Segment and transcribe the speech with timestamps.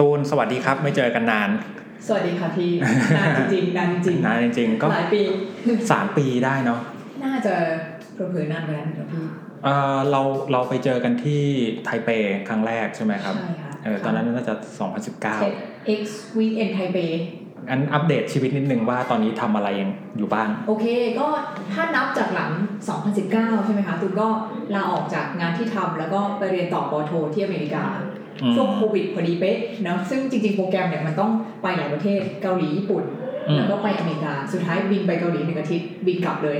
[0.00, 1.50] ตูนสวัสดีครับไม่เจอกันนาน
[2.06, 2.72] สวัสดีค่ะพี่
[3.18, 5.22] นานจริงๆนานจริงนานจริงๆก็หลายปี
[5.92, 6.80] สามปีได้เนาะ
[7.24, 7.54] น่าจะ
[8.14, 9.24] เผลอๆนานกว่านั้นนะพี่
[9.64, 10.20] เออเรา
[10.52, 11.42] เราไปเจอกันที่
[11.84, 12.08] ไทเป
[12.48, 14.54] ครั้งแรกใช่ไหมครับใช่ค่ะเออตอนนั้นน่าจะ
[16.00, 16.02] X
[16.38, 20.86] Weekend Taipei 2019อันอัปเดตชีวิตนิดนึงว่าตอนนี้ทำอะไรยังอยู่บ้าง โอเค
[21.18, 21.26] ก็
[21.72, 22.50] ถ้านับจากหลัง
[23.08, 24.28] 2019 ใช่ไหมคะตูนก็
[24.74, 28.15] ลาออกจากงานที่ทำแล้วก็ไปเรียนต่อปอโทที่อเมริกาอืม
[28.56, 31.30] ช่วงโควิดพอดีเป๊ะเนอะซึ่งจริงๆ โปรแกรมเนี่ยมันต้อง
[31.62, 33.04] ไปหลายประเทศเกาหลีญี่ปุ่น
[33.48, 36.58] อืมแล้วก็ไปอเมริกา สุดท้ายบินไปเกาหลีหนึ่งอาทิตย์บินกลับเลย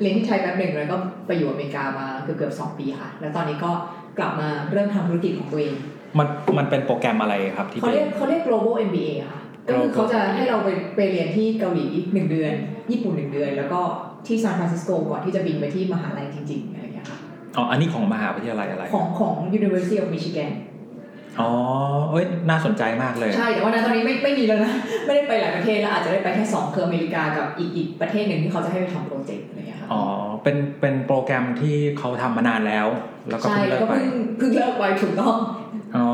[0.00, 0.96] เรียนที่ไทยแป๊บหนึ่งแล้วก็
[1.26, 3.70] ไปอยู่อเมริกามาเกือบเกือบๆสองปีค่ะ แล้วตอนนี้ก็
[4.18, 5.74] กลับมาเริ่มทำธุรกิจของตัวเอง
[6.18, 6.26] มัน
[6.58, 12.52] มันเป็นโปรแกรมอะไรครับที่เขาเป็เรียนกเขาเรียก global MBA อะค่ะก็คือเขาจะให้เราไปไปเรียนที่เกาหลีหนึ่งเดือน
[12.90, 13.80] ญี่ปุ่นหนึ่งเดือน แล้วก็
[14.26, 17.18] ที่ซานฟรานซิสโกก่อนที่จะบินไปที่มหาลัยจริงๆอะไรอย่างเงี้ยค่ะ
[17.56, 20.50] อ๋ออันนี้ของมหาวิทยาลัยอะไร ของของ University of Michigan
[21.40, 21.50] อ๋อ
[22.10, 24.72] เอ้ยน่าสนใจมากเลย ใช่ แต่ว่าณตอนนี้ไม่ไม่มีแล้วนะ
[25.06, 30.02] ไม่ได้ไปหลายประเทศแล้วอาจจะได้ไปแค่สองคืออเมริกากับอีกอีกประเทศหนึ่งที่เขาจะให้ไปทำโปรเจกต์อะไรอย่างเงี้ยค่ะอ๋อ
[30.42, 32.86] เป็นเป็นโปรแกรมที่เขาทำมานานแล้ว
[33.30, 35.36] แล้วก็ใช่เพิ่งแล้เลิวกก็ไปเพิ่งเพิ่งเลิกไปถูกต้อง
[35.96, 36.06] อ๋อ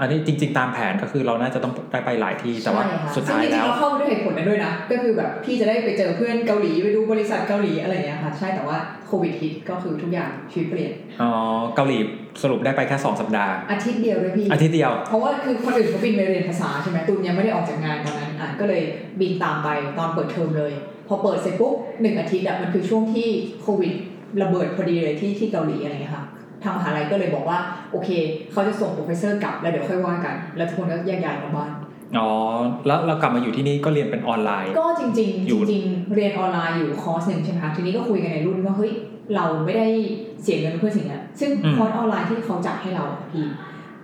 [0.00, 11.30] อันนี้จริง ๆ ตามแผนก็คือเราน่าจะต้องได้ไปหลายที่แต่ว่าใช่ค่ะสุดท้ายซึ่งจริแล้งๆวเราเข้าด้วยเหตุผลนั้นด้วยนะก็คือแบบพี่จะได้ไปเจอเพื่อนเกาหลีไปดูบริษัทเกาหลีอะไรอย่างเงี้ยค่ะใช่แต่ว่าโควิดฮิตก็คือทุกอย่างชีวิตเปลี่ยนอ๋อ
[11.76, 11.98] เกาหลี
[12.42, 18.82] สรุปได้ไปแค่2สัปดาห์อาทิตย์เดียวด้วยพี่อาทิตย์เดียวเพราะว่าคือคนอื่นเขาบินไปเรียนภาษาใช่ไหมตูนยังไม่ได้ออกจากงานตอนนั้นอะก็เลย
[19.20, 20.72] บินตามไปตอนเปิดเทอมเลย
[21.08, 23.28] พอเปิดเสร็จปุ๊บหนึ่งอาทิตย์อะมันคือช่วงที่
[23.62, 23.92] โควิด
[24.42, 26.24] ระเบิดพอดีเลยที่ที่เกาหลีอะไรเงี้ยค่ะ
[26.62, 27.58] ทางมหาลัยก็เลยบอกว่า
[27.92, 28.10] โอเค
[28.52, 31.70] เขาจะส่ง professor กลับแล้วเดี๋ยวค่อยว่ากัน แล้วทุกคนก็แยกย้ายกลับบ้าน
[32.18, 32.28] อ๋อ
[32.86, 38.92] แล้วเรากลับมาอยู่ที่นี่ก็เรียนเป็นออนไลน์ ก็จริงๆอยู่จริง ๆ เรียนออนไลน์อยู่คอร์สหนึ่งใช่ไหมคะทีนี้ก็คุยกันในรุ่นว่าเฮ้ย
[39.36, 39.88] เราไม่ได้
[40.42, 43.46] เสียเงินเพื่อสิ่งนี้ซึ่งคอร์สออนไลน์ที่เขาจัดให้เราอะพี่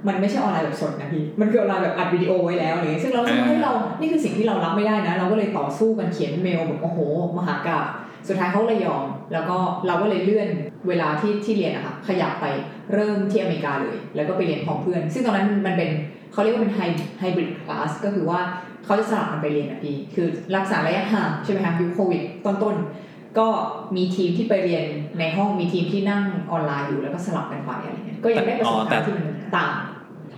[0.08, 6.98] มันไม่ใช่ออนไลน์แบบสดนะพี่มันคือออนไลน์แบบอัดวิดีโอไว้แล้วอะไรเงี้ยซึ่งเราคิดว่าอ่าเฮ้ยเรานี่คือสิ่งที่เรารับไม่ได้นะ เราก็เลยต่อสู้กันเขียนเมลแบบโอ้โห
[7.36, 7.86] มหากาพย์
[8.28, 9.56] สุดท้ายเขาเลยยอม แล้วก็
[9.86, 10.48] เราก็เลยเลื่อน
[10.88, 12.46] เวลาที่ที่เรียนอะค่ะขยับไป
[12.92, 15.90] เริ่มที่อเมริกาเลย แล้วก็ไปเรียนพร้อมเพื่อน ซึ่งตอนนั้นมันเป็น
[16.32, 16.80] เขาเรียกว่าเป็นไฮ
[17.20, 18.40] hybrid class ก็คือว่า
[18.84, 23.48] เขาจะสลับกันไปเรียนอะพี่คือรักษาระยะห่างใช่ไหมคะยุคโควิดต้นๆ ก็
[23.96, 24.84] มีทีมที่ไปเรียน
[25.18, 29.74] ในห้องมีทีมที่นั่งออนไลน์อยู่แล้วก็สลับกันไปอะไรเงี้ยก็ยังได้ประสบการณ์ที่มันต่าง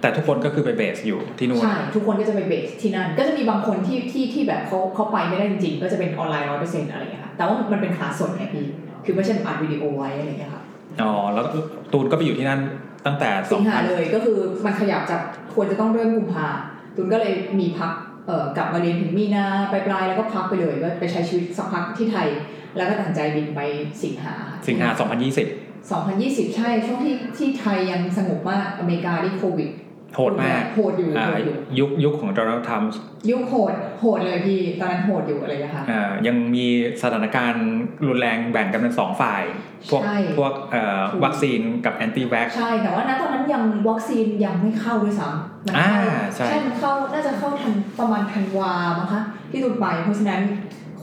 [0.04, 8.66] แต่ทุกคนก็คือไป base อยู่ที่นู่นใช่ทุกคนก็จะไป base ที่นั่น ก็จะมีบางคนที่ที่ที่แบบเขาเขาไปไม่ได้จริงๆ ก็จะเป็นออนไลน์ร้อยเปอร์เซ็นต์อะไรอย่างเงี้ยค่ะแต่ว่ามันเป็นคลาสสดไงพี่
[9.04, 10.62] คือไม่ใช่แบบอัดวิดีโอไว้อะไรอย่างเงี้ยค่ะ
[11.02, 11.44] อ๋อแล้ว
[11.92, 12.60] ตูนก็ไปอยู่ที่นั่น
[13.06, 15.20] ตั้งแต่สิงหา2000เลยก็คือมันขยับจาก
[15.54, 16.48] ควรจะต้องเริ่มกุมภา
[16.96, 17.92] ตุนก็เลยมีพัก
[18.26, 22.28] เอ่อกลับมาเรียนถึงมีนาปลายๆแล้วก็พักไปเลยก็ไปใช้ชีวิตสักพักที่ไทย
[22.76, 23.60] แล้วก็ตัดสินใจบินไป
[24.02, 24.34] สิงหา
[24.68, 29.70] สิงหา 2020 2020 ใช่ ช่วงที่ที่ไทยยังสงบมากอเมริกาที่โควิด
[30.16, 32.92] โหดมากโหดอยู่อ่าโหดอยู่ยุคยุคของโดนัลด์ทรัมป์
[33.30, 36.66] ยุคโหดโหดเลยพี่ตอนนั้นโหดอยู่อะไรอย่างเงี้ยค่ะอ่ายังมี
[37.02, 37.66] สถานการณ์
[38.06, 39.42] รุนแรงแบ่งกันเป็นสองฝ่าย
[39.90, 45.90] พวกใช่พวกเอ่อถูกวัคซีนกับแอนตี้แว็กใช่แต่ว่าณตอนนั้นยังวัคซีนยังไม่เข้าด้วยซ้ำมัอ่า
[46.34, 50.40] เข้าใช่มันเข้าน่าจะเข้าทันประมาณธันวามั้งคะที่ตุนไปเพราะฉะนั้น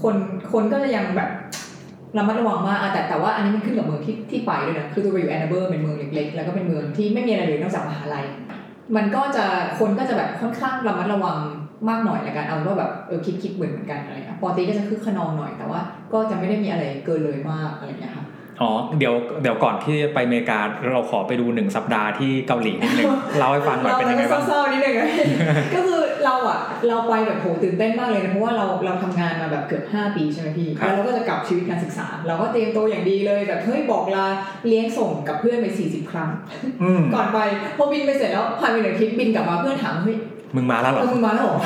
[0.02, 0.16] คน
[0.52, 1.30] คนก็จะยังแบบ
[2.18, 8.26] ระมัดระวังมากอะแต่แต่ว่าอันนี้มันขึ้นกับเมืองที่ที่ไปด้วยนะคือตัวไปอยู่แอนนาเบอร์เป็นเมืองเล็กๆ แล้วก็เป็นเมืองที่ไม่มีอะไรเลยนอกจากมหาลัย
[8.96, 9.46] มันก็จะ
[9.80, 11.38] คนก็จะแบบค่อนข้างระมัดระวัง
[11.90, 15.80] มากหน่อยละกันเอาว่าแบบเออคิดคิดเหมือนเหมือนกันอะไรเงี้ยปอตีก็จะคึกขนองหน่อยแต่ว่า
[16.14, 18.21] ก็จะไม่ได้มีอะไรเกินเลยมากอะไรเงี้ยค่ะ
[18.62, 20.60] อ๋อเดี๋ยวเดี๋ยวก่อนที่ไปอเมริกา
[20.92, 23.08] เราขอไปดูหนึ่งสัปดาห์ที่เกาหลีนิดนึง
[23.38, 25.08] เล่าให้ฟังหน่อยเป็นยังไงบ้างเราเศร้าๆนิดนึงอะ
[25.74, 34.26] ก็คือเราอะเราไปแบบโหตื่นเต้นมากเลยนะเพราะว่าเราเราทำงานมาแบบเกือบ5 ปีใช่ไหมพี่ครับแล้วเราก็จะกลับชีวิตการศึกษา เราก็เตรียมตัวอย่างดีเลยแบบเฮ้ยบอกลา
[34.68, 36.30] เลี้ยงส่งกับเพื่อนไป 40 ครั้ง
[36.84, 37.40] อืมก่อนไป
[37.78, 40.18] พอบินไปเสร็จแล้วผ่านไปหนึ่งอาทิตย์บินกลับมาเพื่อนถามเฮ้ย
[40.56, 41.60] มึงมาแล้วเหรเอออมึงมาแล้วเหรอ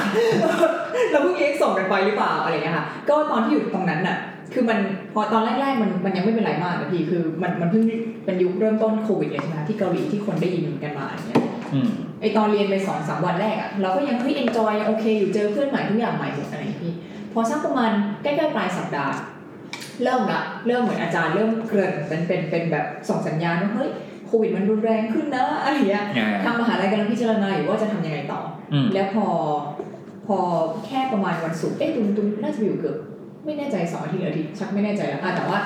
[1.11, 4.17] เราเพิ่งเลี้ยงส่งกันไปหรือเปล่าอะไรเงี้ยค่ะก็ตอนที่อยู่ตรงนั้นน่ะ
[4.53, 4.79] คือมัน
[5.13, 7.83] พอตอนแรกๆมันมันยังไม่เป็นไรมากนะพี่คือมันมันเพิ่ง
[8.25, 11.41] เป็นยุคเริ่มต้นโควิดเลยใช่ไหมคะที่เกาหลีที่คนได้ยินกันมาอย่างเงี้ย
[11.73, 11.89] อืม
[12.21, 16.93] ไอตอนเรียนไปสองสามวันแรกอะเราก็ยังเฮ้ยเอนจอยโอเคอยู่เจอเพื่อนใหม่ทุกอย่างใหม่หมดอะไรอย่างเงี้ยพี่
[17.33, 17.91] พอสักประมาณ
[18.23, 19.13] ใกล้ๆปลายสัปดาห์
[20.03, 23.91] เริ่มละเริ่มเหมือนอาจารย์เริ่มเกริ่นเป็นเป็นเป็นแบบส่งสัญญาณว่าเฮ้ย
[24.25, 28.41] โควิดมันรุนแรงขึ้นนะอะไรอย่างเงี้ยอ่าทางมหาลัยกำลังพิจารณาอยู่ว่าจะทำยังไงต่อ
[28.73, 29.27] อืมแล้วพอ
[30.27, 30.37] พอ
[30.85, 32.97] แค่ประมาณวันศุกร์เอ๊ะตูนตูนน่าจะอยู่เกือบ
[33.45, 35.59] ไม่แน่ใจสองอาทิตย์หรืออาทิตย์ชักไม่แน่ใจแล้วอะแต่ว่า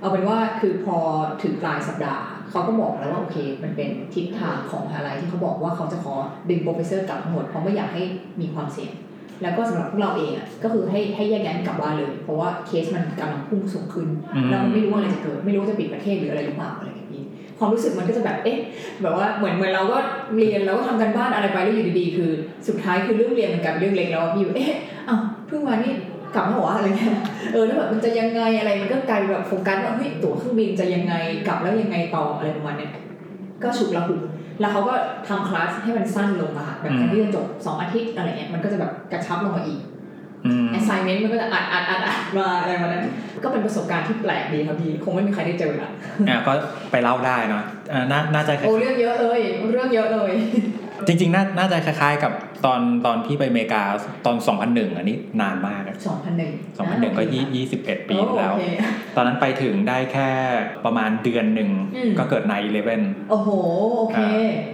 [0.00, 0.96] เอาเป็นว่าคือพอ
[1.42, 6.14] ถึงปลายสัปดาห์เขาก็บอกแล้วว่าโอเค มันเป็นทิศทางของมหาลัยที่เขาบอกว่าเขาจะขอ
[6.50, 8.02] ดึง professor กลับทั้งหมดเพราะไม่อยากให้
[8.40, 8.92] มีความเสี่ยง
[9.42, 17.22] แล้วก็สำหรับพวกเราเองอะก็คือให้ให้แยกย้ายกันกลับบ้านเลย เพราะว่าเคสมันกำลังพุ่งสูงขึ้นอืมแล้วมันไม่รู้ว่าอะไรจะเกิด ไม่รู้ว่าจะปิดประเทศหรืออะไรหรือเปล่าอะไรอย่างเงี้ยพี่
[17.58, 18.58] คความรู้สึกมันก็จะแบบเอ๊ะ
[19.02, 19.98] แบบว่าเหมือนเหมือนเราก็
[20.34, 22.30] เรียนแล้วก็ทำกันบ้านอะไรไปแล้วอยู่ดีๆ คือ
[22.68, 24.74] สุดท้ายคือเรื่องเรียนมันกลายเป็นเรื่องเล็กแล้วอะพี่เอ๊ะ
[25.08, 25.92] อ้าวเพิ่งมานี่
[26.34, 27.14] กลับมาหัวอะไรเงี้ย
[27.52, 31.14] เออแล้วแบบมันจะยังไงอะไรมันก็กลายเป็นแบบโฟกัสว่าเฮ้ยตั๋วเครื่องบินจะยังไง
[31.46, 32.92] กลับแล้วยังไงต่ออะไรประมาณเนี้ย
[33.62, 34.22] ก็ฉุกละหุก
[34.60, 34.94] แล้วเขาก็
[35.28, 39.80] ทำคลาสให้มันสั้นลงอะค่ะแบบแทนที่จะจบสองอาทิตย์อะไรเงี้ยมันก็จะแบบกระชับลงมาอีก
[40.46, 43.04] อืม assignment มันก็จะอัดอัดอัดอัดมาอะไรมานั้น
[43.42, 45.90] ก็เป็นประสบการณ์ที่แปลกดีครับพี่คงไม่มีใครได้เจอละ
[46.28, 46.52] อะก็
[46.90, 47.62] ไปเล่าได้เนาะ
[47.92, 49.40] อ่าน่าน่าจะคล้ายโอ้เรื่องเยอะเลย
[49.72, 50.32] เรื่องเยอะเลย
[51.06, 52.32] จริงๆ น่าน่าจะคล้ายๆ กับ
[52.64, 53.82] ตอนตอนที่ไปอเมริกา
[54.26, 54.36] ตอน
[54.66, 55.96] 2001 อันนี้นานมากอะ
[56.36, 58.68] 2001 2001 ก็ยี่ยี่สิบเอ็ดปีโอ้แล้วโอเค
[59.16, 60.30] ตอนนั้นไปถึงได้แค่
[60.84, 63.48] ประมาณเดือนหนึ่งอืมก็เกิดในอีเลเว่นโอ้โห
[63.98, 64.18] โอเค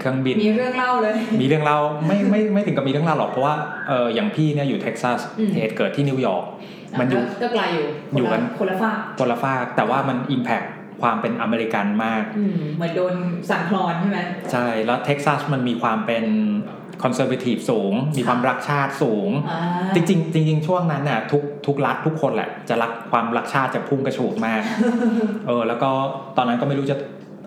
[0.01, 3.55] เครื่องบิน มีเรื่องเล่าเลย มีเรื่องเล่าไม่ไม่ไม่ถึงกับมีเรื่องเล่าหรอก เพราะว่า
[3.89, 6.45] เอออย่างพี่เนี่ยอยู่เท็กซัสอืมเหตุเกิดที่นิวยอร์ก
[7.01, 7.87] มันอยู่ก็ไกลอยู่
[8.17, 10.63] อยู่กันคนละฝากคนละฟากแต่ว่ามัน impact
[11.03, 13.15] ความเป็นอเมริกันมากอืมเหมือนโดน
[13.51, 14.19] สั่นคลอนใช่ไหม
[14.53, 16.25] ใช่ แล้วเท็กซัสมันมีความเป็น
[17.03, 19.61] คอนเซอร์ t ทีฟสูง มีความรักชาติสูงอ่า
[19.95, 24.63] จริงๆจริงๆช่วงนั้นน่ะทุกทุกรัฐทุกคนแหละ จะรักความรักชาติจะพุ่งกระฉูดมาก
[25.47, 25.91] เออ แล้วก็
[26.37, 26.97] ตอนนั้นก็ไม่รู้จะ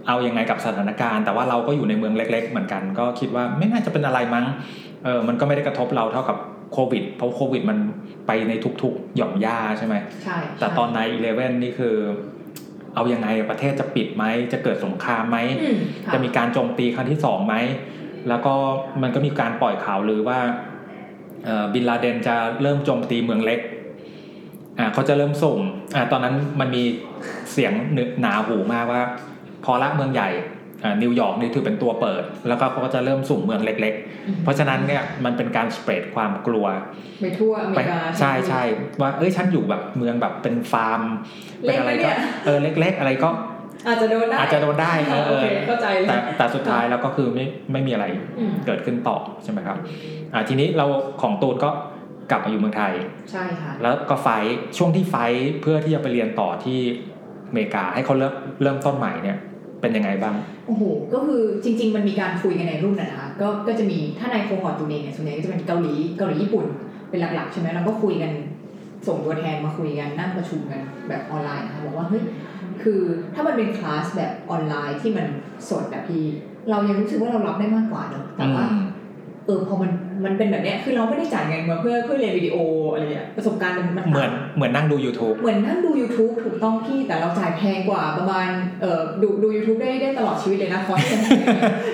[0.07, 4.45] เอายังไงกับสถานการณ์ แต่ว่าเราก็อยู่ในเมืองเล็ก ๆ เหมือนกัน ก็คิดว่าไม่น่าจะเป็นอะไรมั้ง
[5.05, 6.37] เออ มันก็ไม่ได้กระทบเราเท่ากับ
[6.73, 7.77] โควิด เพราะโควิดมัน
[8.27, 11.95] ไปในทุกๆ หย่อมย่าใช่ไหมใช่ แต่ตอนในอีเลเว่นนี่คือ
[12.99, 17.55] เอายังไงประเทศจะปิดไหมจะเกิดสงครามไหมอืมค่ะจะมีการโจมตีครั้งที่สองไหม
[18.29, 18.53] แล้วก็
[19.01, 20.39] มันก็มีการปล่อยข่าวลือว่า
[21.45, 23.59] เอ่อบินลาเดนจะเริ่มโจมตีเมืองเล็ก
[24.79, 25.57] อ่าเขาจะเริ่มส่ง
[25.95, 26.83] อ่าตอนนั้นมันมี
[27.51, 27.73] เสียง
[28.21, 29.03] หนาหูมากว่า
[29.63, 30.47] พอละเมืองใหญ่อ่า
[31.01, 33.93] นิวยอร์กนี่ถือเป็นตัวเปิด แล้วก็เขาก็จะเริ่มสุ่มเมืองเล็ก
[34.27, 36.65] อืมๆเพราะฉะนั้นเนี่ยมันเป็นการสเปรดความกลัว
[37.21, 38.63] ไปทั่วอเมไปริกาใช่ใช่
[39.01, 41.01] ว่าเอ้ยฉันอยู่แบบเมืองแบบเป็นฟาร์ม
[41.61, 43.29] เป็นอะไรก็เล็กๆเนี่ยเออเล็ก ๆ อะไรก็
[43.87, 48.05] อาจจะโดนได้อาจจะโดนได้เออโอเคเออเข้าใจเลยแต่แต่สุดท้ายแล้วก็คือไม่ไม่มีอะไร
[48.39, 49.77] อืมเกิดขึ้นต่อใช่ไหมครับ
[50.33, 50.85] อ่าทีนี้เรา
[51.21, 51.69] ของตูนก็
[52.31, 52.93] กลับมาอยู่เมืองไทย
[53.31, 56.79] ใช่ค่ะแล้วก็ fight ช่วงที่ fight เพื่อที่จะไปเรียนต่อที่
[57.47, 58.33] อเมริกาให้เขาเริ่ม
[58.63, 59.37] เริ่มต้นใหม่เนี่ย
[59.81, 60.35] เป็นยังไงบ้าง
[60.67, 60.83] โอ้โห
[61.13, 66.65] ก็คือจริง ๆ มันมีการคุยกันในรุ่นนะนะคะก็ก็จะมีถ้าใน cohort ตัวเองเนี่ยส่วนใหญ่ก็จะเป็นเกาหลีเกาหลีญี่ปุ่น
[67.09, 68.31] เป็นหลักๆใช่ไหมเราก็คุยกัน
[69.07, 72.23] ส่งตัวแทนมาคุยกันนั่งประชุมกันแบบออนไลน์นะคะบอกว่าเฮ้ย
[72.81, 73.01] คือ
[73.33, 75.25] ถ้ามันเป็นคลาสแบบออนไลน์ที่มัน
[75.69, 76.25] สดแบบพี่
[76.69, 78.85] เรายังรู้สึกว่าเรารับได้มากกว่าเนอะแต่ว่าอืม
[79.45, 79.91] เออพอมัน
[80.25, 82.57] มันเป็นแบบเนี้ยคือเราไม่ได้จ่ายเงินมาเพื่อเพื่อเรียนวิดีโอ
[82.91, 88.47] อะไรเงี้ยประสบการณ์มันมันเหมืต่าอนงเหมือนนั่งดู YouTube เหมือนนั่งดู YouTube ถูกต้องพี่แต่เราจ่ายแพงกว่าประมาณ
[88.81, 91.01] เอ่อดูดู YouTube ได้ได้ตลอดชีวิตเลยนะคอร์ส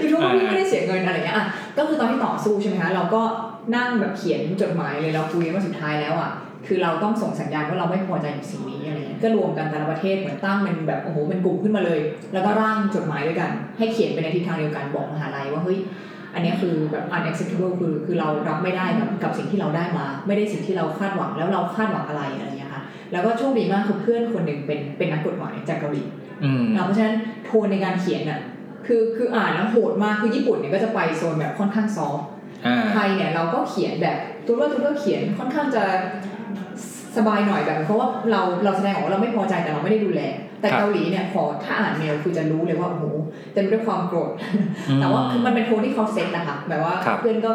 [0.02, 1.46] ยูทูบอ่าพี่ไม่ได้เสียเงินอะไรเงี้ยอะ
[1.78, 3.22] ก็คือตอนที่ต่อสู้ใช่ไหมคะเราก็
[3.76, 6.32] นั่งแบบเขียนจดหมายเลยเราคุยกันว่าสุดท้ายแล้วอะ
[6.68, 12.00] คือเราต้องส่งสัญญาณว่าเราไม่พอใจกับสิ่งนี้อะไรเงี้ยก็รวมกันแต่ละประเทศเหมือนตั้งเป็นแบบโอ้โหเป็นกลุ่มขึ้นมาเลย
[12.34, 15.80] แล้วก็ร่างจดหมายด้วยกัน ให้เขียนไปในทิศทางเดียวกันบอกมหาลัยว่าเฮ้ย
[16.36, 26.04] อันเนี้ยคือแบบ unacceptable คือคือเรารับไม่ได้กับกับสิ่งที่เราได้มา ไม่ได้สิ่งที่เราคาดหวังแล้วเราคาดหวังอะไรอะไรอย่างเงี้ยค่ะแล้วก็โชคดีมากคือเพื่อนคนหนึ่งเป็นเป็นนักกฎหมายจากเกาหลี
[26.44, 27.16] อืมอะเพราะฉะนั้น
[27.46, 28.40] โทนในการเขียนอะ
[28.88, 32.28] คือคืออ่านแล้วโหดมากคือญี่ปุ่นเนี่ยก็จะไปโซนแบบค่อนข้างซอฟต์
[32.66, 35.84] อ่าไทยเนี่ยเราก็เขียนแบบตัวว่าตัวก็เขียนค่อนข้างจะ
[37.18, 40.22] สบายหน่อยแบบเพราะว่าเราเราแสดงออกว่าเราไม่พอใจแต่เราไม่ได้ดูแล
[40.62, 43.06] แต่ครับเกาหลีเนี่ยพอถ้าอ่านเมลคือจะรู้เลยว่าโอ้โห
[43.54, 44.32] เต็มไปด้วยความโกรธ
[45.02, 47.52] แต่ว่าคือมันเป็นโทนที่เขาเซ็ตนะคะแบบว่าครับเพื่อนก็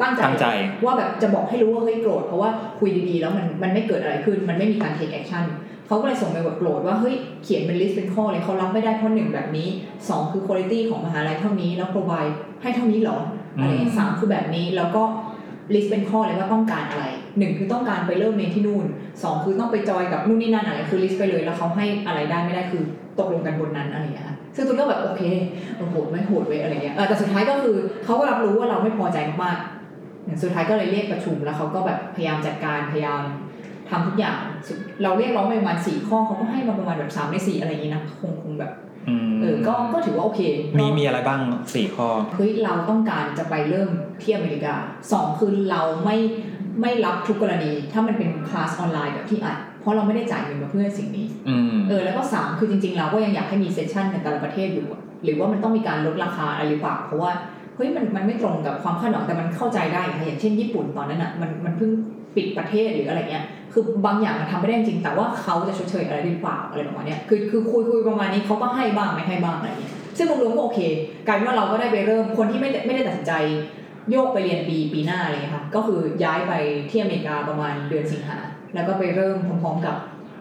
[0.00, 0.46] ตั้งใจตั้งใจ
[0.84, 2.50] ว่าแบบจะบอกให้รู้ว่าเฮ้ยโกรธเพราะว่า
[2.80, 5.44] คุยดีๆ แล้วมันมันไม่เกิดอะไรขึ้น มันไม่มีการ take action
[5.86, 9.68] เขาก็เลยส่งไปแบบโกรธว่าเฮ้ยเขียนเป็น list เป็นข้อเลยเขารับไม่ได้เพราะหนึ่งแบบนี้
[10.08, 13.18] สองคือคุณภาพของมหาลัยเท่านี้แล้ว provide ให้เท่านี้เหรอ
[13.60, 15.02] อะไรอย่างเงี้ยสามคือแบบนี้แล้วก็
[15.74, 17.04] list เป็นข้อเลยว่าต้องการอะไร
[17.38, 18.84] หนึ่งคือต้องการไปเริ่มเรียนที่นู่น
[19.22, 22.82] สองคือต้องไปจอยกับนู่นนี่นั่นอะไรคือลิสต์ไปเลยแล้วเขาให้อะไรได้ไม่ได้คือ
[23.18, 24.26] ตกลงกันบนนั้นอะไรอย่างเงี้ย
[24.56, 25.22] ซึ่งตุนก็แบบโอเค
[25.90, 33.22] โหดไม่โหดเว้ยอะไรเงี้ยแต่สุดท้ายก็คือเขาก็รับรู้ว่าเราไม่พอใจมากๆสุดท้ายก็เลยเรียกประชุมแล้วเขาก็แบบพยายามจัดการพยายาม
[33.90, 34.38] ทำทุกอย่าง
[35.02, 38.72] เราเรียกร้องไปประมาณสี่ข้อเขาก็ให้มาประมาณแบบสามในสี่อะไรอย่างนี้นะคงคงแบบ
[39.40, 40.40] เออก็ก็ถือว่าโอเค
[40.78, 41.40] มีก็มีอะไรบ้าง
[41.74, 43.88] สี่ข้อเฮ้ยเราต้องการจะไปเริ่ม
[44.22, 44.74] ที่อเมริกา
[45.12, 46.16] สองคือเราไม่
[46.80, 57.32] ไม่รับทุกกรณี ถ้ามันเป็นคลาสออนไลน์แบบที่อัดเพราะเราไม่ได้จ่ายเงินมาเพื่อสิ่งนี้อืมเออแล้วก็สามคือจริงๆ เราก็ยังอยากให้มีเซสชันในแต่ละประเทศอยู่อะหรือว่ามันต้องมีการลดราคาอะไรหรือเปล่าเพราะว่า
[57.76, 61.90] เฮ้ยมันมันไม่ตรงกับความคาดหวังแต่มันเข้าใจได้ค่ะอย่างเช่นญี่ปุ่นตอนนั้นอะมันมันเพิ่ง
[62.36, 70.80] ปิดประเทศหรืออะไรเงี้ย คือบางอย่างมันทำไม่ได้จริง แต่ว่าเขาจะชดเชยอะไรหรือเปล่าอะไรประมาณนี้คือคือคุยคุยประมาณนี้เขาก็ให้บ้างไม่ให้บ้างอะไรเงี้ยซึ่งรวมๆก็โอเค
[71.26, 73.32] กลายเป็นว่าเราก็ได้ไปเริ่มคนที่ไม่ได้ไม่ได้ตัดสินใจ
[74.10, 76.52] โยกไปเรียนปีปีหน้าอะไรเลยค่ะก็คือย้ายไป
[76.90, 78.38] ที่อเมริกาประมาณเดือนสิงหา
[78.74, 79.96] แล้วก็ไปเริ่มพร้อมๆกับ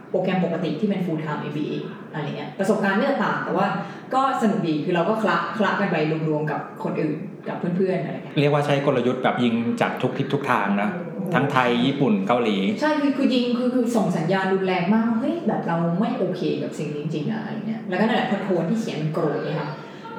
[0.09, 1.75] โปรแกรมปกติที่เป็น full time MBA
[2.13, 3.67] อะไรเงี้ยประสบการณ์ไม่ต่างแต่ว่า
[4.13, 5.97] ก็สนุกดีคือเราก็คละคละกันไป
[6.29, 10.89] รวมๆกับคนอื่นกับเพื่อนๆอะไรเงี้ยเรียกว่าใช้กลยุทธ์แบบยิงจากทุกทิศทุกทางนะ
[11.33, 19.69] ทั้งไทยญี่ปุ่นเกาหลี ใช่คือคือยิงคือคือส่งสัญญาณรุนแรงมากว่าเฮ้ยแบบเราไม่โอเคกับสิ่งนี้จริงๆอะอะไรเงี้ยแล้วก็นั่นแหละพอโทนที่เขียนมันโกรธเนี่ยค่ะ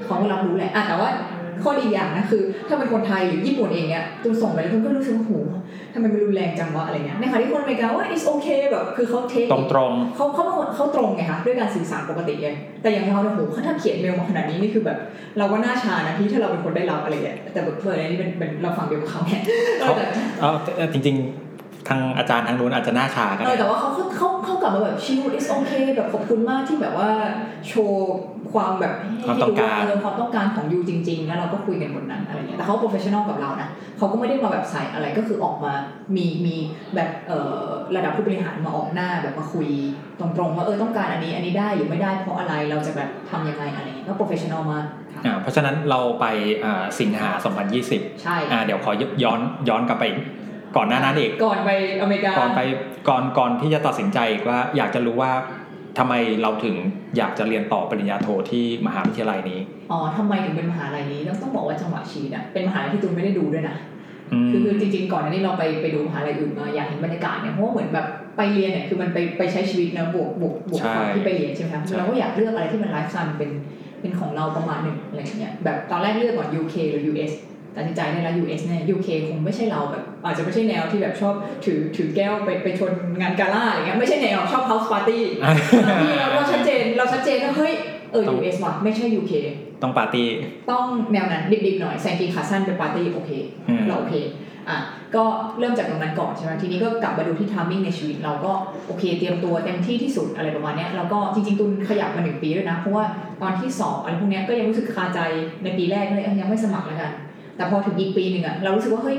[0.05, 1.09] เขาก็รับรู้แหละอะแต่ว่า
[1.63, 5.33] ข้อดีอย่างนะคือ ถ้าเป็นคนไทยหรือญี่ปุ่นเองเนี่ยตูนส่งไปแล้วตูนก็รู้สึกว่าโห
[5.95, 12.49] ทำไมมันรุนแรงจังวะอะไรเงี้ยในขณะที่คนอเมริกาว่า it's okay แบบคือเขาเทคตรงตรงเขาเขาเป็นคนเขาตรงไงคะด้วยการสื่อสารปกติไง
[12.83, 14.99] แต่อย่างเราเนี่ยโหถ้าเขียนเมลมาขนาดนี้นี่คือแบบ
[15.39, 19.35] เราก็น่าชานะที่ถ้าเราเป็นคนได้รับอะไรเงี้ยแต่แบบเพื่อนนี่เป็นเป็นเราฟังเดียวกับเขาไง
[19.81, 21.42] เออแต่ๆเออจริงๆ
[21.89, 27.11] ทางอาจารย์ทางนู้นอาจจะหน้าชาก็เอได้อแต่ว่าเขาเขาเขาเขากลับมาแบบชิล is okay แบบขอบคุณมากที่แบบว่า
[27.69, 28.13] โชว์
[28.53, 28.95] ความแบบ
[29.27, 35.73] ความต้องการให้รู้ว่เความต้องการของยูจริง ๆ แล้วเราก็คุยกันบนนั้นอะไรเงี้ยแต่เขา professional กับเรานะเขาก็ไม่ได้มาแบบใส่อะไรก็คือออกมา
[36.17, 36.57] มีมี
[36.95, 37.63] แบบเอ่อ
[37.97, 39.69] ระดับผู้บริหารมาออกหน้าแบบมาคุย
[40.21, 46.25] ตรงๆว่าเออต้องการอันนี้อันนี้ได้หรือไม่ได้เพราะอะไรเราจะแบบทำยังไงอะไรเงี้ยก็ professional มากค่ะอ่าเพราะฉะนั้นเราไป
[46.65, 47.31] อ่าสิงหา
[47.77, 50.05] 2020 ใช่อ่าเดี๋ยวขอย้อนย้อนกลับไป
[50.77, 51.71] ก่อนหน้านั้นอีกก่อนไป
[52.03, 52.61] อเมริกาก่อนไป
[53.09, 55.33] ก่อนก่อนที่จะตัดสินใจอีกว่า อยากจะรู้ว่า
[55.99, 56.77] ทำไมเราถึง
[57.17, 59.61] อยากจะเรียนต่อปริญญาโทที่มหาวิทยาลัยนี้
[59.91, 63.77] อ๋อทำไมถึงเป็นมหาลัยนี้ต้องต้องบอกว่าจังหวะชีวิตอะเป็นมหาลัยที่ตูนไม่ได้ดูด้วยนะ
[64.33, 73.51] อืมคือคือจริงๆก่อนหน้านี้เราไปไปดูมหาลัยอื่นมาอยากเห็นบรรยากาศเนี่ยเพราะว่าเหมือนแบบไปเรียนเนี่ยคือมันไปไปใช้ชีวิตนะบวกบวกบวกความที่ไปเรียนใช่ไหมคะเราก็อยากเลือกอะไรที่มันไลฟ์สไตล์มันเป็น
[74.01, 77.33] เป็นของเราประมาณหนึ่งอะไรอย่างเงี้ยแบบตอนแรกเลือกก่อน UK หรือ US
[77.77, 87.75] ตัดสินใจได้แล้ว US เนี่ย UK คงไม่ใช่เราแบบอาจจะไม่ใช่แนวที่แบบชอบถือถือแก้วไปไปชนงานกาล่าอะไรเงี้ยไม่ใช่แนวชอบ house party เราเราชัดเจนเราชัดเจนว่าเฮ้ย
[88.13, 89.33] เออ US ว่ะไม่ใช่ UK
[89.83, 90.29] ต้องปาร์ตี้
[90.71, 93.31] ต้องแนวนั้นดิบๆหน่อยกางเกงขาสั้นไปปาร์ตี้โอเค
[93.69, 94.15] อืมเราโอเค
[94.69, 94.79] อะ
[95.15, 95.25] ก็
[95.59, 98.53] เริ่มจากตรงนั้นก่อนใช่ไหมทีนี้ก็กลับมาดูที่ timing ในชีวิตเราก็
[98.87, 103.05] โอเค เตรียมตัวเต็มที่ที่สุดอะไรประมาณเนี้ยแล้วก็จริงๆตูนขยับมาหนึ่งปีด้วยนะ เพราะว่า
[103.43, 105.21] ตอนที่สอบอะไรพวกเนี้ยก็ยังรู้สึกคาใจ
[105.63, 107.13] ในปีแรกเลยเอ้ยยังไม่สมัครแล้วกัน
[107.63, 109.19] แต่พอถึงอีกปีหนึ่งอะเรารู้สึกว่าเฮ้ย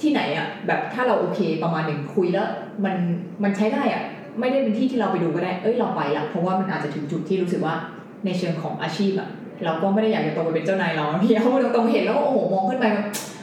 [0.00, 2.48] ที่ไหนอะแบบถ้าเราโอเคประมาณหนึ่งคุยแล้ว
[2.84, 2.96] มัน
[3.42, 4.02] มันใช้ได้อะ
[4.40, 7.74] ไม่ได้เป็นที่ที่เราไปดูก็ได้เอ้ยเราไปละเพราะว่ามันอาจจะถึงจุดที่รู้สึกว่า
[8.24, 9.28] ในเชิงของอาชีพอะ
[9.64, 12.86] เราก็ไม่ได้อยากจะโตไปเป็นเจ้านายเราเพี่เขาตรงเห็นแล้วก็โอ้โหมองขึ้นไป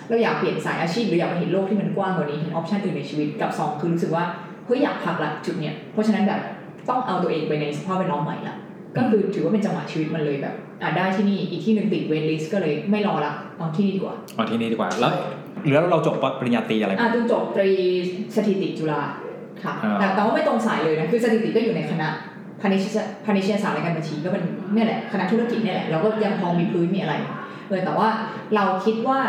[0.10, 4.24] เราอยากเปลี่ยนสายอาชีพหรืออยากไปเห็นโลกที่มันกว้างกว่านี้เห็นออปชันอื่นในชีวิตกับสองคือรู้สึกว่า
[4.65, 6.41] เฮ้ยอยากพักละจุดเนี้ยเพราะฉะนั้นแบบ
[6.89, 8.55] ต้องเอาตัวเองไปในสภาพแวดล้อมใหม่ละ
[8.98, 15.12] ก็คือถือว่าเป็นจังหวะชีวิตมันเลยแบบ อะได้ที่นี่อีกที่หนึ่งติด waitlist ก็เลยไม่รอละเอาที่นี่ดีกว่าเอาที่นี่ดีกว่าแล้ว
[15.74, 17.69] แล้วเราจบปริญญาตรีอะไรอะตูนจบตรี
[18.36, 19.01] สถิติจุฬา
[19.63, 22.07] ค่ะอ่าแต่แต่ว่าไม่ตรงสายเลยนะคือสถิติก็อยู่ในคณะ
[22.62, 24.43] พาณิชยพาณิชยศาสตร์และการบัญชีก็เป็น
[24.74, 27.13] เนี่ยแหละคณะธุรกิจเนี่ยแหละเราก็ยังพอมีพื้นมีอะไร
[27.69, 28.10] เลยแต่ว่า
[28.55, 29.19] เราคิดว่า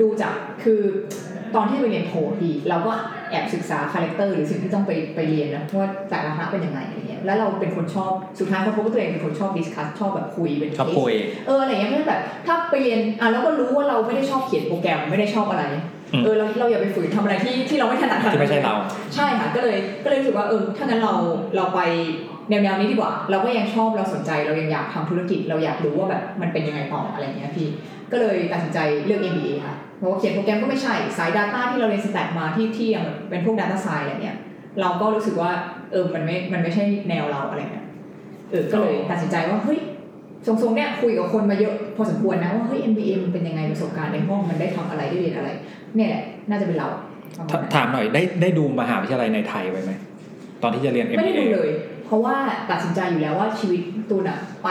[0.00, 0.80] ดูจากคือ
[1.54, 2.92] ตอนที่ไปเรียนโทพี่เราก็
[3.30, 11.14] แอบศึกษา character หรือสิ่งที่ต้องไปไปเรียนนะว่าแต่ละคณะเป็นยังไงอะไรเงี้ยแล้วเราเป็นคนชอบสุดท้ายค้นพบว่าตัวเองเป็นคนชอบ discuss ชอบแบบคุยเป็นชอบ case คุย
[11.46, 15.64] เอออะไรเงี้ยไม่ได้แบบถ้าไปเรียนอะเราก็รู้ว่าเราไม่ได้ชอบเขียนโปรแกรมไม่ได้ชอบอะไร
[16.12, 18.74] อืมเออเราเราอย่าไปฝืนทำอะไรที่ที่เราไม่ถนัดที่ไม่ใช่เรา
[19.14, 21.14] ใช่ค่ะก็เลยก็เลยรู้สึกว่าเออถ้างั้นเรา
[21.56, 21.80] เราไป
[22.50, 27.68] แนวแนวนี้ดีกว่า เราก็ยังชอบเราสนใจเรายังอยากทำธุรกิจเราอยากรู้ว่าแบบมันเป็นยังไงต่ออะไรเงี้ยพี่
[28.12, 34.38] ก็เลยตัดสินใจเลือก MBA ค่ะเพราะว่าเขียนโปรแกรมก็ไม่ใช่สาย Data ที่เราเรียน stat มาที่ที่อย่างเป็นพวก Data Science อะไรเงี้ย
[34.80, 35.50] เราก็รู้สึกว่า
[35.90, 37.86] เออมันไม่มันไม่ใช่แนวเราอะไรเงี้ย
[38.50, 39.78] เออก็เลยตัดสินใจว่าเฮ้ย
[40.46, 45.48] ทรงๆเนี่ยคุยกับคนมาเยอะพอสมควรนะว่าเฮ้ย MBA มันเป็นยังไงประสบการณ์ในห้องมันได้ทำอะไรได้เรียนอะไร
[45.96, 46.88] เนี่ยแหละน่าจะเป็นเรา
[47.38, 49.92] ประมาณถานั้นถามหน่อยได้ได้ดูมหาวิทยาลัยในไทยไว้ไหม
[50.62, 51.70] ตอนที่จะเรียนไม่ได้ MBA ดูเลย
[52.08, 52.36] เพราะว่า
[52.70, 54.68] ตัดสินใจอยู่แล้วว่าชีวิตตูนอะไป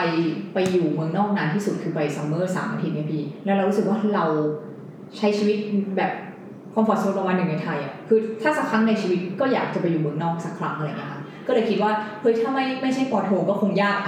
[0.53, 4.25] ไปอยู่เมืองนอกนานที่สุดคือไป summer สามอาทิตย์เนี่ยพี่ แล้วเรารู้สึกว่าเรา
[5.17, 5.58] ใช้ชีวิต
[5.98, 6.12] แบบ
[6.74, 11.91] คอมฟอร์ทโซนประมาณหนึ่งในไทยอะคือถ้าสักครั้งในชีวิตก็อยากจะไปอยู่เมืองนอกสักครั้งอะไรอย่างเงี้ยค่ะก็เลยคิดว่า
[12.22, 14.00] เฮ้ยถ้าไม่ไม่ใช่ปอโทก็คงยาก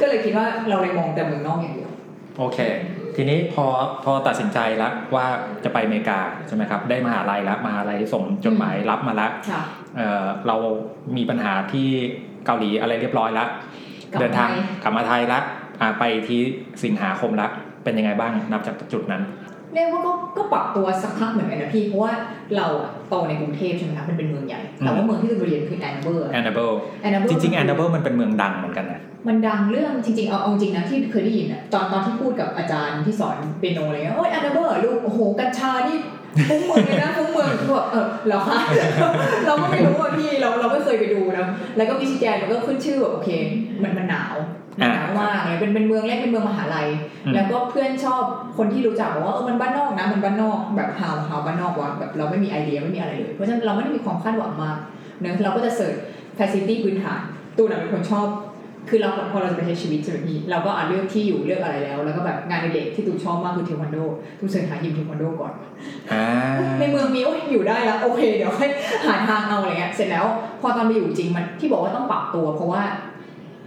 [0.00, 1.90] ก็เลยคิดว่าเราเลยมองแต่เมืองนอกอย่างเดียว
[2.38, 2.58] โอเค
[3.16, 3.64] ทีนี้พอ
[4.04, 5.26] พอตัดสินใจแล้วว่า
[5.64, 9.62] จะไปอเมริกาใช่ไหมครับ ได้มหาลัยแล้วมหาลัยส่งจดหมายรับมาแล้วค่ะ
[9.96, 10.56] เอ่อเรา
[11.16, 11.90] มีปัญหาที่
[12.46, 13.48] เกาหลีอะไรเรียบร้อยแล้ว
[14.12, 15.42] กลับมาเดินทางไทยกลับมาไทยแล้ว
[15.80, 16.40] อ่าไปที่
[16.84, 17.50] สิงหาคมแล้ว
[17.84, 19.22] เป็นยังไงบ้างนับจากจุดนั้น
[19.74, 22.12] เรียกว่าก็ก็ปรับตัวสักพักเหมือนกันนะพี่ เพราะว่า
[22.56, 26.70] เราอะโตในกรุงเทพใช่ไหมคะมันเป็นเมืองใหญ่ แต่ว่าเมืองที่เราเรียนคือแอนนาเบอร์แอนนาเบิล
[27.02, 35.98] Ann Arbor จริงๆ Ann Arbor มันเป็นเมืองดังเหมือนกันนะมันดังเรื่องจริงๆ เอาเอาจริงนะที่เคยได้ยินอะตอนตอนที่พูดกับอาจารย์ที่สอนเปียโนอะไรเงี้ยโอ้ย Ann Arbor ลูกโอ้โหกัญชานี่
[36.48, 38.58] ฟุ้งเมืองเลยนะฟุ้งเมืองก็แบบเออเหรอคะ
[39.46, 41.46] เราก็ไม่รู้อะพี่เราเราไม่เคยไปดูนะ
[41.76, 43.30] แล้วก็มิชิแกนมันก็ขึ้นชื่อแบบโอเค
[43.82, 44.34] มันมันหนาว
[44.78, 46.88] มันหนาวมากเลยเป็นเป็นเมืองเล็กเป็นเมืองมหาลัย
[47.24, 48.22] อืมแล้วก็เพื่อนชอบ
[48.56, 54.78] คนที่รู้จักบอกว่าเออมันบ้านนอกนะมันบ้านนอกแบบฮาวฮาวบ้านนอกว่ะแบบเราไม่มีไอเดียไม่มีอะไรเลยเพราะฉะนั้นเราไม่ได้มีความคาดหวังมาก
[55.20, 55.94] เนอะเราก็จะเสิร์ช
[56.38, 57.20] facility พื้นฐาน
[57.56, 58.26] ตูนอะเป็นคนชอบ
[58.88, 63.98] คือเราพอเราจะไปใช้ชีวิตใช่ไหมพี่เราก็อ่านเลือกที่อยู่เลือกอะไรแล้ว แล้วก็แบบงานอดิเรกที่ตูนชอบมากคือเทควันโด
[64.38, 65.52] ตูนเสิร์ชหายิมเทควันโดก่อน
[66.12, 66.24] อ่า
[66.80, 68.70] ในเมืองมีโอ้ยอยู่ได้แล้วโอเคเดี๋ยวค่อย
[69.06, 70.26] หาทางเอาอะไรเงี้ยเสร็จแล้ว
[70.60, 72.82] พอตอนไปอยู่จริงมันที่บอกว่าต้องปรับตัว เพราะว่า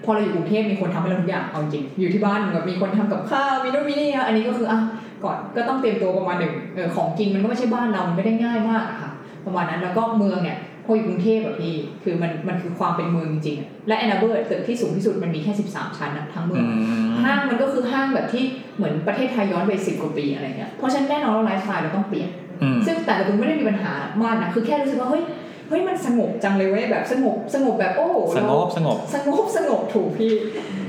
[0.04, 4.80] พอเราอยู่กรุงเทพมีคนทำให้เราทุกอย่างเอาจริง อยู่ที่บ้านแบบมีคนทำกับข้าวมีนู่นมีนี่อะอันนี้ก็คืออะ
[5.24, 9.12] ก่อนก็ต้องเตรียมตัวประมาณหนึ่งเออของกินมันก็ไม่ใช่บ้านเรามันไม่ได้ง่ายมากอะค่ะ
[9.46, 16.66] ประมาณนั้นแล้วก็เมืองเนี่ยพออยู่กรุงเทพแบบพี่คือมันมันคือความเป็นเมืองจริงๆอะและแอนนาเบิร์ตึกที่สูงที่สุดมันมีแค่ 13 ชั้นอะทั้งเมือือง
[17.06, 18.44] มห้างมันก็คือห้างแบบที่
[18.78, 22.30] เหมือนประเทศไทยย้อนไปสิบกว่าปีอะไรเงี้ยเพราะฉะนั้นแน่นอนว่าไลฟ์สไตล์เราต้องเปลี่ยน
[22.62, 25.24] อืมซึ่งแต่ละตัวไม่ได้มีปัญหามากนะคือแค่รู้สึกว่าเฮ้ย
[25.70, 30.34] เฮ้ยมันสงบจังเลยเว้ยแบบสงบสงบแบบโอ้สงบสงบสงบสงบถูกพี่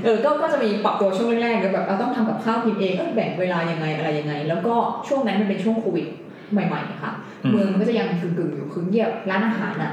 [0.03, 4.73] เออก็ก็จะมีปรับตัวช่วงแรกๆแล้วแบบเราต้องทำกับข้าวกินเองเออแบ่งเวลายังไงอะไรยังไง แล้วก็
[5.07, 6.07] ช่วงนั้นมันเป็นช่วงโควิด
[6.51, 7.11] ใหม่ๆค่ะ
[7.43, 9.91] อืมเมืองมันก็จะยังกึ่งๆอยู่คือเงียบร้านอาหารอะ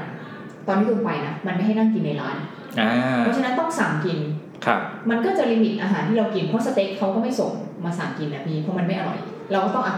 [0.67, 2.35] ตอนที่ตูนไปนะมันไม่ให้นั่งกินในร้าน
[2.79, 4.17] อ่าเพราะฉะนั้นต้องสั่งกิน
[4.65, 7.51] ครับมันก็จะลิมิตอาหารที่เรากินเพราะสเต็กเขาก็ไม่ส่ง
[7.85, 9.17] มาสั่งกินนะพี่เพราะมันไม่อร่อย
[9.51, 9.95] เราก็ต้องอะ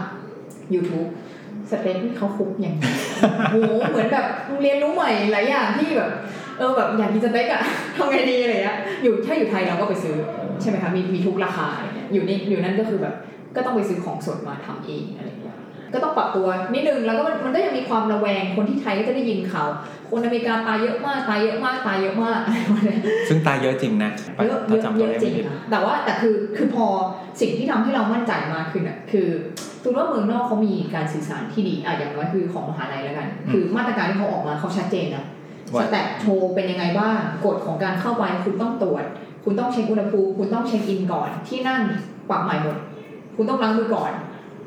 [0.74, 1.08] YouTube
[1.70, 2.92] สเต็กที่เขาคุกอย่างนี้
[3.52, 4.26] โอ้โหเหมือนแบบ
[4.62, 6.10] เรียนรู้ใหม่หลายอย่างที่แบบ
[6.58, 7.62] เออแบบอยากกินสเต็กอะ
[7.96, 10.16] ทำไงดีอะไรเงี้ยอยู่ถ้าอยู่ไทยเราก็ไปซื้อ
[10.60, 13.14] ใช่ไหมคะมีมีทุกราคาอะไรเงี้ยอยู่นี่อยู่นั่นก็คือแบบ
[13.56, 15.37] ก็ต้องไปซื้อของสดมาทำเองอะไรเงี้ย
[15.92, 19.68] ก็ต้องปรับตัวนิดนึงแล้วก็มันมันก็ยังมีความระแวงคนที่ไทยก็จะได้ยินข่าว
[20.10, 24.10] คนอเมริกาตายเยอะมากตายเยอะมากตายเยอะมากอะไรประมาณเนี้ยซึ่งตายเยอะจริงนะ
[24.46, 26.86] เยอะเยถ้าอะจำเยตัวอะเลขจริไม่งผิดค่ะแต่ว่าแต่คือคือพอ
[27.40, 29.28] สิ่งที่ทำให้เรามั่นใจมากขึ้นอะคือ
[29.82, 35.24] ตูนว่าเมืองนอกเขามีการสื่อสารที่ดีอะอย่างน้อยคือของมหาลัยแล้วกัน คือมาตรการที่เขาออกมาเขาชัดเจนนะ
[35.68, 39.04] สว่าแตทโชว์เป็นยังไงบ้างกฎของการเข้าไปคุณต้องตรวจ
[39.44, 41.80] คุณต้องเช็คอุณหภูมิคุณต้องเช็คอินก่อนที่นั่ง
[42.30, 42.76] ปรับใหม่หมด
[43.36, 44.12] คุณต้องล้างมือก่อน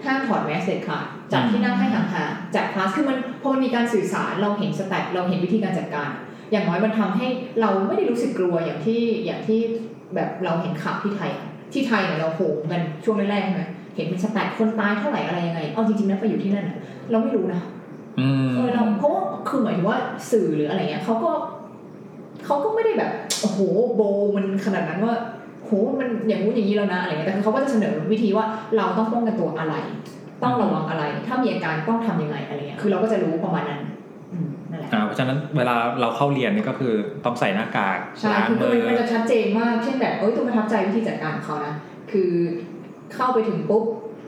[0.05, 6.09] ห้ามถอดแมสเด็ดขาดจัดที่นั่งให้ห่างๆจัดคลาสคือมันพอมันมีการสื่อสารเราเห็นสแตทเราเห็นวิธีการจัดการ
[6.51, 7.27] อย่างน้อยมันทำให้
[7.61, 9.59] เราไม่ได้รู้สึกกลัวอย่างที่อย่างที่
[10.15, 13.63] แบบเราเห็นข่าวที่ไทยอะที่ไทยเนี่ยเราโหมกันช่วงแรกๆใช่ไหม
[13.95, 16.77] เห็นเป็นสแตทคนตายเท่าไหร่อะไรยังไงเอาจริงๆนะไปอยู่ที่นั่นอะ
[17.11, 17.61] เราไม่รู้นะ
[18.19, 19.99] อืมเออเราเพราะว่าคือหมายถึงว่า
[20.31, 21.31] สื่อหรืออะไรเงี้ยเขาก็
[22.45, 23.59] เขาก็ไม่ได้แบบโอ้โห
[23.95, 24.01] โบ
[24.35, 25.15] มันขนาดนั้นว่า
[25.71, 28.45] โหมันอย่างงู้นอย่างนี้แล้วนะอะไรเงี้ยแต่คือเขาก็จะเสนอวิธีว่า
[28.77, 29.75] เราต้องป้องกันตัวอะไร
[30.43, 33.81] ต้องระวังอะไร ถ้ามีอาการต้องทำยังไงอะไรเงี้ยคือเราก็จะรู้ประมาณนั้น
[34.31, 36.93] อืมนั่นแหละอ่าเพราะฉะนั้นเวลาเราเข้าเรียนนี่ก็คือ
[37.25, 41.73] ต้องใส่หน้ากากใช่ล้างคือมือมันมันจะชัดเจนมากเช่นแบบเอ้ยตุ้มประทับใจวิธีจัดการของเขานะ
[42.11, 42.31] คือ
[43.13, 43.83] เข้าไปถึงปุ๊บ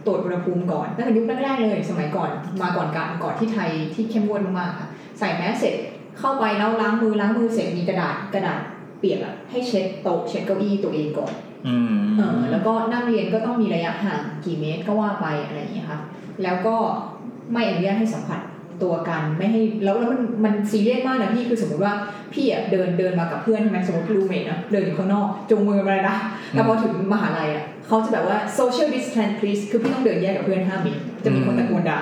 [0.05, 2.29] ตรวจอุณหภูมิก่อนตั้งแต่ยุคแรกๆเลยสมัยก่อน
[2.61, 5.75] มาก่อนการก่อนที่ไทยที่เข้มงวดมากๆค่ะใส่แมสเสร็จ
[6.19, 11.31] เข้าไปแล้วล้างมือล้างมือเสร็จมีกระดาษกระดาษเปียกอะให้เช็ดโต๊ะเช็ดเก้าอี้ตัวเองก่อน
[11.67, 15.99] อืมเออแล้วก็นั่งเรียนก็ต้องมีระยะห่างกี่เมตรก็ว่าไปอะไรอย่างเงี้ยค่ะ
[16.43, 16.75] แล้วก็
[17.51, 18.39] ไม่อนุญาตให้สัมผัส
[18.83, 21.93] ตัวกันไม่ให้แล้วแล้วมันมันซีเรียสมากนะพี่คือสมมติว่า
[22.33, 26.17] พี่อะเดินเดินมากับเพื่อนใช่ไหมสมมติรูเมทนะเดินอยู่ข้างนอกจูงมือมาเลยนะ
[26.51, 31.99] แต่พอถึงมหาลัยอะเขาจะแบบว่า social distance please คือพี่ต้องเดินแยกกับเพื่อนห้าเมตรจะมีคนตะโกนด่า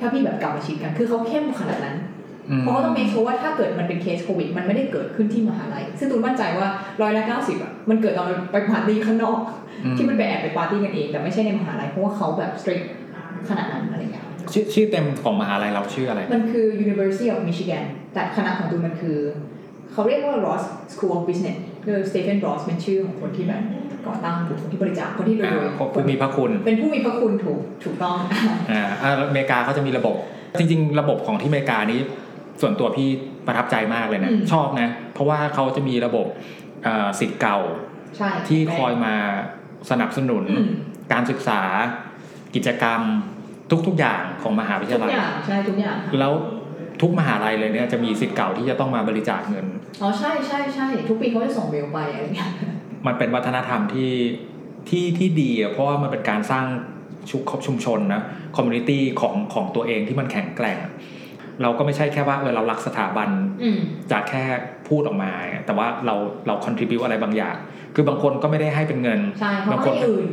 [0.00, 2.13] ถ้าพี่แบบกลับมาชิดกัน คือเขาเข้มขนาดนั้นอืม
[2.60, 6.68] เพราะเขาต้องเมคชัวร์ว่าถ้าเกิดมันเป็นเคสโควิด มันไม่ได้เกิดขึ้นที่มหาลัย ซึ่งตูนมั่นใจว่า
[7.02, 9.38] ร้อยละเก้าสิบอะมันเกิดตอนไปปาร์ตี้ข้างนอก
[9.84, 12.84] อืมที่มันไปแอบไปปาร์ตี้กันเอง แต่ไม่ใช่ในมหาลัยเพราะว่าเขาแบบ strict
[13.48, 19.18] ขนาดนั้นอะไรเงี้ยชื่อชื่อเต็มของมหาลัยเราชื่ออะไร มันคือ University of Michigan แต่คณะของตูนมันคือ
[19.92, 23.62] เขาเรียกว่า Ross School of Business คือ Stephen Ross เป็นชื่อของคนที่แบบ
[24.06, 28.16] ก่อตั้งคนที่บริจาคคนที่รอ่าวยขอบผู้มีพระคุณ เป็นผู้มีพระคุณถูกถูกต้อง
[28.70, 30.14] อ่าอ่าอเมริกาเขาจะมีระบบ
[30.58, 32.00] จริงๆ ระบบของที่อเมริกานี้
[32.60, 33.08] ส่วนตัวพี่
[33.46, 36.26] ประทับใจมากเลยนะ อืม ชอบนะ เพราะว่าเขาจะมีระบบ
[36.84, 37.58] เอ่อสิทธิ์เก่า
[38.16, 39.14] ใช่ที่คอยมา
[39.90, 40.68] สนับสนุน อืม
[41.12, 41.60] การศึกษา
[42.54, 43.00] กิจกรรม
[43.86, 46.32] ทุกๆอย่างของมหาวิททุยากลัย อย่างใช่ทุกอย่างแล้ว
[47.02, 49.66] ทุกมหาลัยเลยเนี่ยจะมีสิทธิ์เก่าที่จะต้องมาบริจาคเงิน
[50.02, 52.50] อ๋อใช่ใช่ใช่ทุกปีเขาจะส่งเมลไปอะไรเงี้ย
[53.06, 54.12] มันเป็นวัฒนธรรมที่
[54.88, 56.64] ที่ที่ดีอะเพราะว่ามันเป็นการสร้าง
[57.30, 58.22] ชุมชุมชนนะ
[58.56, 60.78] คอมมูนิตี้ของของตัวเองที่มันแข็งแกร่ง
[61.62, 63.28] เราก็ไม่ใช่แค่ว่าเออเรารักสถาบัน
[63.62, 63.78] อืม
[64.12, 64.44] จากแค่
[64.88, 65.32] พูดออกมา
[65.66, 66.14] แต่ว่าเรา
[66.46, 67.56] เราคอนทริบิวอะไรบางอย่าง
[67.94, 70.26] คือบางคนก็ไม่ได้ให้เป็นเงินใช่เขาบางคให้นอื่น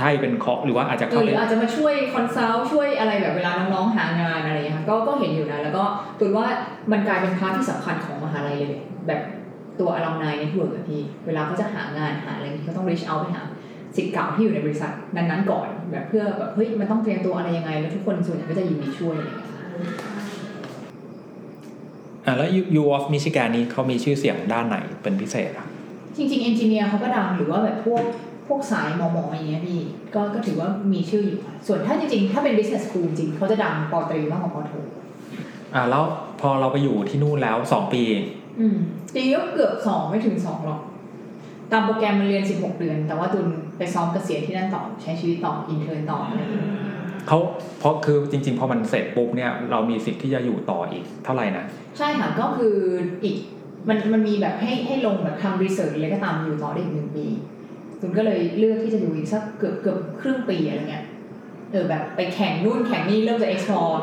[0.00, 5.84] ให้เป็นเคาะหรือว่าอาจจะเอเข้าอหไปรืออาจจะมาช่วยคอนซัลท์ช่วยอะไรแบบเวลาน้องๆหางานอะไรอย่างเงี้ยค่ะก็ก็เห็นอยู่นะแล้วก็
[6.18, 6.46] ตุนว่า
[6.92, 9.20] มันกลายเป็นพาร์ทที่สำคัญของมหาลัยเลยแบบ
[9.80, 13.42] ตัวอลัมนายเน็ตเวิร์กอะพี่ เวลาเขาจะหางานหาอะไรเขาต้อง reach out ไปหา
[13.96, 19.50] สิทธิ์เก่าที่อยู่ในบริษัทนั้นๆก่อนแบบเพื่อแบบเฮ้ยมันต้องเตรียมตัวอะไรยังไง แล้วทุกคนส่วนใหญ่ก็จะยินดีช่วยอะไรอย่างเงี้ย
[22.26, 25.66] อ่าแล้ว U of Michigan นี้เขามีชื่อเสียงด้านไหนเป็นพิเศษอะ
[26.16, 28.02] จริงๆเอนจิเนียร์เขาก็ดังหรือว่าแบบพวก
[28.48, 29.80] พวกสายหมอหมออย่างเงี้ยพี่
[30.14, 34.72] ก็ก็ถือว่ามีชื่ออยู่ค่ะส่วนถ้าจริงๆ ถ้าเป็น business school จริงเขาจะดังปอตรีมากกว่าปอโท
[35.74, 36.04] อ่าแล้ว
[36.40, 38.02] พอเราไปอยู่ที่นู่นแล้วสองปี
[38.60, 38.76] อืม
[39.14, 40.80] ปีก็เกือบสองไม่ถึงสองหรอก
[41.72, 43.46] ตามโปรแกรมมันเรียน16เดือน แต่ว่าตูน
[43.78, 46.70] ไปซ้อมเกษียณที่นั่นต่อใช้ชีวิตต่อ intern ต่ออะไรอย่างเงี้ย
[47.28, 47.38] เขา
[47.78, 51.64] เพราะคือจริง ๆ พอมันเสร็จปุ๊บเนี่ยเรามีสิทธิ์ที่จะอยู่ต่ออีกเท่าไหร่นะ
[51.98, 52.76] ใช่ค่ะก็คือ
[53.24, 53.36] อีก
[53.88, 57.26] มันมันมีแบบให้ให้ลงแบบทำ research อะไรก็ตามอยู่ต่อได้อีกหนึ่งปี
[58.00, 61.04] ตูนก็เลยเลือกที่จะอยู่อีกสักเกือบเกือบครึ่งปีอะไรเงี้ย
[61.72, 63.96] เออแบบไปแข่งนู่นแข่งนี่เริ่มจะ explore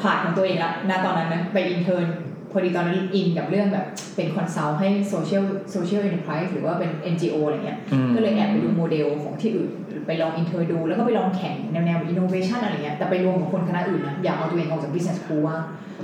[0.00, 2.04] ผ่านของตัวเองละณตอนนั้นนะไป intern
[2.52, 9.70] พอดีตอนนั้นอินกับเรื่องแบบเป็น consult ให้ social social enterprise หรือว่าเป็น NGO อะไรเงี้ยอืมก็เลยแอบไปดูโมเดลของที่อื่น
[10.08, 15.62] ไปลอง intern ดู แล้วก็ไปลองแข่งแนวแนวอินโนเวชันอะไรเงี้ยแต่ไปรวมกับคนคณะอื่นนะอยากเอาตัวเองออกจาก business school บ้าง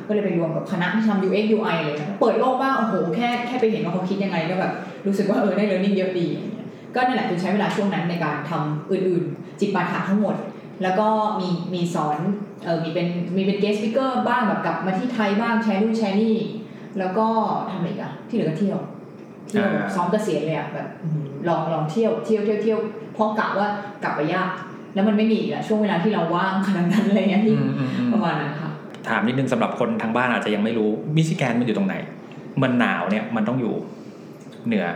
[0.09, 4.73] ก็เลยไปรวมกับคณะที่ทำ UX UI เลยนะเปิดโลกบ้างโอ้โหแค่แค่ไปเห็นว่าเขาคิดยังไงก็แบบ
[5.07, 10.37] รู้สึกว่าเออได้ learning เยอะดีอะไรเงี้ยก็นั่นแหละคือใช้เวลาช่วงนั้นในการทำอื่นๆ จิปาถะทั้งหมด
[10.83, 11.09] แล้วก็
[11.41, 12.19] มีมีสอน
[12.65, 16.37] เออมีเป็นมีเป็น guest speaker บ้างแบบกลับมาที่ไทยบ้างแชร์นู่นแชร์นี่
[16.99, 17.27] แล้วก็
[17.71, 18.79] ทำอะไรอีกอะที่เหลือก็เที่ยว
[19.49, 22.79] เที่ยวอ่าซ้อมเกษียณเลยอะแบบอืมลองลองเที่ยวเที่ยวเที่ยวเที่ยว
[23.15, 23.69] เพราะกะว่า
[24.03, 24.51] กลับไปยาก
[24.95, 28.71] แล้วมันไม่มีอีกอะช่วงเวลาที่เราว่างขนาดนั้นอะไรเงี้ยอืที่มอืมอืมประมาณนั้นค่ะ
[29.09, 31.95] ถามนิดนึงสำหรับคนทางบ้านอาจจะยังไม่รู้มิชิแกนมันอยู่ตรงไหน
[32.63, 33.75] มันหนาวเนี่ยมันต้องอยู่
[34.67, 34.87] เหนือ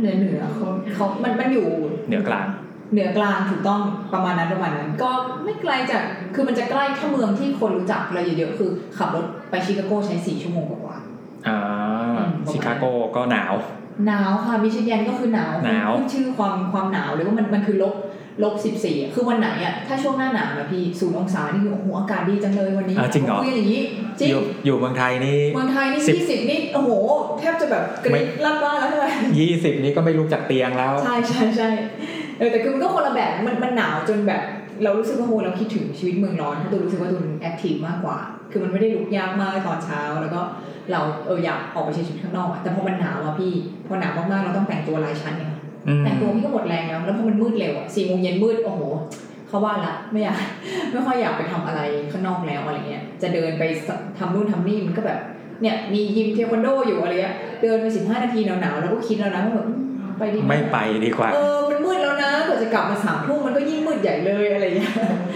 [0.00, 1.66] เหนือเหนือเขาเขามันมันอยู่
[2.08, 2.46] เหนือกลาง
[2.92, 3.80] เหนือกลางถูกต้อง
[4.12, 5.10] ประมาณนั้นประมาณนั้น ก็
[5.44, 6.02] ไม่ไกลจาก
[6.34, 11.58] คือมันจะใกล้ถ้าเมืองที่คนรู้จักเราเยอะๆคือขับรถไปชิคาโกใช้สี่ชั่วโมงกว่าๆอ่า
[12.16, 12.84] อืมชิคาโก
[13.16, 13.54] ก็หนาว
[14.06, 17.94] หนาวค่ะมิชิแกนก็คือหนาวหนาวขึ้นชื่อความความหนาวเลยว่ามันมันคือลบ
[18.44, 23.82] ลบสิบสี่คือวันไหนอะถ้าช่วงหน้าหนาวนะพี่ศูนย์องศานี่คือโอ้โหอากาศดีจังเลยวันนี้อ่าจริงเหรอคุยกันอย่างนี้
[24.20, 26.90] จริองยู่อยู่เมืองไทยนี่เมืองไทยนี่สิบยี่สิบนี่โอ้โห
[27.38, 29.06] แทบจะแบบกรี๊ดลั่นบ้านแล้วใช่ไหม
[29.38, 31.70] ยี่สิบนี้ก็ไม่ลุกจากเตียงแล้ว ใช่ใช่ใช่
[32.38, 34.42] เออแต่คือมันก็คนละแบบมันมันหนาวจนแบบ
[34.84, 38.18] เรารู้สึกว่าโหเราคิดถึงชีวิตเมืองร้อนเพราะตูนรู้สึกว่าตูน active มากกว่า
[38.50, 40.40] คือมันไม่ได้ลุกยากมากตอนเช้า แล้วก็
[40.92, 43.52] เราเอออยากออกไปใช้ชีวิตข้างนอกอะแต่พอมันหนาวอะพี่
[43.86, 45.52] พอหนาวมากๆเราต้องแต่งตัวหลายชั้นเนี่ย
[45.88, 48.80] อืมแต่งตัวพี่ก็หมดแรงแล้วแล้วพอมันมืดเร็วอะสี่โมงเย็นมืดโอ้โห
[49.48, 50.36] เข้าบ้านละไม่อยาก
[50.92, 51.80] ไม่ค่อยอยากไปทำอะไร
[52.12, 53.62] ข้างนอกแล้วอะไรเงี้ยจะเดินไป
[54.18, 55.18] ทำนู่นทำนี่มันก็แบบ
[55.62, 61.57] เนี่ยมียิมเทควันโดอยู่อะไรเงี้ยเดินไปสิบห้านาทีหนาวๆแล้วก็คิดแล้วนะว่าแบบอืมไปดีหไม่ไปดีกว่า เออ
[62.62, 64.94] จะกลับมาสามทุ่มมันก็ยิ่งมืดใหญ่เลยอะไรเงี้ย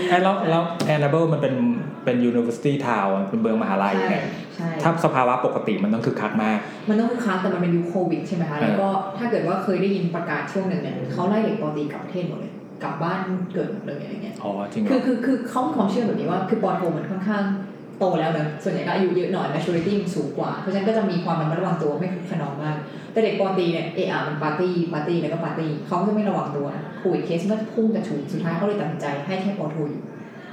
[0.08, 1.54] ไอ้แล้วแล้วแอนนาเบิลมันเป็น
[2.04, 4.24] เป็น university town อะเป็นเมืองมหาลัยใช่เนี่ย
[4.56, 6.58] ใช่ถ้าสภาวะปกติมันต้องคึกคักมาก
[6.88, 12.52] มันต้องคึกคักแต่มันเป็นยุคโควิดใช่ไหมคะแล้วก็ถ้าเกิดว่าเคยได้ยินประกาศช่วงหนึ่งเนี่ยเขาไล่เด็กปอตรีกลับประเทศหมดเลย
[12.84, 13.20] กลับบ้าน
[13.54, 17.44] เกิดหมดเลยอะไรเงี้ยอ๋อจริงเหรคืออคือคือเขามีความเชื่อแบบนี้ว่าคือปอโทมันค่อนข้าง
[18.02, 22.76] โตแล้วเนอะส่วนใหญ่ก็อายุเยอะหน่อย maturity มันสูงกว่า เพราะฉะนั้นก็จะมีความระมัดระวังตัวไม่คึกคะนองมาก
[23.12, 26.66] แต่เด็กปอตรีเนี่ยเออมันปาร์ตี้ปาร์ตี้แล้วก็ปาร์ตี้เขาก็จะไม่ระวังตัว
[26.98, 30.02] โควิดเคสมันก็จะพุ่งกระฉูดสุดท้ายเขาเลยตัดสินใจให้แค่ปอโทอยู่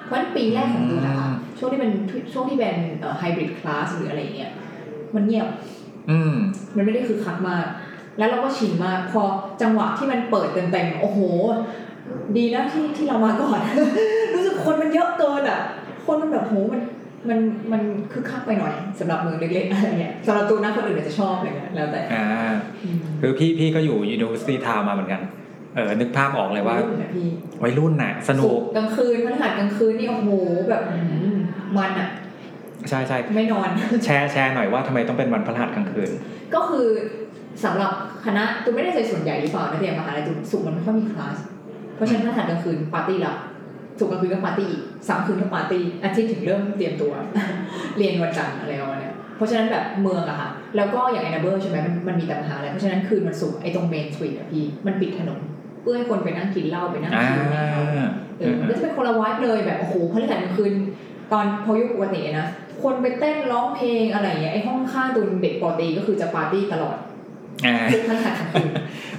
[0.06, 1.92] เพราะฉะนั้นปีแรกของตูนนะคะช่วงที่เป็น
[2.34, 4.52] ช่วงที่เป็นเอ่อ hybrid class หรืออะไรอย่างเงี้ย
[5.16, 5.48] มันเงียบ
[6.10, 6.34] อืม
[6.76, 7.66] มันไม่ได้คึกคักมาก
[8.18, 9.22] แล้วเราก็ชินมากพอ
[9.62, 11.20] จังหวะที่มันเปิดเต็มๆโอ้โห
[12.38, 13.60] ดีนะที่ที่เรามาก่อน
[14.34, 15.62] รู้สึกคนมันเยอะเกินอะ
[16.06, 16.82] คนมันแบบโหมัน
[17.30, 17.40] มัน
[17.72, 22.26] มันคือคักไปหน่อยสำหรับเมืองเล็กๆอะไรเงี้ยสำหรับตูนะคนอื่นอาจจะชอบอะไรเงี้ยแล้วแต่อ่า
[22.84, 25.22] อืมคือพี่พี่ก็อยู่ university town มาเหมือนกัน
[25.76, 27.28] เออนึกภาพออกเลยว่ารุ่นน่ะพี่
[27.64, 30.30] วัยรุ่นน่ะ สนุศุกกร์กลางคืนพฤหัสกลางคืนนี่โอ้โห
[30.70, 31.00] แบบอื
[31.36, 31.38] ม
[31.78, 32.10] มันอะ
[32.90, 33.70] ใช่ใช่ไม่นอน
[34.06, 36.10] แชร์แชร์หน่อยว่าทำไมต้องเป็นวันพฤหัสกลางคืน
[36.54, 36.88] ก็คือ
[37.66, 37.92] สำหรับ
[38.26, 41.38] คณะตูนไม่แน่ใจส่วนใหญ่หรือเปล่านะแต่อย่างมหาลัยตูนศุกร์มันไม่ค่อยมีคลาส
[41.96, 43.34] เพราะฉะนั้นพฤหัสกลางคืนปาร์ตี้ละ
[44.00, 47.12] ศุกร์กลางคืนก็ปาร์ตี้อีกสามคืนก็ปาร์ตี้อาทิตย์ถึงเริ่มเตรียมตัว
[47.98, 55.40] เรียนวันจันทร์อะไรประมาณเนี้ยเพราะฉะนั้นแบบเมืองอะค่ะ แล้วก็อย่าง Ann Arbor ใช่ไหมมันมันมีแต่มหาลัยเพราะฉะนั้นคืนวันศุกร์ไอตรง Main Street อะพี่มันปิดถนน
[55.82, 57.84] เพื่อให้คนไปนั่งกินเหล้าไปนั่งอ่าชิลในเขา
[58.40, 60.74] เออมันก็จะเป็นคนละวายเลยแบบโอ้โหพฤหัสกลางคืน
[61.34, 62.48] ตอนพอยุคปกตินะ
[62.84, 66.98] คนไปเต้นร้องเพลงอะไรอย่างเงี้ยไอ้ห้องข้างตูนเด็กปอตรีก็คือจะปาร์ตี้ตลอด
[67.66, 68.70] อ่าทุกพฤหัสกลางคืน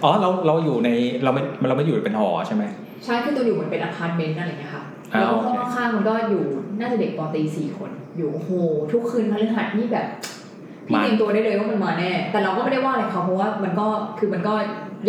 [0.03, 0.91] อ๋อเราเราอยู่ใน
[1.25, 2.65] เราไม่เราไม่อยู่เป็นหอใช่ไหม
[3.05, 6.45] ใช่คือตูนอยู่เหมือนเป็นอพาร์ตเมนต์อะไรอย่างเงี้ยค่ะอ่าแล้วก็โอเคห้องข้างๆมันก็อยู่
[6.81, 8.51] น่าจะเด็กปอตรีสี่คนอยู่โอ้โห
[8.93, 10.07] ทุกคืนพฤหัสนี่แบบ
[10.89, 13.87] พี่เตรียมตัวได้เลยว่ามันมาแน่ แต่เราก็ไม่ได้ว่าอะไรเขาเพราะว่ามันก็
[14.19, 14.55] คือมันก็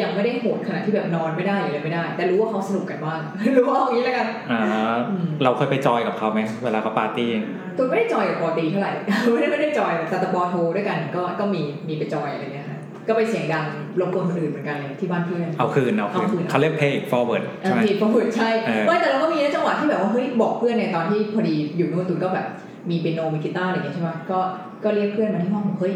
[0.02, 3.20] ยังไม่ได้โหดขนาดที่แบบนอนไม่ได้หรืออะไรไม่ได้ แต่รู้ว่าเขาสนุกกันบ้าง
[3.58, 4.62] รู้ว่าเอาอย่างนี้แล้วกันอ่า
[5.10, 7.30] อืมเราเคยไปจอยกับเขาไหมเวลาเขาปาร์ตี้
[7.78, 8.91] ตูนไม่ได้ join กับปอตรีเท่าไหร่
[9.34, 12.61] ไม่ได้ไม่ได้จอยแต่แต่ปอโทด้วยกันก็ก็มีมีไปจอยอะไรเงี้ยค่ะ
[13.08, 13.66] ก็ไปเสียงดัง
[14.00, 22.46] รบกวนคนอื่นเหมือนกันเลยที่บ้านเพื่อนเอาคืนเอาคืนเอาคืนเขาเรียก pay it forward ใช่ไหมผิดประพฤติใช่เออไม่แต่เราก็มีนะจังหวะที่แบบว่าเฮ้ยบอกเพื่อนในยตอนที่พอดีอยู่นู่นตูนก็แบบ
[22.90, 24.40] มีเปียโนมีกีตาร์อะไรอย่างเงี้ยใช่ไหมก็
[24.84, 25.94] ก็เรียกเพื่อนมาที่ห้องบอกเฮ้ย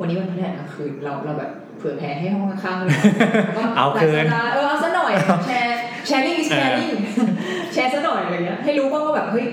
[0.00, 2.98] วันนี้วันพฤหัสกลางคืนเราเราแบบเผื่อแผ่ให้ห้องข้างๆเลย
[3.56, 5.12] ก็เอาคืนหลายสัปดาห์เออเอาซะหน่อย
[5.46, 6.94] แชร์แชร์ลิง is sharing
[7.72, 9.46] แชร์ซะหน่อยอะไรเงี้ยให้รู้บ้างว่าแบบเฮ้ย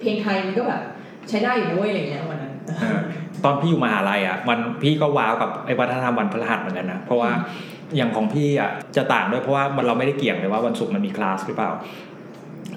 [0.00, 0.80] เพลงไทยมันก็แบบ
[1.28, 2.98] ใช้ได้อยู่นะเว้ยอะไรเงี้ยวันนั้นเออ
[3.44, 7.30] ตอนพี่อยู่มหาลัยอะมันพี่ก็ว้าวกับไอ้วัฒนธรรมวันพฤหัสเหมือนกันนะเพราะว่า
[7.96, 11.70] อย่างของพี่อะจะต่างด้วยเพราะว่ามันเราไม่ได้เกี่ยงเลยว่าวันศุกร์มันมีคลาสหรือเปล่า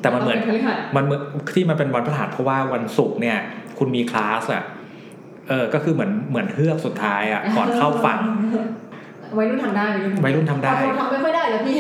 [0.02, 1.22] แต่มันเหมือนพฤหัสมันเหมือน
[1.56, 3.38] ที่มันเป็นวันพฤหัสเพราะว่าวันศุกร์เนี่ย
[3.78, 4.64] คุณมีคลาสอะ
[5.50, 8.20] เออก็คือเหมือนเหมือนเฮือกสุดท้ายอะก่อนเข้าฝั่ง
[9.38, 9.88] วัยรุ่นทำได้
[10.26, 11.78] วัยรุ่นทำได้เราทำไม่ค่อยได้แล้วพี่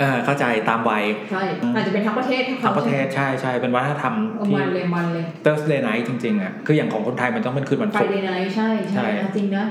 [0.00, 1.42] เออเข้าใจตามวัยใช่
[1.74, 9.66] อาจจะเป็นทั้งประเทศทั้งประเทศใช่ใช่เป็นวัฒนธรรมเออที่มันเลยมันเลย Thursday night จริงๆอะคืออย่างของคนไทยมันต้องเป็นคืนวันไฟศุกร์เดย์ไนท์ใช่ใช่ใช่จริงนะ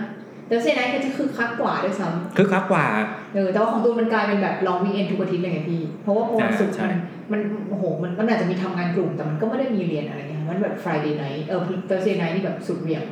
[0.47, 6.89] แต่ Saturday night ก็จะคือคักกว่าด้วยซ้คือคักกว่าำเออแต่ว่าของตูนมันกลายเป็นแบบ long weekend ทุกอาทิตย์เลยไงพี่ เพราะว่าพอวันศุกร์ใช่
[7.31, 13.03] มันมันโอ้โหมันมันอาจจะมีทำงานกลุ่มแต่มันก็ไม่ได้มีเรียนอะไรเงี้ยมันแบบ Friday night เออ Thursday night นี่แบบสุดเหวี่ยง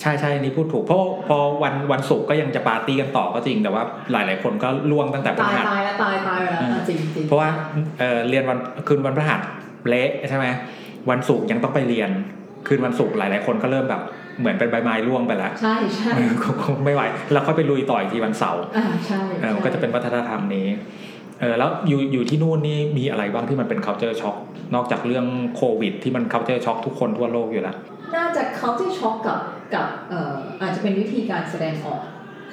[0.00, 3.82] ใช่ใช่นี่พูดถูกเพราะพอวันวันศุกร์ก็ยังจะปาร์ตี้กันต่อก็จริงแต่ว่า
[4.12, 7.48] หลาย ๆ คนก็ล่วงตั้งแต่พฤตายหัสตายแล้วตายตายไปแล้วอืมอะจริงจริงเพราะว่า
[7.98, 9.40] เออเรียนวันคืนวันพฤหัส
[9.88, 10.46] เละใช่ไหม
[11.10, 12.10] วันศุกร์ยังต้องไปเรียน
[12.66, 14.02] คืนวันศุกร์หลาย ๆ คนก็เริ่มแบบ
[14.40, 16.12] เหมือนเป็นใบไม้ร่วงไปแล้ว ใช่ใช่
[16.62, 20.66] คงไม่ไหวแล้วค่อยไปลุยต่ออีกทีวันเสาร์อ่าใช่เออมันก็จะเป็นวัฒนธรรมนี้
[21.40, 24.36] เออแล้วอยู่อยู่ที่นู่นนี่มีอะไรบ้างที่มันเป็น culture shock
[24.74, 27.76] นอกจากเรื่องโควิด ที่มัน culture shock ทุกคนทั่วโลกอยู่แล้ว
[28.14, 29.38] น่าจะเขาจะช็อกกับ
[29.74, 32.00] กับเอ่ออาจจะเป็นวิธีการแสดงออก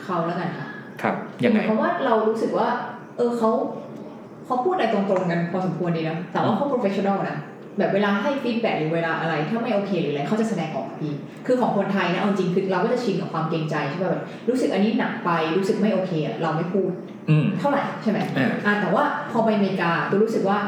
[0.04, 0.68] เขาแล้วกันค่ะ
[1.02, 2.68] ครับยังหไงมายความว่าเรารู้สึกว่า
[3.18, 3.52] เออเขา
[4.46, 7.38] เขาพูดอะไรตรงๆกันพอสมควรดีนะแต่ว่าเขา professional นะ
[7.78, 11.14] แบบเวลาให้ฟีดแบ็หรือเวลาอะไรถ้าไม่โอเคหรืออะไรเขาจะแสดงออกพี่
[11.46, 16.92] คือของคนไทยนะเอาจริงคือเราก็จะชินกับความเกรงใจใช่ป่ะแบบรู้สึกอันนี้หนักไปรู้สึกไม่โอเคอะเราไม่พูด
[17.30, 20.60] อืมเท่าไหร่ใช่ไหมอ่าอ่าแต่ว่าพอไปอเมริกาตัวรู้สึกว่า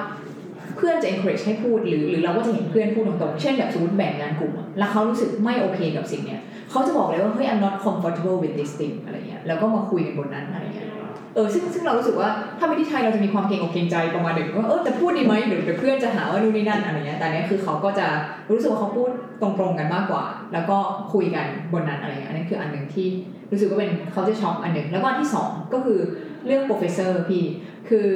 [0.78, 10.90] เพื่อนจะ encourage ให้พูดหรือหรือเราก็จะเห็นเพื่อนพูดตรงๆเช่นแบบสมมติแบ่งงานกลุ่มแล้วเขารู้สึกไม่โอเคกับสิ่งเนี้ยเขาจะบอกเลยว่าเฮ้ย I'm not comfortable with this thing อะไรเงี้ยแล้วก็มาคุยกันบนนั้นอะไรเงี้ย
[11.36, 18.08] เออซึ่งซึ่งเรารู้สึกว่าถ้าเป็นที่ไทยเราจะมีความเกรงอกเกรงใจประมาณหนึ่งว่าเออจะพูดดีไหมหรือเพื่อนจะหาว่านู่นนี่นั่นอะไรเงี้ยแต่เนี้ยคือเขาก็จะ
[18.52, 19.10] รู้สึกว่าเขาพูด
[19.42, 20.78] ตรงๆกันมากกว่า แล้วก็
[21.14, 23.08] คุยกันบนนั้นอะไรเงี้ยอันนี้คืออันหนึ่งที่
[23.52, 26.00] รู้สึกว่าเป็นเขาจะช็อกอันหนึ่งแล้วก็อันที่สองก็คือ
[26.46, 27.44] เรื่อง professor พี่
[27.90, 28.08] คือ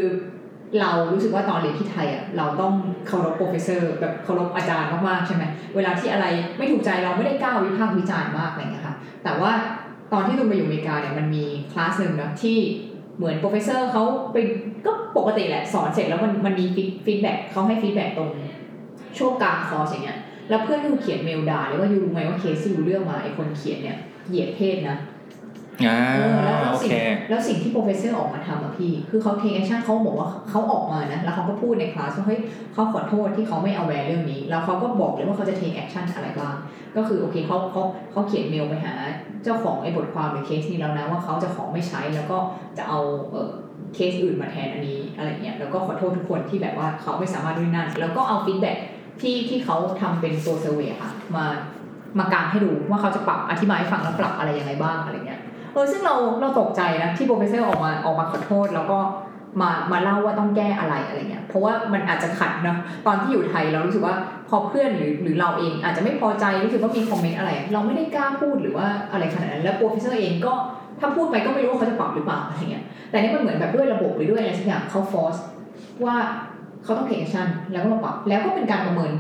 [0.82, 2.74] เรารู้สึกว่าตอนเรียนที่ไทยอะเราต้อง
[3.08, 5.44] เคารพ professor แบบเคารพอาจารย์มากๆใช่ไหม
[5.76, 6.26] เวลาที่อะไร
[6.58, 9.52] ไม่ถูกใจเราไม่ได้กล้าวิพากษ์วิจารณ์มากอะไรอย่างเงี้ยค่ะแต่ว่า
[10.14, 12.58] ตอนที่ตูนไปอยู่อเมริกาเนี่ยมันมีคลาสหนึ่งนะที่
[13.18, 14.04] เหมือน professor เขา
[14.34, 14.46] เป็น
[14.86, 16.66] ก็ปกติแหละสอนเสร็จแล้วมันมันมี
[17.06, 18.30] feedback เขาให้ feedback ตรง
[19.18, 23.98] ช่วงกลางคอร์สอย่างเงี้ยแล้วเพื่อนก็เขียนเมลด่าเลยว่า you รู้ไหมว่าเคสที่ you เลือกมาไอคนเขียนเนี่ย
[24.30, 24.98] เหยียดเพศนะ
[25.88, 32.40] อ่าเออแล้วแล้วโอสิ่เคงแล้วสิ่งที่โปรเฟสเซอร์ออกมาทำอะพี่ คือเขา take action เขาบอกว่าเขาออกมานะ แล้วเขาก็พูดในคลาสว่าเฮ้ย
[32.74, 36.56] เขาขอโทษที่เขาไม่ aware เรื่องนี้ แล้วเขาก็บอกเลยว่าเขาจะ take action อะไรบ้าง
[36.96, 38.94] ก็คือโอเคเขาเขาเขาเขียนเมลไปหา
[39.44, 42.38] เจ้าของไอ้บทความหรือเคสนี้แล้วนะว่าเขาจะขอไม่ใช้แล้วก็
[42.78, 43.00] จะเอา
[43.32, 43.50] เออ
[43.94, 48.72] เคสอื่นมาแทนอันนี้อะไรเงี้ย แล้วก็ขอโทษทุกคนที่แบบว่าเขาไม่สามารถด้วยนั่น แล้วก็เอา feedback
[49.22, 51.46] ที่ที่เขาทำเป็นตัว survey ค่ะมา
[52.20, 55.39] มากางให้ดูว่าเขาจะปรับอธิบายให้ฟังแล้วปรับอะไรยังไงบ้างอะไรเงี้ย
[55.74, 59.00] เออซึ่งเราเราตกใจนะที่ professor ออกมาออกมาขอโทษ แล้วก็
[59.62, 64.16] มามาเล่าว่าต้องแก้อะไรอะไรเงี้ยเพราะว่ามันอาจจะขัดนะตอนที่อยู่ไทยเรารู้สึกว่า
[64.50, 70.54] พอเพื่อนหรือหรือเราเองอาจจะไม่พอใจรู้สึกว่ามี comment อะไร เราไม่ได้กล้าพูดหรือว่าอะไรขนาดนั้นแล้ว professor เองก็
[71.00, 75.36] ถ้าพูดไปก็ไม่รู้ว่าเขาจะปรับหรือเปล่าอะไรเงี้ยแต่นี่มันเหมือนแบบด้วยระบบหรือด้วยอะไรสักอย่างเขา force
[76.04, 76.16] ว่า
[76.84, 79.12] เขาต้อง take action แล้วก็มาปรับแล้วก็เป็นการประเมิน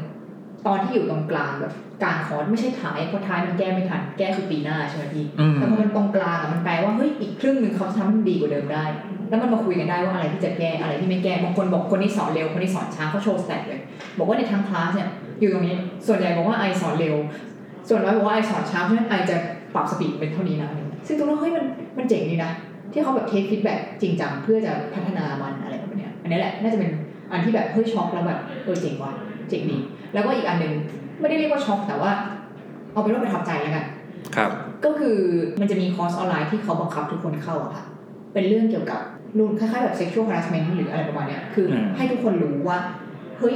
[0.67, 8.85] ตอนที่อยู่ตรงกลางแบบกลางคอร์สไม่ใช่ท้ายเพราะท้ายมันแก้ไม่ทันแก้คือปีหน้าใช่ไหมพี่อืมแต่พอมันตรงกลางอะมันแปลว่าเฮ้ยอีกครึ่งหนึ่งเขาจะทำให้มันดีกว่าเดิมได้
[9.29, 13.79] แล้วมันมาคุยกันได้ว่าอะไรที่จะแก้อะไรที่ไม่แก้บางคนบอกคนนี้สอนเร็วคนนี้สอนช้าเขาโชว์ stat เลย
[14.17, 15.75] บอกว่าในทั้งคลาสเนี่ยอยู่ตรงนี้
[16.07, 17.15] ส่วนใหญ่บอกว่า I สอนเร็ว
[17.87, 19.35] ส่วนน้อยบอกว่า I สอนช้าเพราะฉะนั้น I จะ
[19.73, 20.69] ปรับ speed เป็นเท่านี้นะ
[21.07, 21.65] ซึ่งตรงนั้นเฮ้ยมัน
[21.97, 22.51] มันเจ๋งดีนะ
[22.91, 26.91] ที่เขาแบบ take feedback จริงจังเพื่อจะพัฒนามันอะไรแบบเนี้ยอันนี้แหละน่าจะเป็น
[27.31, 29.11] อันที่แบบเฮ้ยช็อกแล้วแบบเออเจ๋งว่ะ
[29.49, 29.77] เจ๋งดี
[30.13, 30.73] แล้วก็อีกอันหนึ่ง
[31.19, 32.11] ไม่ได้เรียกว่าช็อกแต่ว่า
[32.91, 33.85] เอาเป็นว่าประทับใจแล้วกัน
[34.35, 34.51] ครับ
[34.85, 35.17] ก็คือ
[35.59, 37.85] มันจะมีคอร์สออนไลน์ที่เขาบังคับทุกคนเข้าอะค่ะ
[38.33, 38.99] เป็นเรื่องเกี่ยวกับ
[39.37, 42.77] rule คล้ายๆแบบ sexual harassment หรืออะไรประมาณเนี้ยคืออมให้ทุกคนรู้ว่า
[43.39, 43.55] เฮ้ย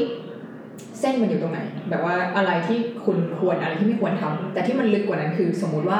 [0.99, 5.99] เส้นมันอยู่ตรงไหน แบบว่าอะไรที่คุณควรอะไรที่ไม่ควรทำแต่ที่มันลึกกว่านั้นคือสมมุติว่า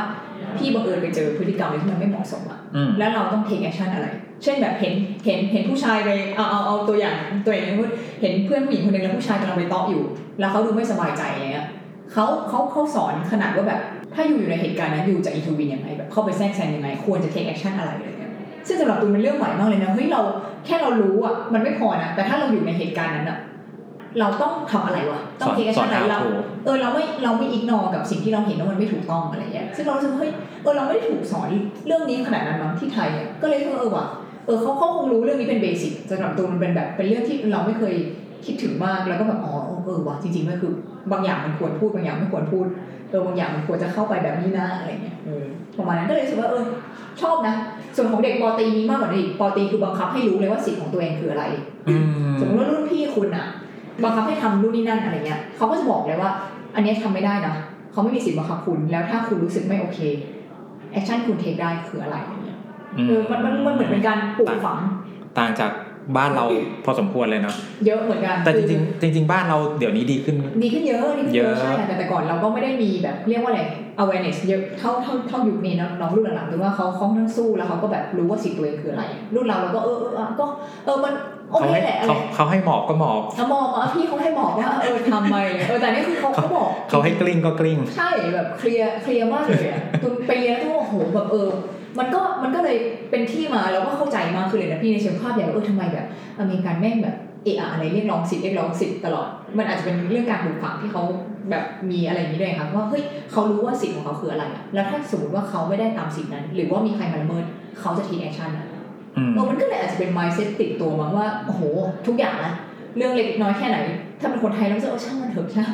[0.58, 4.08] พี่บังเอิญไปเจอพฤติกรรมอะไรที่มันไม่เหมาะสมอะอืมแล้วเราต้อง take action อะไร
[4.44, 4.94] เช่นแบบเห็น
[5.26, 7.90] เห็นเห็นผู้ชายไปเอาเอาเอาตัวอย่างตัวอย่างพูด
[8.22, 10.04] เห็นเพื่อนผู้หญิงคนหนึงแล้วผู้ชายกำลังไปเตาะอยู่
[10.40, 11.68] แล้วเขาดูไม่สบายใจอะไรเงี้ย
[12.12, 13.82] เขาเขาเขาสอนขนาดว่าแบบ
[14.14, 18.32] ถ้าอยู่อยู่ในเหตุการณ์นั้นอยู่จะอินทวินยังไงแบบเข้าไปแทรกแซงยังไง ควรจะ take action อะไรอะไรเงี้ย
[18.68, 20.22] ซึ่งสำหรับตูนเป็นเรื่องใหม่มากเลยนะเฮ้ยเรา
[20.66, 23.38] แค่เรารู้อะมันไม่พอนะแต่ถ้าเราอยู่ในเหตุการณ์นั้นอะ
[24.20, 26.30] เราต้องทำอะไรวะต้อสงอน take สอ action นอะไร how เรา to
[26.66, 30.32] เออเราไม่เราไม่อิกนอกับสิ่งที่เราเห็นว่ามันไม่ถูกต้องอะไรเงี้ยซึ่งเรารู้สึกว่าเฮ้ย
[30.64, 31.50] เออเราไม่ได้ถูกสอน
[31.88, 34.06] เรื่องนี้ขนาดนั้นมั้งที่ไทยอะก็เลยรู้สึกว่าเออว่ะ
[34.46, 37.96] เออเขาเขาคงรู้เรื่องนี้เป็นเบสิกสำหรับตัวมันเป็นแบบเป็นเรื่องที่เราไม่เคย
[38.46, 39.54] คิดถึงมากแล้วก็แบบอ๋อ
[39.86, 40.74] เออว่ะจริงๆมันคือ
[41.12, 42.66] บางอย่างมันควรพูดบางอย่างไม่ควรพูด
[43.10, 45.44] เออบางอย่างมันควรจะเข้าไปแบบนี้นะอะไรเงี้ยเออ
[45.78, 46.64] ประมาณนั้นก็เลยรู้สึกว่าเออ
[47.22, 47.56] ชอบนะ
[47.96, 51.44] ส่วนของเด็กปอตรีมีมากกว่านั้นอีกปอตรีคือบังคับให้รู้เลยว่าสิทธิ์ของตัวเองคืออะไร
[51.90, 51.96] อื
[52.32, 53.48] มสมมติว่ารุ่นพี่คุณอะ
[54.04, 56.32] บังคับให้ทำนู่นนี่นั่นอะไรเงี้ยเขาก็จะบอกเลยว่า
[56.76, 57.56] อันเนี้ยทำไม่ได้นะ
[57.92, 60.00] เขาไม่มีสิทธิ์บังคับคุณ แล้วถ้าคุณรู้สึกไม่โอเค
[60.92, 62.58] action คุณ take ได้คืออะไรอย่างเงี้ย
[63.08, 64.80] เออมันมันมันเหมือนเป็นการปลูกฝัง
[65.38, 65.72] ต่างจาก
[66.18, 66.46] บ้านเรา
[66.86, 73.62] พอสมควรเลยเนาะเยอะเหมือนกันแต่จคือริงๆจริงๆบ้านเราเดี๋ยวนี้ดีขึ้น ดีขึ้นเยอะดีขึ้นเยเยอะอะใช่ค่ะแต่แต่ก่อนเราก็ไม่ได้มีแบบเรียกว่าอะไร
[74.02, 79.04] awareness เยอะเท่าเท่าเท่ายุคนี้เนอะน้องรุ่นหลังๆหรือว่าเขาเขาทั้งสู้แล้วเขาก็แบบรู้ว่าสิทธิ์ตัวเองคืออะไร
[79.36, 80.46] รุ่นเราเราก็เออเออเออก็
[80.86, 81.14] เออมัน
[81.54, 85.38] โอเขาเคให้แหละอะไรเขาเขาให้หมอบก็หมอบแล้วมองว่าพี่เขาให้บอกว่าเออทำไม
[85.68, 91.50] เออแต่นี่คือเขาเขาบอกเขาให้กลิ้งก็กลิ้ง ใช่แบบเคลียร์เคลียร์มากเลยอะตุนไปเรียนแล้วก็โอ้โหแบบเออ
[92.00, 92.78] มันก็มันก็เลย
[93.12, 96.06] เป็นที่มาแล้วก็เข้าใจมากคือเลยนะพี่ในเชิงภาพใหญ่ว่าเออทำไมแบบ
[96.40, 101.04] อเมริกันแม่งแบบเอะอะอะไรเรียกร้องสิทธิ์เรียกร้องสิทธิ์ตลอด มันอาจจะเป็นเรื่องการปลูกฝังที่เขา
[101.50, 107.46] แบบมีอะไรอย่างนี้ด้วยค่ะว่าเฮ้ยเขารู้ว่าสิทธิ์ของเขาคืออะไรอะแล้วถ้าสมมติว่าเขาไม่ได้ตามสิทธิ์นั้น หรือว่ามีใครมาละเมิด
[107.80, 108.73] เขาจะ take action อะอืม
[109.16, 111.62] เออมันก็เลยอาจจะเป็น mindset ติดตัวมั้งว่าโอ้โห
[112.08, 112.54] ทุกอย่างนะ
[112.98, 113.80] เรื่องเล็กน้อยแค่ไหน
[114.20, 115.66] ถ้าเป็นคนไทยเราจะเออช่างมันเถอะใช่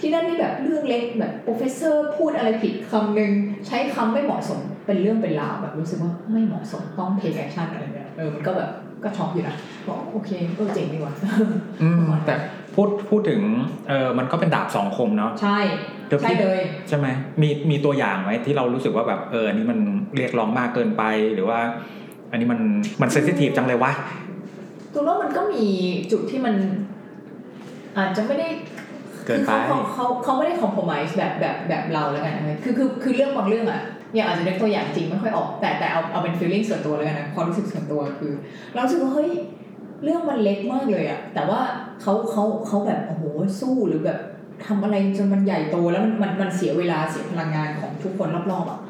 [0.00, 3.30] ที่นั่นนี่แบบเรื่องเล็กแบบ professor พูดอะไรผิดคำหนึ่ง
[3.66, 8.70] ใช้คำไม่เหมาะสมเป็นเรื่องเป็นราวแบบรู้สึกว่าไม่เหมาะสมต้อง take action อะไรเงี้ยเออมันก็แบบ
[9.04, 9.56] ก็ช็อกอยู่นะ
[9.88, 11.14] บอกโอเคเออเจ๋งดีว่ะ
[11.82, 12.34] อืมแต่
[12.74, 13.40] พูดพูดถึง
[13.88, 15.58] เออมันก็เป็นดาบสองคมเนาะใช่
[16.06, 17.06] เดี๋ยวใช่พี่เลยใช่ไหม
[17.42, 19.78] มีมีตัวอย่างไหมที่เรารู้สึกว่าแบบเอออันนี้มัน
[20.16, 21.02] เรียกร้องมากเกินไป
[21.34, 21.60] หรือว่า
[22.34, 22.62] อันนี้มัน
[23.02, 23.92] มันเซนซิทีฟจังเลยวะ
[24.92, 25.64] ตัวว่ามันก็มี
[26.12, 26.54] จุดที่มัน
[27.98, 28.48] อาจจะไม่ได้
[29.26, 33.82] เกินไปคือเขาเขาเขาไม่ได้ compromise แบบแบบแบบเราแล้วกันนะคือคือคือเรื่องบางเรื่องอะ
[34.14, 38.32] อย่างอาจจะนึกตัวอย่างจริงไม่ค่อยออก แต่แต่เอาเอาเป็น feeling ส่วนตัวแล้วกันนะความรู้สึกส่วนตัวคือ
[38.74, 39.30] เรารู้สึกว่าเฮ้ย
[40.04, 41.60] เรื่องมันเล็กมากเลยอะแต่ว่า
[42.00, 43.24] เขาเขาเขาแบบโอ้โห
[43.60, 44.18] สู้หรือแบบ
[44.66, 48.83] ทำอะไรจนมันใหญ่โตแล้วมันมันมันเสียเวลาเสียพลังงานของทุกคนรอบๆอะเ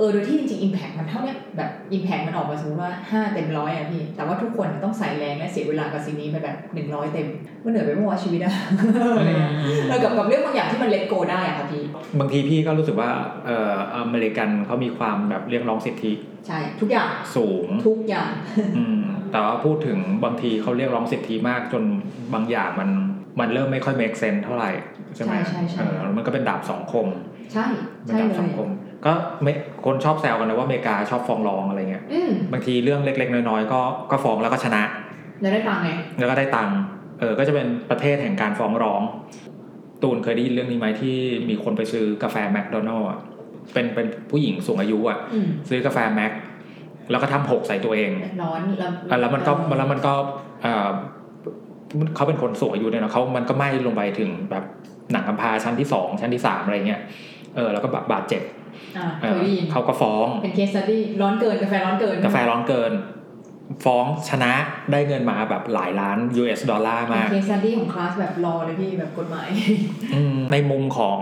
[0.00, 7.26] ออโดยที่จริงๆ impact มันเท่าเนี้ยแบบ impact มันออกมาสมมติว่าห้าเต็มร้อยอะพี่ แต่ว่าทุกคนต้องใส่แรงและเสียเวลากับสิ่งนี้ไปแบบหนึ่งร้อยเต็ม
[7.64, 8.52] มันเหนื่อยไปเมื่อวานชีวิตอะ
[9.18, 9.52] อะไรเงี้ย
[9.88, 11.82] เออกับกับเรื่องบางอย่างที่มันเลตโกได้อะค่ะพี่
[12.20, 13.10] บางทีพี่ก็รู้สึกว่า
[13.46, 16.12] เอออเมริกันเขามีความแบบเรียกร้องสิทธิ
[16.46, 18.32] ใช่ ทุกอย่างสูงทุกอย่าง
[18.78, 21.82] อืมแต่ว่าพูดถึงบางทีเขาเรียกร้องสิทธิมากจน
[22.34, 22.90] บางอย่างมัน
[23.40, 24.70] มันเริ่มไม่ค่อย make sense เท่าไหร่
[25.16, 27.06] ใช่ไหมใช่ใช่ใช่เออมันก็เป็นดาบสองคม
[27.52, 27.66] ใช่
[28.04, 28.68] เป็นใช่ดาบเลสองยคม
[29.04, 29.52] ก็ไม่
[29.84, 34.82] คนชอบแซวกันนะว่าอเมริกาชอบฟ้องร้องอะไรเงี้ยอืมบางทีเรื่องเล็ก ๆ น้อยๆก็ก็ฟ้องแล้วก็ชนะ
[35.40, 36.76] แล้วได้ตังค์ไงแล้วก็ได้ตังค์
[37.20, 39.02] เออก็จะเป็นประเทศแห่งการฟ้องร้อง
[40.02, 41.16] ตูนเคยได้ยินเรื่องนี้ไหมที่
[41.48, 43.18] มีคนไปซื้อกาแฟแมคโดนัลล์อะ
[43.72, 46.32] เป็นเป็นผู้หญิงสูงอายุอะอืมซื้อกาแฟแมค
[47.10, 48.10] แล้วก็ทำหกใส่ตัวเอง
[48.42, 50.12] ร้อนแล้วอะแล้วมันก็แล้วมันก็
[50.62, 50.88] เอ่อ
[52.14, 54.64] เขาเป็นคนสูงอายุเนี่ยนะเขามันก็ไหม้ลงไปถึงแบบ
[55.12, 57.00] หนังกำพร้าชั้นที่สองชั้นที่สามอะไรเงี้ย
[57.56, 58.59] เออแล้วก็แบบบาดเจ็บอ่า
[59.22, 62.92] เอเคอยได้ยินเขาก็ฟ้อง เป็น case study ร้อนเกินกาแฟร้อนเกิน กาแฟร้อนเกิน
[63.84, 64.52] ฟ้องชนะ
[64.92, 69.48] ได้เงินมาแบบหลายล้าน US ดอลลาร์เป็นมาก case study ของคลาสแบบ law เลยพี่แบบกฎหมาย
[70.14, 71.18] อืมในมุมของ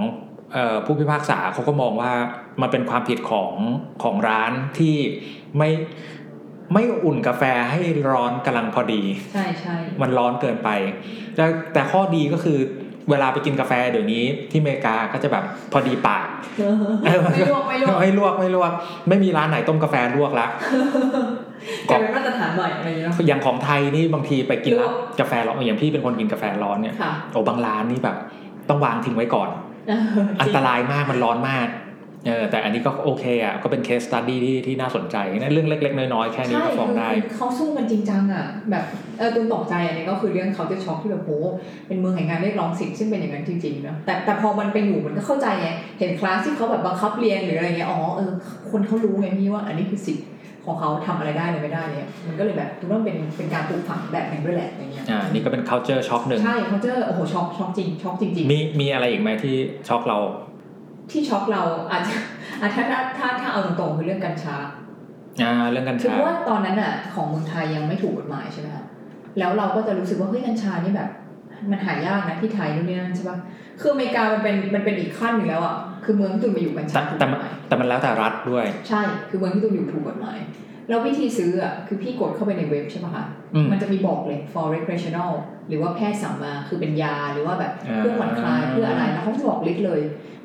[0.54, 2.12] เอ่อผู้พิพากษาเขาก็มองว่า
[2.60, 3.52] มันเป็นความผิดของ
[4.02, 4.96] ของร้านที่
[5.58, 5.70] ไม่
[6.74, 9.02] ไม่อุ่นกาแฟให้ร้อนกำลังพอดี
[9.32, 10.70] ใช่ใช่มันร้อนเกินไป
[11.34, 12.58] แต่แต่ข้อดีก็คือ
[13.10, 16.26] เวลาไปกินกาแฟเดี๋ยวนี้ที่อเมริกาก็จะแบบพอดีปาก
[17.04, 18.72] เออไม่ลวกไม่ลวกไม่ลวกไม่ลวก
[19.08, 20.46] ไม่มีร้านไหนต้มกาแฟลวกละ
[21.90, 28.16] กลายเป็นมาตรฐานใหม่อะไรอย่างเงี้ยเนอะอย่างของไทยนี่บางทีไปกินร้านลวกกาแฟร้อนอย่างพี่เป็นคนกินกาแฟร้อนเนี่ยค่ะโอ้บางร้านนี่แบบ
[28.68, 29.48] ต้องวางทิ้งไว้ก่อน
[29.88, 30.00] เออ
[30.38, 31.66] อันจริงตรายมากมันร้อนมาก
[32.26, 38.84] เออแต่อันนี้ก็โอเคอะก็เป็นเคสตัดดี้ที่ที่น่าสนใจนะเรื่องเล็ก ๆ น้อยๆแค่นี้ใช่ก็ฟ้องได้คือเขาสู้กันจริงจังอะแบบ
[39.18, 41.30] เออตุนตกใจอันนี้ก็คือเรื่องเขาจะช็อกที่แบบโห
[41.88, 48.30] เป็นเมืองแห่งการเรียกร้องสิทธิ์ซึ่งเป็นอย่างนั้นจริงๆนะแต่แต่พอมันไปอยู่มันก็เข้าใจไงเห็นคลาสที่เขาแบบบังคับเรียนหรืออะไรเงี้ยอ๋อเออ
[48.70, 50.26] คนเขารู้ไงพี่ว่าอันนี้คือสิทธิ์
[50.64, 59.56] ของเขาทำอะไรได้หรือไม่ได้เนี่ยมันก็เลยแบบตุนว่าเป็นเป็นการปลูกฝังแบบหนึ่งด้วยแหละอย่างเงี้ยอ่านี่ก็เป็น culture shock หนึ่งใช่เขาเจอโอ้โหช็อกช็อกจริงช็อกจริงๆมีมีอะไรอีกไหมที่
[59.88, 60.18] ช็อกเรา
[61.10, 62.12] ที่ช็อกเราอาจจะ
[62.60, 64.56] อะถ้าถ้าถ้าถ้าเอาตรงๆคือเรื่องกัญชา
[65.42, 68.84] อ่าเรื่องกัญคือชาเพราะว่าตอนนั้นอะ ของเมืองไทยยังไม่ถูกกฎหมายใช่ไหมคะ
[69.38, 71.10] แล้วเราก็จะรู้สึกว่าเฮ้ยกัญชานี่แบบ
[71.70, 73.38] มันหายากนะที่ไทยนู่นนี่นั่นใช่ปะ
[73.80, 80.38] คืออเมริกามันเป็นมันเป็นอีกขั้นหนึ่งแล้วอะคือเมืองที่ตุนมาอยู่กัญชาแต่ถูกแต่กมันฎหมายแต่มันแล้วแต่รัฐด้วย ใช่ คือเมืองที่ตุนอยู่ถูกกฎหมาย
[80.88, 83.24] แล้ววิธีซื้ออะคือพี่กดเข้าไปในเว็บใช่ปะคะ
[83.54, 85.32] อืมมันจะมีบอกเลย for recreational
[85.68, 90.02] หรือว่าแพทย์สั่งมาคือเป็นยาหรือว่าแบบอ่าเพื่อผ่อนคลายเพื่ออะไรแล้วเขาจะบอกลิสต์เลย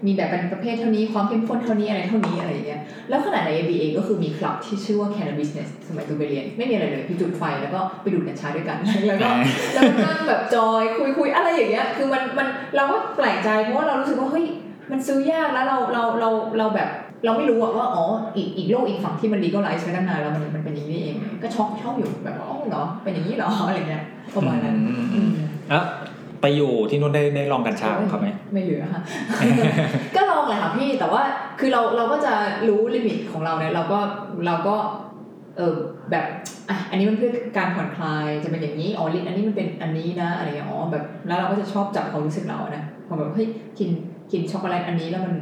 [0.07, 5.49] มีแบบเป็นประเภทเท่านี้ความเข้มข้นเท่านี้อะไรเท่านี้อะไรอย่างเงี้ยแล้วขนาดใน ABA ก็คือมีคลับที่ชื่อว่า Cannabis
[5.87, 8.77] สมัยตูไปเรียน ไม่มีอะไรเลยคือจุดไฟแล้วก็ไปดูดกัญชาด้วยกัน
[9.07, 9.29] แล้วก็
[9.73, 14.45] แล้วก็นั่งแบบจอยคุยคุยอะไรอย่างเงี้ยคือมันมันเราก็แปลกใจเพราะว่าเรารู้สึกว่าเฮ้ย
[14.91, 16.89] มันซื้อยากแล้วเราเราเราเราแบบ
[17.26, 18.03] เราไม่รู้อะว่าอ๋อ
[18.36, 24.03] อีกอีกโลกอีกฝั่งที่มัน legalize ไว้ตั้งนานแล้วมันมันเป็นอย่างนี้เอง ก็ช็อกช็อกอยู่แบบอ๋อเหรอเป็นอย่างนี้เหรออะไรเงี้ย
[24.36, 25.30] ประมาณนั้นอืมอืม
[25.69, 25.84] แล้ว
[26.41, 29.01] ไปอยู่ที่นู่นได้ได้ลองกัญชาของเขาไหมไม่เหลือค่ะ
[30.15, 31.21] ก็ลองแหละค่ะพี่แต่ว่า
[31.59, 32.34] คือเราเราก็จะ
[32.67, 33.99] รู้ลิมิตของเราเนี่ยเราก็
[34.45, 34.76] เราก็
[35.57, 35.76] เออ
[36.11, 36.26] แบบ
[36.69, 43.47] อะอันนี้มันเพื่อการผ่อนคลายจะเป็นอย่างนี้อ๋อลิอันนี้มันเป็นอันนี้นะอะไรอย่างเงี้ยอ๋อแบบแล้วเราก็จะชอบจับความรู้สึกเราอะนะพอแบบเฮ้ย
[43.80, 43.89] กิน
[44.32, 45.36] กินช็อกโกแลตอันนี้แล้วมัน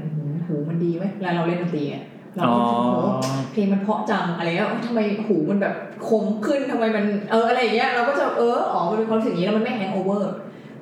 [0.52, 2.04] หืมหูมันดีไหมเวลาเราเล่นดนตรีอะ
[2.36, 3.06] เราอ๋อก็จะโอ้โห
[3.52, 5.76] เพลงมันเพราะจังอะไรเงี้ยเอ้ยทำไมหูมันแบบ
[6.08, 10.34] คมขึ้นทำไมมันเอออะไรอย่างเงี้ยเราก็จะเอออ๋อมันเป็นความรู้สึกอย่างนี้แล้วมันไม่ hangover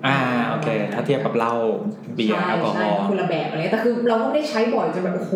[0.05, 0.17] อ่า
[0.49, 1.53] โอเค ถ้าเทียบกับเหล้า
[2.15, 5.33] เบียร์ใช่แอลกอฮใช่อล์มันคนละแบบอะไรเงี้ยแต่คือเราก็ไม่ได้ใช้บ่อยจนแบบโอ้โห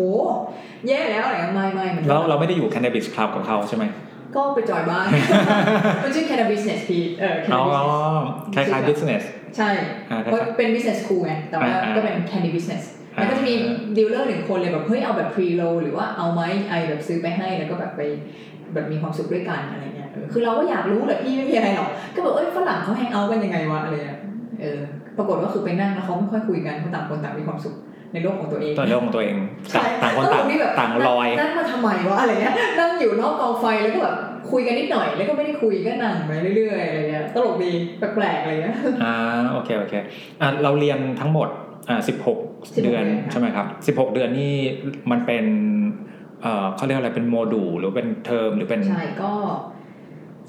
[0.88, 3.84] แย่แล้วอะไรเงี้ยไม่ไม่มันแล้วเราไม่ได้อยู่แค n น a b บิสคลับกับเขาใช่ไหม
[4.36, 5.06] ก็ไปจอยบ้าง
[6.04, 7.62] มันชื่อ cannabis business พี่เอออ๋อ
[8.54, 9.22] cannabis คล้ายๆ business
[9.56, 9.68] ใช่
[10.10, 13.54] อ่าคเพราะล้ายเป็น business school ไงแต่ว่าอ่าก็เป็น cannabis business อ่า แล้วก็จะมี
[13.96, 18.02] dealer หนึ่งคนเลยแบบเฮ้ยเอาแบบ pre roll หรือว่าเอาไหมไอแบบซื้อไปให้แล้วก็แบบไป
[18.74, 24.20] แบบมีความสุขด้วยกันอะไรเงี้ยเออคือเราก็อยากรู้แหละพี่ไม่มีอะไรหรอกก็แบบเอ้ยฝรั่งเขา hang out กันยังไงวะอะไรเงี้ย
[24.60, 24.80] เออ
[25.16, 27.74] ปรากฏว่าคือไปนั่งแล้วเขาไม่ค่อยคุยกันเขาต่างคนต่างมีความสุข
[28.12, 29.36] ในโลกของตัวเองๆตัวเรื่องของตัวเอง
[29.70, 34.16] ใช่ต่างคนต่างแล้วแบบต่างลอยนั่งมาทำไมวะอะไรเงี้ยนั่งอยู่นอกกองไฟแล้วก็แบบ
[34.50, 39.14] คุยกันนิดหน่อยแล้วก็ไม่ได้คุยก็นั่งไปเรื่อยๆอะไรเงี้ยตลกดีแปลกๆอะไรเงี้ยอ่า
[39.52, 39.94] โอเคโอเค
[40.40, 41.48] อ่าเราเรียนทั้งหมด
[41.88, 44.54] อ่าสิบหก 16 เดือนเดือนค่ะใช่ไหมครับสิบหกเดือนนี่
[45.10, 45.44] มันเป็น
[46.42, 49.32] เอ่อเขาเรียกอะไรเป็นโมดูลหรือเป็นเทอมหรือเป็น ใช่ก็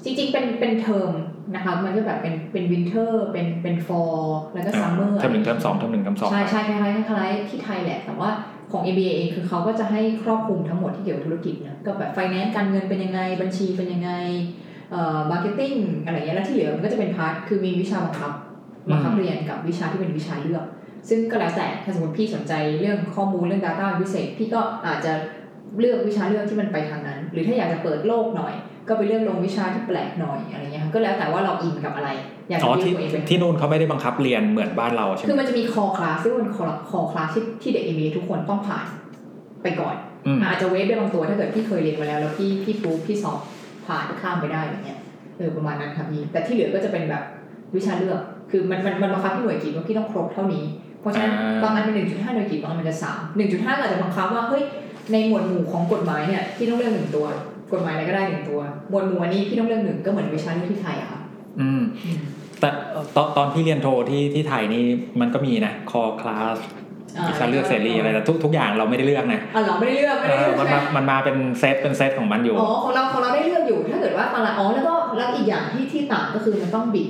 [0.04, 1.10] จริงๆ เป็นเป็นเทอม
[1.54, 8.30] นะคะ มันก็แบบเป็นเป็น winter เป็นเป็น fall แล้วก็ summer เทอมหนึ่งเทอมสองเทอมหนึ่งเทอมสองใช่ใช่คล้ายๆคล้ายๆที่ไทยแหละ แต่ว่า
[8.72, 14.10] ของ MBA เองคือเขาก็จะให้ครอบคลุมทั้งหมดที่เกี่ยวกับธุรกิจนะก็แบบไฟแนนซ์การเงินเป็นยังไง บัญชีเป็นยังไง
[14.90, 15.72] เอ่อ marketing
[16.04, 18.32] อะไรเงี้ยแล้วที่เหลือมันก็จะเป็น part คือมีวิชาบังคับ
[18.90, 20.64] บังคับเรียนกับวิชาที่เป็นวิชาเลือก
[21.08, 25.12] ซึ่งก็แล้วแต่ถ้าสมมติพี่สนใจเรื่องข้อมูลเรื่อง Data พิเศษ พี่ก็อาจจะ
[25.78, 28.54] เลือกวิชาเลือกที่มันไปทางนั้น หรือถ้าอยากจะเปิดโลกหน่อย
[28.88, 32.10] ก็ไปเลือกลงวิชาที่แปลกหน่อยอะไรเงี้ยค่ะก็แล้วแต่ว่าเราอินกับอะไร
[32.48, 38.86] อยากอ๋จะอเลืที่อกตัวเองเป็นที่นู่นเขาไม่ได้บังคับเรียนเหมือนบ้านเราใช่ไหมคือมันจะมี core class ซึ่งเป็น core core class ที่ที่เด็ก MBA ทุกคนต้องผ่าน
[39.62, 39.96] ไปก่อน
[40.26, 43.38] อืมอาจจะเวฟได้บางตัวถ้าเกิดพี่เคยเรียนมาแล้วแล้วพี่พี่ฟูพี่สอบ
[43.86, 45.00] ผ่านข้ามไปได้อย่างเงี้ย
[45.36, 47.22] เออประมาณนั้นค่ะพี่แต่ที่เหลือก็จะเป็นแบบ
[47.76, 54.62] วิชาเลือกคือมันมันมันบังคับที่หน่วยกิจว่าพี่ต้องครบเท่านี้เพ ราะฉะนั้นอ่าบางอันเป็นหนึ่งจุดห้าหน่วยกิจบางอันมันจะสามหนึ่งจุดห้าอาจจะบังคับว่าเฮ้ย
[55.12, 57.26] ในหมวดหมู่ของกฎหมายเนี่ยพี่ต้องเลือกหนึ่งตัว
[57.72, 61.20] กฎหมายอะไรก็ได้หนึ่งตัว หมวดหมู่อันนี้พี่ต้องเลือกหนึ่งก็เหมือนวิชาเลือกที่ไทยอะค่ะ
[61.60, 61.82] อืม
[62.60, 62.68] แต่
[63.16, 64.84] ตอนตอนที่เรียนโทที่ที่ไทยนี่
[65.20, 66.58] มันก็มีนะคอคลาส
[67.18, 77.08] อ่าวิชาเลือกเสรีอะไรแต่ทุกทุกอย่างเราไม่ได้เลือกนะอ่าเราไม่ได้เลือกไม่เอได้อเลือกมันใช่มาไหมมันมาเป็นเซตเป็นเซตของมันอยู่อ๋อของเราของเราได้เลือกอยู่ถ้าเกิดว่าตอนละอ๋อแล้วก็แล้วอีกอย่างที่ที่ต่างก็คือมันต้อง bid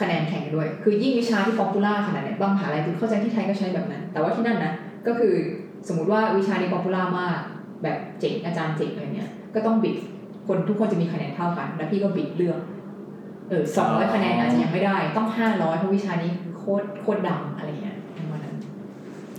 [0.00, 4.72] คะแนนแข่งด้วย คือยิ่งวิชาที่ popular ขนาดเนี้ยบางมหาลัยคือเข้าใจที่ไทยก็ใช้แบบนั้น แต่ว่าที่นั่นนะ
[5.06, 5.34] ก็คือ
[5.88, 7.38] สมมติว่าวิชานี้ popular มาก
[7.82, 9.96] แบบเจ๋งอาจารย์เจ๋งอะไรเนี้ยก็ต้อง bid
[10.46, 12.58] คนทุกคนจะมีคะแนนเท่ากัน แล้วพี่ก็ bid เลือก
[13.48, 18.56] เออสองร้อยคะแนนอาจจะยังไม่ได้ต้องห้าร้อยเพราะวิชานี้คือโคตรโคตรดังอะไรเงี้ยประมาณนั้น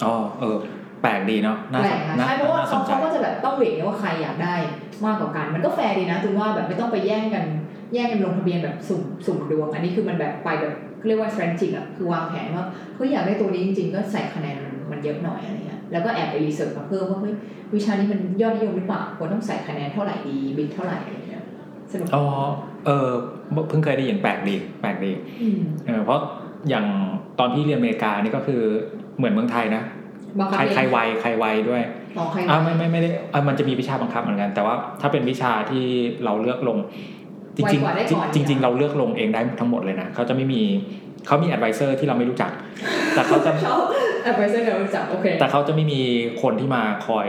[0.03, 0.57] อ๋อเออ
[1.01, 4.55] แปลกดีเนาะน่าแปลสกนค่ะน่าใช่เพราะว่าน่าสเขานใจเขาก็จะแบบต้อง weight ว่าใครอยากได้
[5.05, 7.43] มากกว่ากัน มันก็แฟร์ดีนะตูนว่าแบบไม่ต้องไปแย่งกัน
[7.93, 12.65] แย่งกันลงทะเบียนแบบสุ่มสุ่มดวง อันนี้คือมันแบบไปแบบเขาเรียกว่า strategic อะคือวางแผนว่า
[12.95, 17.33] เฮ้ยอยากได้ตัวนี้จริงๆ ก็ใส่คะแนนมันมันเยอะหน่อยอะไรเงี้ยแล้วก็แอบไป research มาเพิ่มว่าเฮ้ย
[17.75, 21.43] วิชานี้มันยอดนิยมหรือเปล่าควรต้องใส่คะแนนเท่าไหร่ดี bid เท่าไหร่อะไรเงี้ย
[21.91, 22.25] สนุกอ๋อ
[22.85, 23.09] เออ
[23.69, 25.11] เพิ่งเคยได้ยินแปลกดีแปลกดี
[25.41, 26.19] อืมเออเพราะ
[26.69, 26.85] อย่าง
[27.39, 28.61] ตอนที่เรียนอเมริกานี่ก็คือ
[29.17, 29.83] เหมือนเมืองไทยนะ
[30.39, 31.81] บังคับใครเรียนใครไวใครไวด้วย
[32.17, 35.85] อ๋อใครอ่าไม่ไม่ไม่ได้อ่ามันจะมีวิชาบังคับเหมือนกัน แต่ว่าถ้าเป็นวิชาที่
[36.23, 36.77] เราเลือกลง
[37.57, 40.61] จริงไวกว่าได้ก่อนๆจริงๆเราเลือกลงเองได้ทั้งหมดเลยนะเขาจะไม่มี
[41.27, 42.51] เขามี advisor ที่เราไม่รู้จัก
[43.15, 43.81] แต่เขาจะชอบ
[44.29, 46.01] advisor เดี๋ยวรู้จักโอเคแต่เขาจะไม่มี
[46.41, 47.27] คนที่มาคอย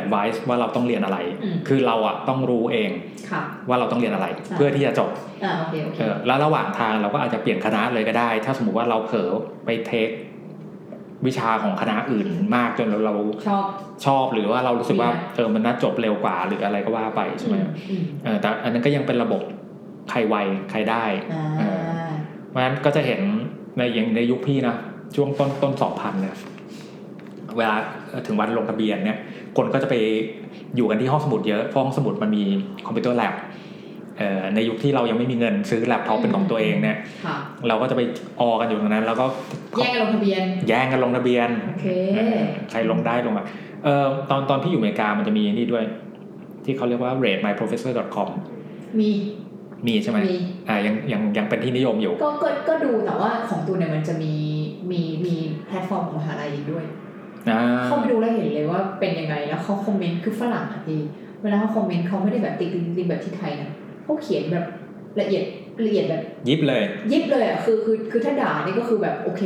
[0.00, 2.90] advice ว่าเราต้องเรียนอะไรอืมคือเราอะต้องรู้เอง
[3.30, 5.10] ค่ะว่าเราต้องเรียนอะไรอ่าเพื่อที่จะจบ
[5.44, 9.30] อ่าโอเคโอเคเออแล้วระหว่างทางเราก็อาจจะเปลี่ยนคณะเลยก็ได้ ถ้าสมมุติว่าเราเผลอ
[9.64, 10.10] ไปเทค
[11.26, 13.14] วิชาของคณะอื่นมากจนเราเรา
[13.48, 13.64] ชอบ
[14.06, 17.56] ชอบหรือว่าเรารู้สึกว่าดีนะเออมันน่าจบเร็วกว่าหรืออะไรก็ว่าไปใช่ไหม
[17.90, 19.42] อืมเออแต่อันนั้นก็ยังเป็นระบบ
[20.10, 20.36] ใครไว
[20.70, 21.04] ใครได้
[21.34, 22.10] อ่าเออ
[22.48, 23.20] เพราะฉะนั้นก็จะเห็น
[23.76, 24.76] ในอย่างในยุคพี่นะ
[25.16, 26.36] ช่วงต้นต้นสองพันเนี่ย
[27.56, 27.74] เวลา
[28.26, 29.18] ถึงวันลงทะเบียนเนี่ย
[29.56, 29.94] คนก็จะไป
[30.76, 32.44] อยู่กันที่ห้องสมุดเยอะเพราะห้องสมุดมันมี
[32.86, 33.34] computer lab
[34.16, 36.96] เอ่อในยุคที่เรายังไม่มีเงินซื้อแล็ปท็อปเป็นของตัวเองเนี่ย
[37.26, 37.36] ค่ะ
[37.68, 38.00] เราก็จะไป
[38.40, 39.24] ออกันอยู่ตรงนั้น แล้วก็
[39.78, 41.86] แย่งกันลงทะเบียน แย่งกันลงทะเบียนโอเค
[42.16, 42.38] เออ
[42.70, 43.44] ใครลงได้ลงมา
[43.84, 45.84] เออตอนตอนพี่อยู่อเมริกามันจะมีนี่ด้วย
[46.64, 48.28] ที่เขาเรียกว่า ratemyprofessor.com
[49.00, 49.10] มี
[49.86, 50.36] มีใช่ไหมมี
[50.68, 54.34] อ่ายังยังยังเป็นที่นิยมอยู่ ก็ก็ก็ดูแต่ว่าของตูนเนี่ยมันจะมี
[54.90, 55.34] มีมี
[55.66, 56.84] แพลตฟอร์มของมหาลัยอีกด้วย
[57.48, 61.00] อ่าเข้าไปดูแล้วเห็นเลยว่าเป็นยังไงแล้วเขาคอมเมนต์คือฝรั่งอะพี่
[61.42, 63.70] เวลาเขาคอมเมนต์เขาไม่ได้แบบติ๊กติ๊กติ๊กแบบที่ไทยนะ
[64.04, 64.64] เขาเขียนแบบ
[65.20, 65.44] ละเอียด
[65.86, 69.42] ละเอียดแบบยิบเลย ยิบเลยอะคือคือคือถ้าด่านี่ก็คือแบบโอเค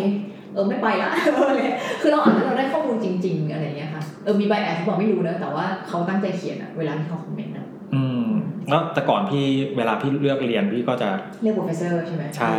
[0.55, 1.11] เออไม่ไปละ
[1.49, 1.63] อะไร
[2.03, 8.25] คือเราอ่านแล้วเราได้ข้อมูลจริง ๆ อะไรอย่างเงี้ยค่ะเออมี bias บอกไม่รู้นะแต่ว่าเขาตั้งใจเขียนอะเวลาที่เขาคอมเมนต์อะ อืม
[8.69, 9.45] แล้วแต่ก่อนพี่
[9.77, 11.09] เวลาพี่เลือกเรียนพี่ก็จะ
[11.43, 12.59] เรียก professor ใช่ไหมใช่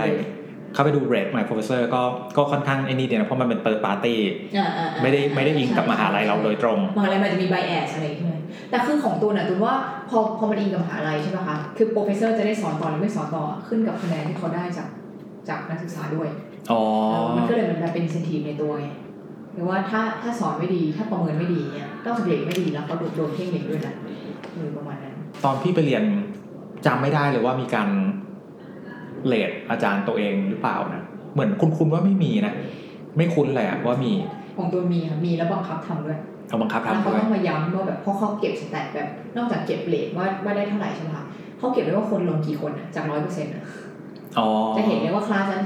[0.73, 2.01] เข้าไปดู rate my professor ก็
[2.37, 4.19] ก็ค่อนข้างไอ้นี่เดียวนะเพราะมันเป็นเปิดปาร์ตี้
[4.57, 8.33] อ่าอ่าอ่าไม่ได้ไม่ได้อิงกับมหาลัยเราโดยตรงมหาลัยมันจะมีใบแอดอะไรใช่ไหม
[8.69, 9.75] แต่คือของตูนอะตูนว่า
[10.09, 14.87] พอพอมันอิงกับมหาลัยใช่ไหมคะคือ professor จะได้สอนต่อหรือไม่สอนต่อขึ้นกับคะแนนที่เขาได้จาก
[15.49, 16.27] จากนักศึกษาด้วย
[16.71, 16.81] อ๋อ
[17.11, 18.87] เออมันก็เลยเหมันแบบเป็น incentive ในตัวไง
[19.55, 23.93] หรือว่าถ้าถ้าสอนไม่ดีถ้าประเมินไม่ดีเนี่ยต้องสเกรดไม่ดีแล้วเขาโดนโดนเพ่งเล็กด้วยนะ
[24.55, 25.02] หรือประมาณนั้น
[25.45, 26.03] ตอนพี่ไปเรียน
[26.85, 27.89] จำไม่ได้เลยว่ามีการ
[29.25, 31.01] rate อาจารย์ตัวเองหรือเปล่านะ
[31.33, 32.53] เหมือนคุ้นๆว่าไม่มีนะ
[33.17, 34.13] ไม่คุ้นเลยอะว่ามี
[34.57, 41.25] ของตูนมีค่ะมีแล้วบังคับทำด้วยเอาบังคับแล้วทำเขาด้วยต้องมาย้ำว่าแบบเพราะเขาเก็บ stat แบบนอกจากเก็บ rate ว่าว่าได้เท่าไหร่ใช่ไหมคะ
[41.57, 43.51] เขาเก็บไว้ว่าคนลงกี่คนอะจากร้อยเปอร์เซ็นต์
[44.37, 45.63] อ๋อจะเห็นเลยว่าคลาสนั้น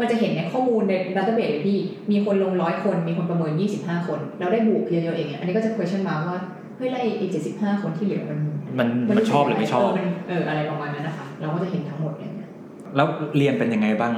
[0.00, 1.78] มันจะเห็นในข้อมูลใน database เลยพี่
[2.10, 6.38] มีคนลงร้อยคน มีคนประเมิน25คนแล้วได้บวกเยอะๆเองอะอันนี้ก็จะ question mark ว่า
[6.76, 8.40] เฮ้ยแล้วไอ้เจ็ดสิบห้าคนที่เหลือมัน
[8.78, 12.50] มันมันชอบหรือไม่ชอบเมันเอออะไรประมาณนั้นนะคะเราก็จะเห็นทั้งหมดอย่างเงี้ย
[12.96, 13.06] แล้ว
[13.36, 14.12] เรียนเป็นยังไงบ้าง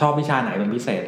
[0.00, 1.04] ชอบวิชาไหนเป็นพิเศษ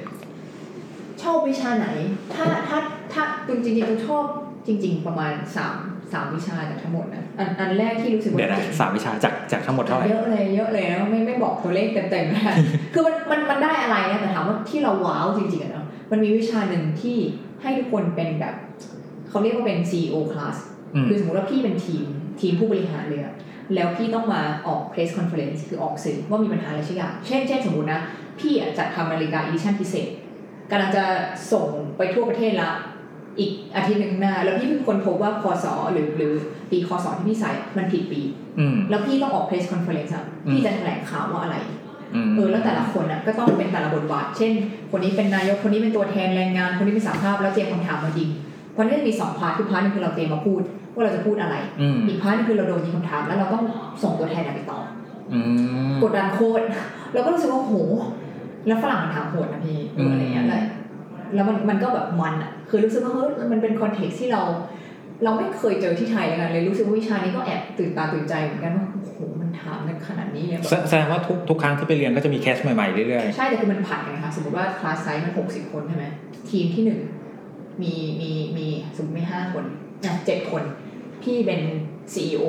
[1.22, 1.86] ชอบวิชาไหน
[2.34, 2.78] ถ้าถ้า
[3.12, 4.24] ถ้าจริงๆจริงๆชอบ
[4.66, 5.76] จริง ๆ ประมาณสาม
[6.12, 12.56] สามวิชาจากทั้งหมดนะอันอันแรกที่รู้สึกว่าเดี๋ยวนะเจ๋งสามวิชาจากจากทั้งหมดเท่าไหร่เยอะเลยเยอะเลยนะไม่ไม่บอกตัวเลขเต็มๆนะ
[12.94, 17.16] คือมันมันมันได้อะไรนะแต่ถามว่าที่เราว้าวจริงๆอะเนาะมันมีวิชาหนึ่งที่
[17.62, 18.54] ให้ทุกคนเป็นแบบ
[19.28, 20.56] เขาเรียกว่าเป็น CEO class
[20.94, 22.06] อืมคือสมมติว่าพี่เป็นทีม
[22.40, 23.34] ทีมผู้บริหารเลยอะ
[23.74, 28.00] แล้วพี่ต้องมาออก press conference คือออกสื่อว่ามีปัญหาอะไรสักอย่าง เช่น เช่นสมมตินะ
[28.40, 30.08] พี่อะจัดทำนาฬิกา edition พิเศษ
[30.70, 31.04] กำลังจะ
[31.52, 31.66] ส่ง
[31.96, 32.70] ไปทั่วประเทศละ
[33.38, 36.32] อีกอาทิตย์หนึ่งข้างหน้า แล้วพี่เป็นคนพบว่าพศหรือหรือ
[36.70, 38.20] ปีคศที่พี่ใส่อะมันผิดปี
[38.58, 41.56] อืมแล้วพี่ต้องออก press conference อะอืมพี่จะแถลงข่าวว่าอะไร
[42.14, 44.52] อืมเออแล้วแต่ละคนอะก็ต้องเป็นแต่ละบทบาท เช่น
[44.90, 48.30] คนนี้เป็นนายก คนนี้เป็นตัวแทนแรงงาน คนนี้เป็นสหภาพแล้วเตรียมคำถามมายิง
[48.72, 50.60] เพราะนี่จะมีสอง part คือ part หนึ่งคือเราเตรียมมาพูด
[50.94, 53.64] ว่าเราจะพูดอะไรอืมอีก part หนึ่งคือเราโดนยิงคำถามแล้วเราต้อง
[54.02, 54.84] ส่งตัวแทนอะไปตอบ
[55.32, 55.40] อื
[55.92, 56.64] มกดดันโคตร
[57.12, 57.74] แล้วก็รู้สึกว่าโห
[58.66, 60.64] แล้วฝรั่งมันถามโหดนะพี่เอออะไรเงี้ยเลย
[61.34, 64.42] แล้วมันมันก็แบบมันอะคือรู้สึกว่าเฮ้ยมันเป็น context ที่เรา
[65.24, 76.06] เราไม่เคยเจอที่ไทยเลยกันเลยรู้สึกว่าวิชานี้ก็แอบตื่นตาตื่นใจเหมือนกันว่าโอ้โหมันถามกันขนาดนี้เลยแบบแสแสดงว่าทุกทุกครั้งที่ไปเรียนก็จะมีเคสใหม่ๆเรื่อยใช่แต่คือมันผลัดกันนะคะสมมติว่า class size มันหกสิบคนใช่ไหม
[76.50, 77.00] ทีมที่หนึ่ง
[77.82, 78.66] มีมีมี
[78.96, 79.64] สมมติไม่ห้าคน
[80.04, 80.62] อะเจ็ดคน
[81.22, 81.60] พี่เป็น
[82.14, 82.44] CEO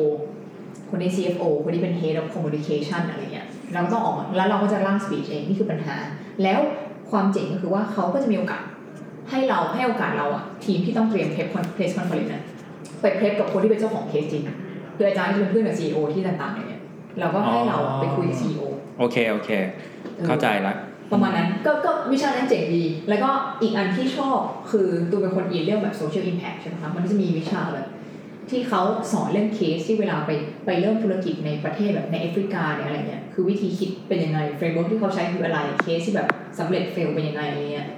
[0.90, 5.96] คนนี้ CFO คนนี้เป็น Head of Communication อะไรเงี้ยเราก็ต้องออกมาแล้วเราก็จะร่าง speech เองนี่คือปัญหา
[6.44, 6.60] แล้ว
[7.12, 8.64] ความเจ๋งก็คือว่าเขาก็จะมีโอกาส
[9.30, 12.44] ให้เราให้โอกาสเราอะทีมที่ต้องเตรียม prep press conference นะ
[13.02, 14.44] ไป prep กับคนที่เป็นเจ้าของเคสจริง
[14.96, 16.84] คืออาจารย์ที่เป็นเพื่อนกับ CEO ที่ต่างๆอย่างเงี้ย
[17.20, 19.50] เราก็ให้เราไปคุยกับ CEO ๆโอเคโอเค
[20.28, 20.74] เข้าใจละ
[21.12, 23.30] ประมาณนั้นก็ก็วิชานั้นเจ๋งดี แล้วก็
[23.62, 24.40] อีกอันที่ชอบ
[24.72, 27.88] คือตูนเป็นคนอินเรื่องแบบ social impact ใช่ไหมคะมันจะมีวิชาแบบ
[28.50, 28.82] ที่เขา
[29.12, 30.32] สอนเรื่องเคสที่เวลาไป
[30.66, 36.28] ไปเริ่มธุรกิจในประเทศแบบในแอฟริกาเนี่ยอะไรเงี้ยคือวิธีคิดเป็นยังไง framework ที่เขาใช้คืออะไรเคสที่แบบ
[36.60, 37.89] สำเร็จ fail เป็นยังไงอะไรเงี้ย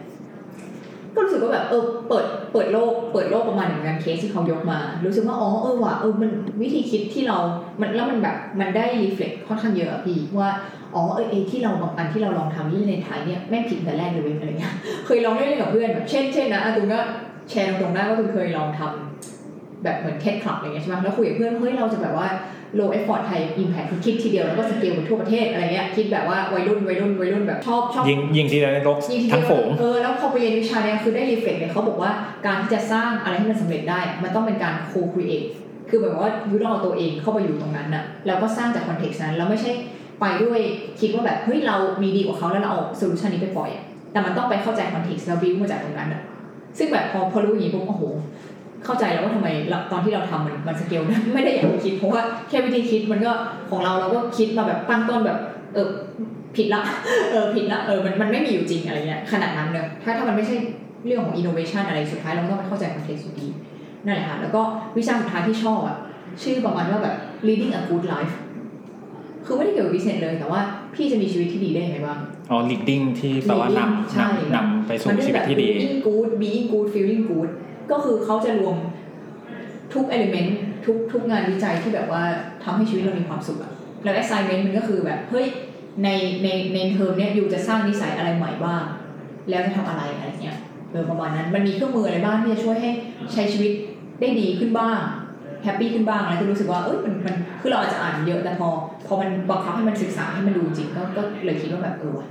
[1.15, 6.31] ก็รู้สึกว่าแบบเออเปิดเปิดโลกเปิดโลกประมาณหนึ่งเหมือนกันเคสที่เขายกมา รู้สึกว่าอ๋อเออว่ะเออมัน
[6.61, 7.37] วิธีคิดที่เรา
[7.81, 10.49] มันแล้วมันแบบมันได้ reflect ค่อนข้างเยอะอะพี่ว่า
[10.95, 14.73] อ๋อเออที่เราบางอันที่เราลองทำที่ในไทยเนี่ยแม่งผิดแต่แรกเลยอะไรเงี้ย
[15.05, 16.99] เคยลองเล่นกับเพื่อนแบบเช่นเช่นนะอะตูนก็
[17.49, 19.14] แชร์ตรงๆได้ว่าตูนเคยลองทำ
[19.85, 22.27] แบบเหมือนแคทคลับอะไรเงี้ยใช่ไหมแล้วคุยกับเพื่อนเฮ้ยเราจะแบบว่า
[22.79, 32.11] low effort high impact คือคิดทีเดียวแล้วก็สเกลไปทั่วประเทศอะไรเงี้ยคิดแบบว่าวัยรุ่นวัยรุ่นวัยรุ่นแบบชอบชอบยิงยิงทีเดียวในโลกยิ่งที่ทั้งเดียวฝูงเออแล้วพอไปเรียนวิชาเนี้ยคือได้ reflect เลยเขาบอกว่า
[32.45, 35.47] การที่จะสร้างอะไรให้มันสำเร็จได้ มันต้องเป็นการ co-create
[35.89, 39.71] คือแบบว่า you ต้องเอาตัวเองเข้าไปอยู่ตรงนั้นน่ะแล้วก็สร้างจาก context นั้นแล้วไม่ใช่
[40.21, 40.59] ไปด้วย
[40.99, 46.21] คิดว่าแบบเฮ้ยเรามีดีกว่าเขาแล้วเราเอา solution นี้ไปปล่อยอะแต่มันต้องไปเข้าใจ context แล้ว build มาจากตรงนั้นอะ
[46.77, 48.03] ซึ่งแบบพอพอรู้อย่างนี้ปุ๊บโอ้โห
[48.85, 51.01] เข้าใจแล้วว่าทำไมเราตอนที่เราทำมันมันสเกล
[51.33, 53.31] ไม่ได้อย่างที่คิดเพราะว่าแค่วิธีคิดมันก็
[53.69, 55.37] ของเราเราก็คิดมาแบบตั้งต้นแบบ
[55.73, 55.89] เออ
[56.55, 56.81] ผิดละ
[57.31, 60.55] เออผิดละเออมันมันไม่มีอยู่จริงอะไรเงี้ยขนาดนั้นเนอะถ้าถ้ามันไม่ใช่
[61.05, 63.47] เรื่องของ innovation อะไรสุดท้ายเราก็ต้องไปเข้าใจ context อยู่ดี
[64.05, 64.61] นั่นแหละค่ะแล้วก็
[64.97, 65.97] วิชาสุดท้ายที่ชอบอะ
[66.43, 67.15] ชื่อประมาณว่าแบบ
[67.47, 68.33] leading a good life
[69.45, 70.61] คือไม่ได้เกี่ยวกับ business เลยแต่ว่า
[70.95, 72.19] พี่จะมีชีวิตที่ดีได้ยังไงบ้าง
[72.51, 77.49] อ๋อ leading ที่แปลว่านำใช่นำนำไปสู่ชีวิตที่ดี being good being good feeling good
[77.91, 78.77] ก็คือเขาจะรวม
[79.93, 80.51] ทุก element
[80.85, 82.23] ทุกทุกงานวิจัยที่แบบว่า
[82.63, 83.71] ทำให้ชีวิตเรามีความสุขอะ
[84.03, 85.47] แล้ว assignment มันก็คือแบบ เฮ้ย
[86.03, 86.09] ใน
[86.43, 88.83] ในในเทอมเนี้ย you จะสร้างนิสัยอะไรใหม่บ้าง
[89.49, 90.57] แล้วจะทำอะไรอะไรเงี้ย
[90.91, 92.91] เออประมาณนั้น มันมีเครื่องมืออะไรบ้างที่จะช่วยให้
[93.33, 93.71] ใช้ชีวิต
[94.19, 94.97] ได้ดีขึ้นบ้าง
[95.63, 98.69] happy ขึ้นบ้างอะไรก็รู้สึกว่าเอ้ยมันมันคือเราอาจจะอ่านเยอะแต่พอ
[99.07, 102.27] พอมันบังคับให้มันศึกษาให้มันดูจริงก็ก็เลยคิดว่าแบบเออว่ะ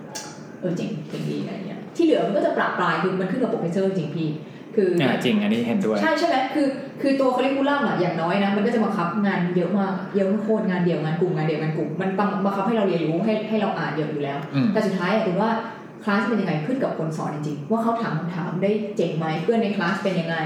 [0.61, 4.29] เออเจ๋งเจ๋งดีอะไรเงี้ยที่เหลือมันก็จะประปรายคือมันขึ้นกับ professor จริงพี่
[4.75, 6.67] คืออ่าจริงอันนี้เห็นด้วย ใช่ใช่ไหมคือ
[7.03, 15.51] คือตัวคาริคูลัมอะอย่างน้อยนะ มันก็จะบังคับงานเยอะมากเยอะโคตรงานเดี่ยวงานกลุ่มงานเดี่ยวงานกลุ่มมันบังบังคับให้เราเรียนรู้ให้ให้เราอ่านเยอะอยู่แล้วอืมแต่สุดท้ายอะถือว่า
[16.05, 20.37] คลาสเป็นยังไงขึ้นกับคนสอนจริงๆว่าเขาถามคำถามได้เจ๋งไหมเพื่อนในคลาสเป็นยังไง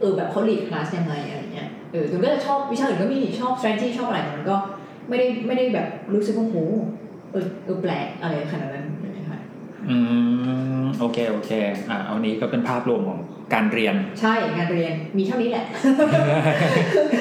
[0.00, 4.56] เออแบบเขา lead คลาสยังไงอะไรเงี้ยเออตุนก็จะชอบวิชาอื่นก็มีชอบ strategy ชอบอะไรแต่มันก็
[5.08, 6.56] ไม่ได้ไม่ได้แบบรู้สึกว่าโห
[7.32, 8.91] เออเออแปลกอะไรขนาดนั้นนะคะ
[9.88, 9.96] อื
[10.82, 11.50] มโอเคโอเค
[11.90, 13.18] อ่าเอานี้ก็เป็นภาพรวมของ
[13.54, 15.64] การเรียน ใช่งานเรียนมีเท่านี้แหละ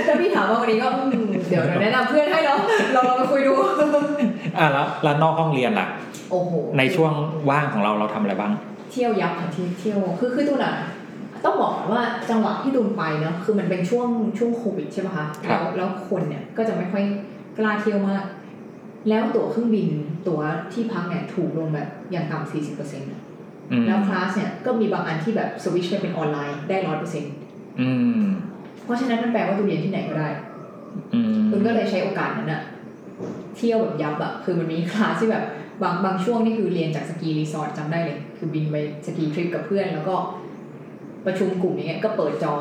[0.07, 2.59] ถ้าพี่ถามว่าวันนี้ก็อืมเดี๋ยวเดี๋ยวแนะนำเพื่อนให้เนาะ
[2.93, 3.53] เราลองมาคุยดู
[4.57, 5.87] อ่าแล้วแล้วนอกห้องเรียนล่ะ
[6.31, 7.13] โอ้โหในช่วง
[7.49, 8.51] ว่างของเราเราทำอะไรบ้าง
[8.91, 10.73] เที่ยวยับค่ะที่เที่ยวคือคือตูนอะ
[11.45, 14.07] ต้องบอกก่อนว่าจังหวะที่ตูนไปเนาะคือมันเป็นช่วง
[14.37, 17.03] ช่วงโควิดใช่ไหมคะครัแล้บวแล้วคนเนี่ยก็จะไม่ค่อย
[17.57, 18.23] กล้าเที่ยวมาก
[19.09, 19.87] แล้วตั๋วเครื่องบิน
[20.27, 20.41] ตั๋ว
[20.73, 23.09] ที่พักเนี่ยถูกลงแบบอย่างต่ำสี่สิบเปอร์เซ็นต์
[23.71, 27.33] อืมแล้วคลาสเนี่ยก็มีบางอันที่แบบสวิตช์ไปเป็นออนไลน์ได้ร้อยเปอร์เซ็นต์
[27.81, 27.89] อื
[28.21, 28.25] ม
[28.83, 30.29] เพราะฉะนั้นมันแปลว่าตูนเรียนที่ไหนก็ได้
[31.13, 32.61] อืมตูนก็เลยใช้โอกาสนั้นอะ
[33.57, 35.43] เที่ยวแบบยับอะคือมันมีคลาสที่แบบ
[35.81, 38.75] บางบางช่วงนี่คือเรียนจากสกีรีสอร์ทจำได้เลย คือบินไป
[39.05, 40.15] สกีทริปกับเพื่อน แล้วก็
[41.25, 42.55] ประชุมกลุ่มอย่างเงี้ยก็เปิดจอ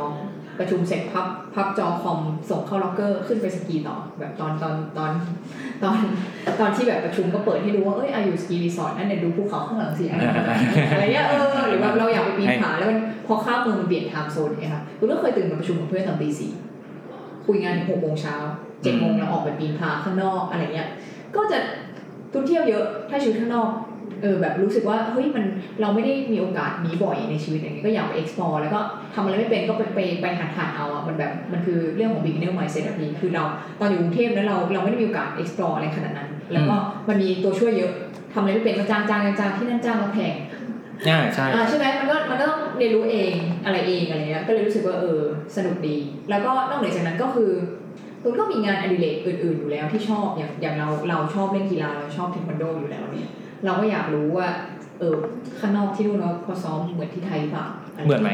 [0.61, 2.19] ประชุมเสร็จพับพับจอคอม
[2.51, 5.11] ส่งเข้าล็อกเกอร์ขึ้นไปสกีต่อแบบตอนตอนตอน
[5.83, 5.97] ตอน
[6.61, 10.23] ตอนที่แบบประชุมก็เปิดให้ดูว่าเอ้ยอะอยู่ ski resort นั่นเนี่ยดูภูเขาข้างหลังสิอะไร
[10.93, 16.53] อะไรเงี้ยเออหรือแบบเราอยากไปปีนผาแล้วมันพอข้ามเมืองมันเปลี่ยน time zone อย่างเงี้ยค่ะตูนก็เคยตื่นมาประชุมกับเพื่อนตอนตีสี่
[17.47, 18.37] คุยงานถึงหกโมงเช้า
[18.83, 20.89] เจ็ดโมงแล้วออกไปปีนผาข้างนอกอะไรเงี้ย
[21.37, 21.59] ก็จะ
[22.33, 23.71] ตูนเที่ยวเยอะใช้ชีวิตข้างนอก
[24.23, 25.45] เออแบบรู้สึกว่าเฮ้ยมัน
[25.81, 28.81] เราไม่ได้มีโอกาสนี้บ่อยในชีวิตอย่างเงี้ยก็อยากไป explore แล้วก็
[29.15, 33.45] ทำอะไรไม่เป็นก็ไปไปไปหัดหัดเอาอะมันแบบมันคือเรื่องของ beginner mindset แบบนี้คือเรา
[33.81, 36.77] ตอนอยู่กรุงเทพนั้นเราเราไม่ได้มีโอกาส explore อะไรขนาดนั้น แล้วก็
[37.09, 37.93] มันมีตัวช่วยเยอะ
[38.33, 40.35] ทำอะไรไม่เป็นก็จ้างจ้างจ้างจ้างที่นั่นจ้างมาแพง
[41.09, 45.21] อ่าใช่อ่าใช่ไหมมันก็มันก็ต้องเรียนรู้เองอะไรเองอะไรเงี้ยก็เลยรู้สึกว่าเออ
[45.57, 45.97] สนุกดี
[46.31, 47.51] แล้วก็นอกเหนือจากนั้นก็คือ
[48.23, 53.31] ตุนก็มีงานอดิเรกอื่นๆอยู่แล้วที่ชอบอย่างอย่างเราเราชอบเล่นกีฬาเราชอบเทควันโดอยู่แล้วเนี่ย
[53.65, 54.49] เราก็อยากรู้ว่า
[54.99, 55.15] เออ
[55.59, 58.31] ข้างนอกที่นู่นเขาเขาซ้อมเหมือนที่ไทยหรือเปล่าะรเหมือนไหม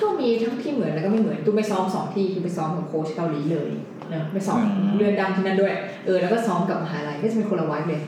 [0.00, 3.70] ก็มีทั้งที่เหมือนแล้วก็ไม่เหมือนตูนไปซ้อมสองที่คือไปซ้อมกับโค้ชเกาหลีเลย
[4.14, 4.58] นะไปซ้อม
[4.96, 5.72] เรือนดำที่นั่นด้วย
[6.06, 8.02] เออ แล้วก็ซ้อมกับมหาลัยก็จะเป็นคนละไวท์เลย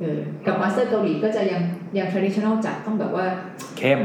[0.00, 1.60] เออกับ master เกาหลีก็จะยัง
[1.98, 3.26] ยัง traditional จัดต้องแบบว่า
[3.78, 4.00] เข้ม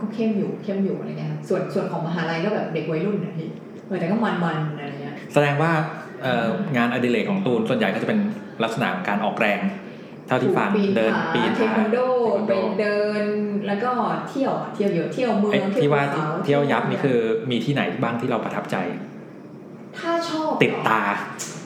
[0.00, 3.48] ก็เข้มอยู่เข้มอยู่อะไรเงี้ยค่ะส่วนส่วนของมหาลัยก็แบบเด็กวัยรุ่นนะพี่
[3.86, 5.72] เออแต่ก็มันมันๆอะไรเงี้ยแสดงว่า
[6.22, 6.46] เอ่อ
[6.76, 8.20] งานอดิเรกของตูนส่วนใหญ่ก็จะเป็น
[8.62, 9.58] ลักษณะของการออกแรง
[10.26, 13.24] เท่าที่ฟังปีนเดินผาปีนเทผาควันโดเทควันไปโดเดิน
[13.66, 13.90] แล้วก็
[14.30, 17.18] เที่ยวอะเที่ยวเยอะเที่ยวเมือไอ้งที่ว่าภูขเที่ยวยับนี่คือ
[17.50, 18.76] มีที่ไหนบ้างที่เราประทับใจ
[19.98, 21.02] ถ้าชอบติดตา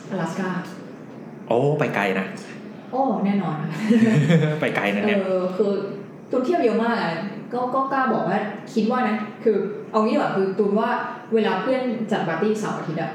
[0.09, 0.49] อลาสกา
[1.47, 2.25] โอ้ไปไกลนะ
[2.91, 3.55] โอ้แน่นอน
[4.61, 5.71] ไปไกลนะเอเนี่ยอคือ
[6.31, 7.13] ตูนเที่ยวเยอะมากอะ
[7.53, 8.39] ก็ก็กล้าบอกว่า
[8.73, 9.57] คิดว่านะ คือ
[9.91, 10.89] เอางี้ดีกว่าคือตูนว่า
[11.33, 11.81] เวลาเพื่อน
[12.11, 13.11] จัดปาร์ตี้เสาร์อาทิตย์อะ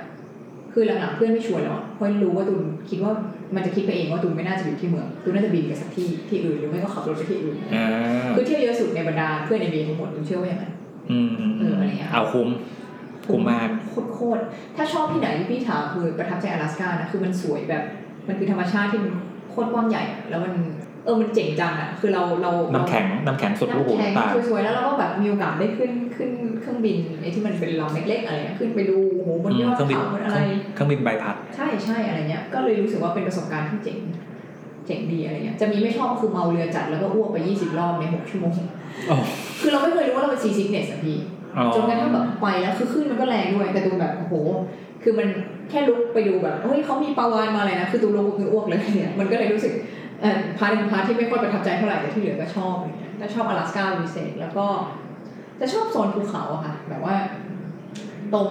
[0.78, 3.12] คือหลังๆเพื่อนไม่ชวนแล้วอะเพราะรู้ว่าตูนคิดว่า
[3.54, 7.86] มันจะคิดไปเองว่าตูนไม่น่าจะอยู่ที่เมืองตูนน่าจะบินไปสักที่ที่อื่นหรือไม่ก็ขับรถไปที่อื่นอ่า
[8.36, 10.72] คือเที่ยวเยอะสุดในบรรดาเพื่อนในเบียทั้งหมดตูนเชื่อว่าอย่างนั้น
[11.10, 12.48] อืมอืมเอออะไรเงี้ยเอาคุ้ม
[13.32, 13.68] คุ้มมาก
[14.14, 17.82] โคตรๆถ้าชอบที่ไหนที่พี่ถามคือประทับใจอลาสก้านะคือมันสวยแบบ
[18.28, 19.12] มันคือธรรมชาติที่มัน
[19.50, 20.52] โคตรกว้างใหญ่อะแล้วมัน
[21.06, 26.30] เออมันเจ๋งจังอะคือเราเราน้ำแข็งน้ำแข็งสุดลูกหูน้ำแข็งตาสวยๆแล้วเราก็แบบมีโอกาสได้ขึ้นขึ้น
[26.60, 30.38] เครื่องบินไอ้ที่มันเป็นลำเล็กๆอะไรเงี้ยขึ้นไปดูโอ้โหบนอืยมอดเครื่องบินเขาบนอะไร
[30.74, 33.98] เครื่องบินใบพัด ใช่ใช่อะไรเงี้ยก็เลยรู้สึกว่าเป็นประสบการณ์ที่เจ๋ง
[34.86, 38.54] เจ๋งดีอะไรเงี้ยจะมีไม่ชอบก็คือเมาเรือจัดแล้วก็อ้วกไป20รอบใน6ชั่วโมง
[39.10, 39.18] อ๋อ
[39.60, 41.18] คือเราไม่เคยรู้ว่าเราเป็น seasickness อะพี่
[41.56, 44.34] อ๋อจนกระทั่งแบบไปแล้วคือคลื่นมันก็แรงด้วยแต่ตูนแบบโอ้โห
[45.02, 45.28] คือมัน
[45.70, 49.95] แค่ลุกไปดูแบบเฮ้ยเขามีปลาวาฬมาอะไรนะคือตูนลุกคืออ้วกเลยเนี่ยมันก็เลยรู้สึกเอ่อ
[50.58, 54.66] part เป็น part ที่ไม่ค่อยประทับใจเท่าไหร่แต่ที่เหลือก็ชอบอะไรเงี้ยแต่ชอบอลาสก้าเป็นพิเศษแล้วก็
[55.60, 57.16] จะชอบโซนภูเขาอะค่ะ แบบว่า
[58.34, 58.48] ตรง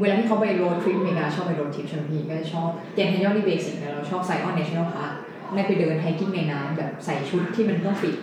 [0.00, 5.12] เวลาที่เขาไป road trip อเมริกาชอบไป road trip ใช่ไหมพี่ก็จะชอบ Grand Canyon นี่ basic นะเราชอบ Zion National Park
[5.54, 8.16] ได้ไปเดิน hiking ในน้ำแบบใส่ชุดที่มันต้องปิด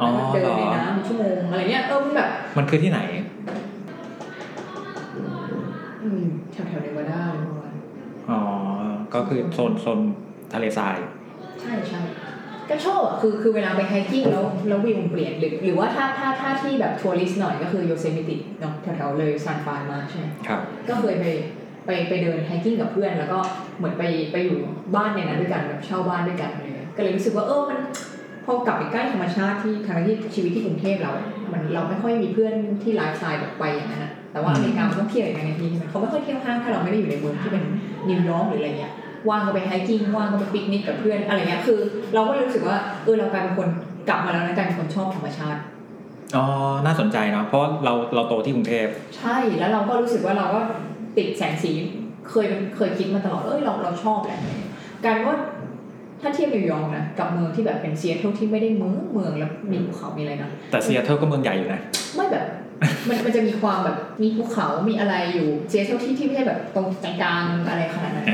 [0.00, 3.00] อ๋อเดินเหรอในน้ำเป็นชั่วโมงอะไรเงี้ยเออมันแบบ มันคือที่ไหน
[6.02, 7.76] อืมแถวๆเนวาดาอะไรประมาณนั้น
[8.30, 8.40] อ๋อ
[9.14, 9.98] ก็คือโซนโซน
[10.52, 10.96] ทะเลทราย
[11.60, 12.02] ใช่ใช่
[12.70, 21.26] ก็ชอบอะคือคือเวลาไป hiking แล้วแล้ววิวมันเปลี่ยนหรือหรือว่าถ้าถ้าถ้าที่แบบ tourist หน่อยก็คือโยเซมิติเนาะแถวๆเลยซานฟรานมาใช่ไหมครับก็เคยไป
[21.86, 23.38] ไปไปเดิน hiking กับเพื่อน แล้วก็
[23.78, 24.02] เหมือนไป
[24.32, 24.58] ไปอยู่
[24.94, 27.78] บ้านในนั้นด้วยกันแบบเช่าบ้านด้วยกันอะไรเลยก็เลยรู้สึกว่าเออมัน
[28.44, 31.12] พอกลับไปใกล้ธรรมชาติที่ทางที่ชีวิตที่กรุงเทพเรา
[31.52, 37.64] มันเราไม่ค่อยมีเพื่อนที่ไลฟ์สไตล์แบบไปอย่างนั้นนะแต่ว่าอเมริกามันต้องเที่ยวอย่างนั้นไงพี่เขาไม่ค่อยเที่ยวห้างถ้าเราไม่ได้อยู่ในเมืองที่เป็น
[38.08, 38.92] นิวยอร์กหรืออะไรเงี้ย
[39.28, 41.78] ว่างก็ไป hiking ว่างก็ไปปิกนิกกับเพื่อนอะไรเงี้ยคือ
[42.14, 43.68] เราก็เลยรู้สึกว่าเออเรากลายเป็นคน
[44.08, 45.60] กลับมาแล้วนะกลายเป็นคนชอบธรรมชาติ
[46.36, 46.44] อ๋อ
[46.84, 48.86] น่าสนใจเนาะเพราะว่าเราเราโตที่กรุงเทพ
[49.18, 50.60] ใช่แล้วเราก็รู้สึกว่าเราก็
[51.16, 51.72] ติดแสงสี
[52.30, 54.40] เคยเป็นเคยคิดมาตลอดเอ้ยเราเราชอบแหละ
[55.04, 55.36] การว่า
[56.20, 61.80] ถ้าเทียบนิวยอร์กนะกับเมืองที่แบบเป็นซีแอตเทิลที่ไม่ได้เมืองเมืองแล้วมีภูเขามีอะไรนะแต่ซีแอตเทิลก็เมืองใหญ่อยู่นะ
[62.14, 62.44] ไม่แบบ
[63.08, 68.26] มันมันจะมีความแบบมีภูเขา มีอะไรอยู่ซีแอตเทิลที่ที่ไม่ใช่แบบตรงกลางๆอะไรขนาดนั้น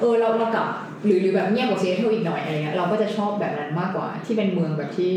[0.00, 0.66] เออเออเออเราเรากลับ
[1.04, 5.14] หรือหรือแบบเงียบกว่าซีแอตเทิลอีกหน่อยอะไรเงี้ยเราก็จะชอบแบบนั้นมากกว่า ที่เป็นเมืองแบบที่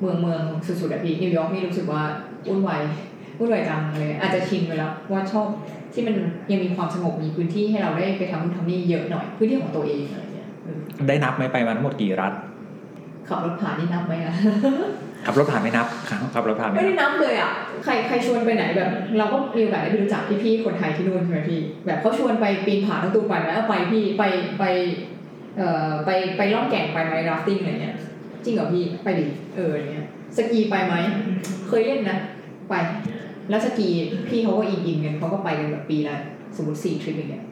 [0.00, 2.02] เมืองเมืองสุดๆแบบพี่นิวยอร์กนี่รู้สึกว่า
[2.48, 2.80] วุ่นวาย
[3.38, 5.46] วุ่นวายจังเลยอาจจะชินไปแล้วว่าชอบ
[5.92, 6.14] ที่มัน
[6.50, 10.78] ยังมีความสงบมีพื้นที่ให้เราได้ไปทำนู่นทำนี่เยอะหน่อยพื้นที่ของตัวเองอะไรเงี้ยเออ
[11.08, 12.32] ได้นับไหมไปมาทั้งหมดกี่รัฐ
[13.28, 14.34] ขับรถผ่านนี่นับไหมอะ
[15.26, 17.52] ขับรถผ่านไม่นับครับขับรถผ่านไม่ไม่นัได้บนับเลยอะ
[17.84, 24.24] ใครใครชวนไปไหนแบบ เราก็มีโอกาสได้ไปรู้จักพี่ๆคนไทยที่นู่นใช่ไหมพี่ แบบเขาชวนไปปีนผาทั้งตูนไปไหมเอาไปพี่ไป
[24.58, 24.64] ไป
[25.58, 27.96] เอ่อไปไปล่องแก่งไปไหม rafting อะไรเงี้ย
[28.44, 30.06] จริงเหรอพี่ไปดิเอออะไรเงี้ย
[30.36, 30.94] สกีไปไหม
[31.68, 32.18] เคยเล่นนะ
[32.70, 32.74] ไป
[33.50, 33.88] แล้วสกี
[34.28, 36.16] พี่เขาก็อินอินกันเขาก็ไปกันแบบปีละ
[36.56, 37.44] สมมติสี่ทริปอย่างเงี้ย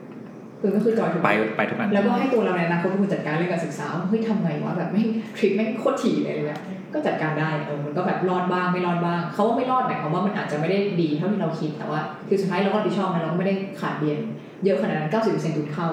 [0.60, 5.06] คือก็คือจอยถูกไปไปทุกอันแล้วก็ให้ตัวเราในอนาคตเป็นคนจัดการเรื่องการศึกษาว่าเฮ้ยทำไงวะแบบไม่ง
[5.38, 6.58] ทริปแม่งโคตรถี่เลยอะไรเลย
[6.94, 14.18] ก็จัดการได้เออมันก็แบบรอดบ้างไม่รอดบ้างเขาว่าไม่รอดหมายความว่ามันอาจจะไม่ได้ดีเท่าที่เราคิดแต่ว่า คือสุดท้ายเราก็รับผิดชอบนะเราก็ไม่ได้ขาดเรียน
[14.64, 15.88] เยอะขนาดนั้น90%ทุนเข้า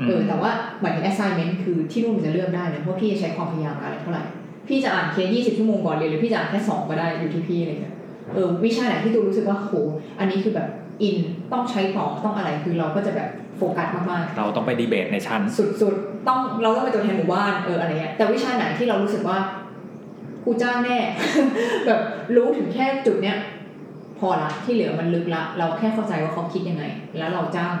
[0.00, 0.50] อืมเออแต่ว่า
[0.80, 4.24] หมายถึง assignment คือที่นู่นมันจะเลือกได้นะเพราะพี่จะใช้ความพยายามอะไรเท่าไหร่
[4.68, 7.94] พี่จะอ่านเคส20ชั่วโมงก่อนเรียนหรือพี่จะอ่านแค่2ก็ได้อยู่ที่พี่อะไรเงี้ย
[8.34, 9.72] เออวิชาไหนที่ตูนรู้สึกว่าโห
[10.18, 10.68] อันนี้คือแบบ
[11.02, 11.16] อิน
[11.52, 19.38] ต้องใช้ต่อต้องอะไรคือเราก็จะแบบโฟกัสมากๆ เราต้องไปดีเบตในชั้น สุดๆ ต้องเราต้องเป็นตัวแทนหมู่บ้านเอออะไรเงี้ยแต่วิชาไหนที่เรารู้สึกว่า
[20.44, 20.98] กูจ้างแน่
[21.86, 22.00] แบบ
[22.36, 23.36] รู้ถึงแค่จุดเนี้ย
[24.18, 26.84] พอละที่เหลือมันลึกละ เราแค่เข้าใจว่าเขาคิดยังไง
[27.18, 27.74] แล้วเราจ้าง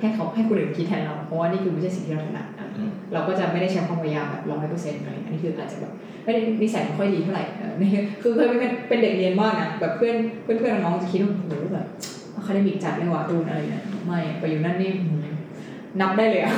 [0.00, 5.92] ให้เขาให้คนอื่นคิดแทนเรา เพราะว่านี่คือไม่ใช่สิ่งที่เราถนัดอะอืมเราก็จะไม่ได้ใช้ความพยายามแบบร้อยเปอร์เซ็นต์อะไรอันนี้คืออาจจะแบบ
[6.24, 7.90] ไม่ได้นิสัยไม่ค่อยดีเท่าไหร่เออนี่
[8.22, 11.86] คือเคยเป็นเป็นเด็กเรียนมากนะแบบเพื่อนเพื่อนเพื่อนน้องๆจะคิดว่าโอ้โหแบบ
[12.34, 15.27] อะคาเดมิกจัดเลยว่ะตูนอะไรเนี่ยไม่ไปอยู่นั่นนี่อืม
[16.00, 16.54] นับได้เลยอะ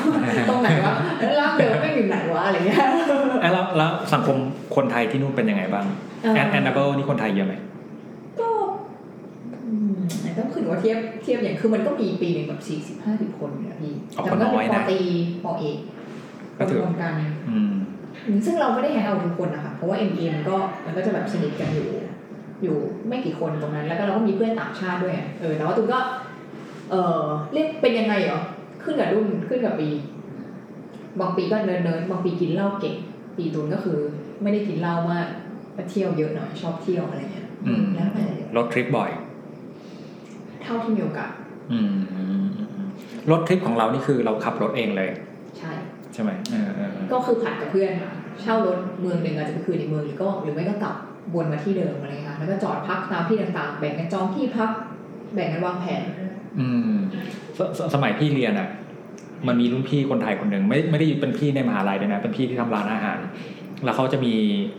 [0.49, 2.79] ตรงไหนวะแล้วร่างเดิมไม่อยู่ไหนวะอะไรเงี้ย
[3.43, 4.37] อะแล้วแล้วสังคม
[4.77, 5.85] คนไทยที่นู่นเป็นยังไงบ้าง
[6.35, 7.55] แอนแอนนาเบิลนี่คนไทยเยอะไหม
[8.41, 8.49] ก็
[9.67, 10.01] อืม
[10.39, 15.01] ต้องขึ้นว่าเทียบเทียบอย่างคือมันก็มีปีหนึ่งแบบสี่สิบห้าสิบคนเนี่ยพี่อ๋อแต่ก็ก็น้อยเป็นปนะอตรี
[15.45, 15.79] ปอเอก
[16.59, 17.13] ก็ถือรวมๆกัน
[17.51, 17.73] อืม
[18.27, 20.57] อืมซึ่งเราไม่ได้แฮงเอาท์ทุกคนนะคะเพราะว่า m อ็มันก็
[20.87, 21.89] มันก็จะแบบสนิทกันอยู่
[22.63, 22.77] อยู่
[23.09, 25.99] ไม่กี่คนตรงนั้น แล้วก็เราก็มีเพื่อนต่างชาติด้วยอะเออแต่ว่าตูนก็
[26.91, 27.23] เออ
[27.53, 28.41] เรียกเป็นยังไงเหรอ
[28.83, 29.89] ขึ้นกับรุ่นขึ้นกับปี
[31.21, 32.97] บางปีก็ nerd nerd บางปีกินเหล้าเก่ง
[33.37, 33.99] ปีตูนก็คือ
[34.43, 35.27] ไม่ได้กินเหล้ามาก
[35.77, 38.25] ก็เที่ยวเยอะหน่อยชอบเที่ยวอะไรเงี้ยอืมแล้วแต่
[38.57, 39.11] road trip บ่อย
[40.63, 41.33] เท่าที่มีโอกาส
[41.73, 41.93] อืม
[43.31, 45.11] road trip ของเรานี่คือเราขับรถเองเลย
[45.59, 45.73] ใช่
[46.13, 47.91] ใช่ไหมเออเออเออก็คือผัดกับเพื่อน
[48.43, 50.97] เช่ารถเมืองหนึ่งอาจจะไปคืนอีกเมืองหรือก็หรือไม่ก็กลับ
[51.35, 54.71] วนมาที่เดิมอะไรเงี้ยค่ะแล้วก็จอดพักตามที่ต่างๆ แบ่งกันจองที่พัก
[55.35, 56.03] แบ่งกันวางแผน
[56.59, 56.95] อืม
[57.59, 58.69] สสสมัยพี่เรียนอะ
[59.47, 63.19] มันมีรุ่นพี่คนไทยคนหนึ่งไม่ไม่ได้เป็นพี่ในมหาลัยด้วยนะ เป็นพี่ที่ทำร้านอาหาร
[63.85, 64.35] แล้วเขาจะมี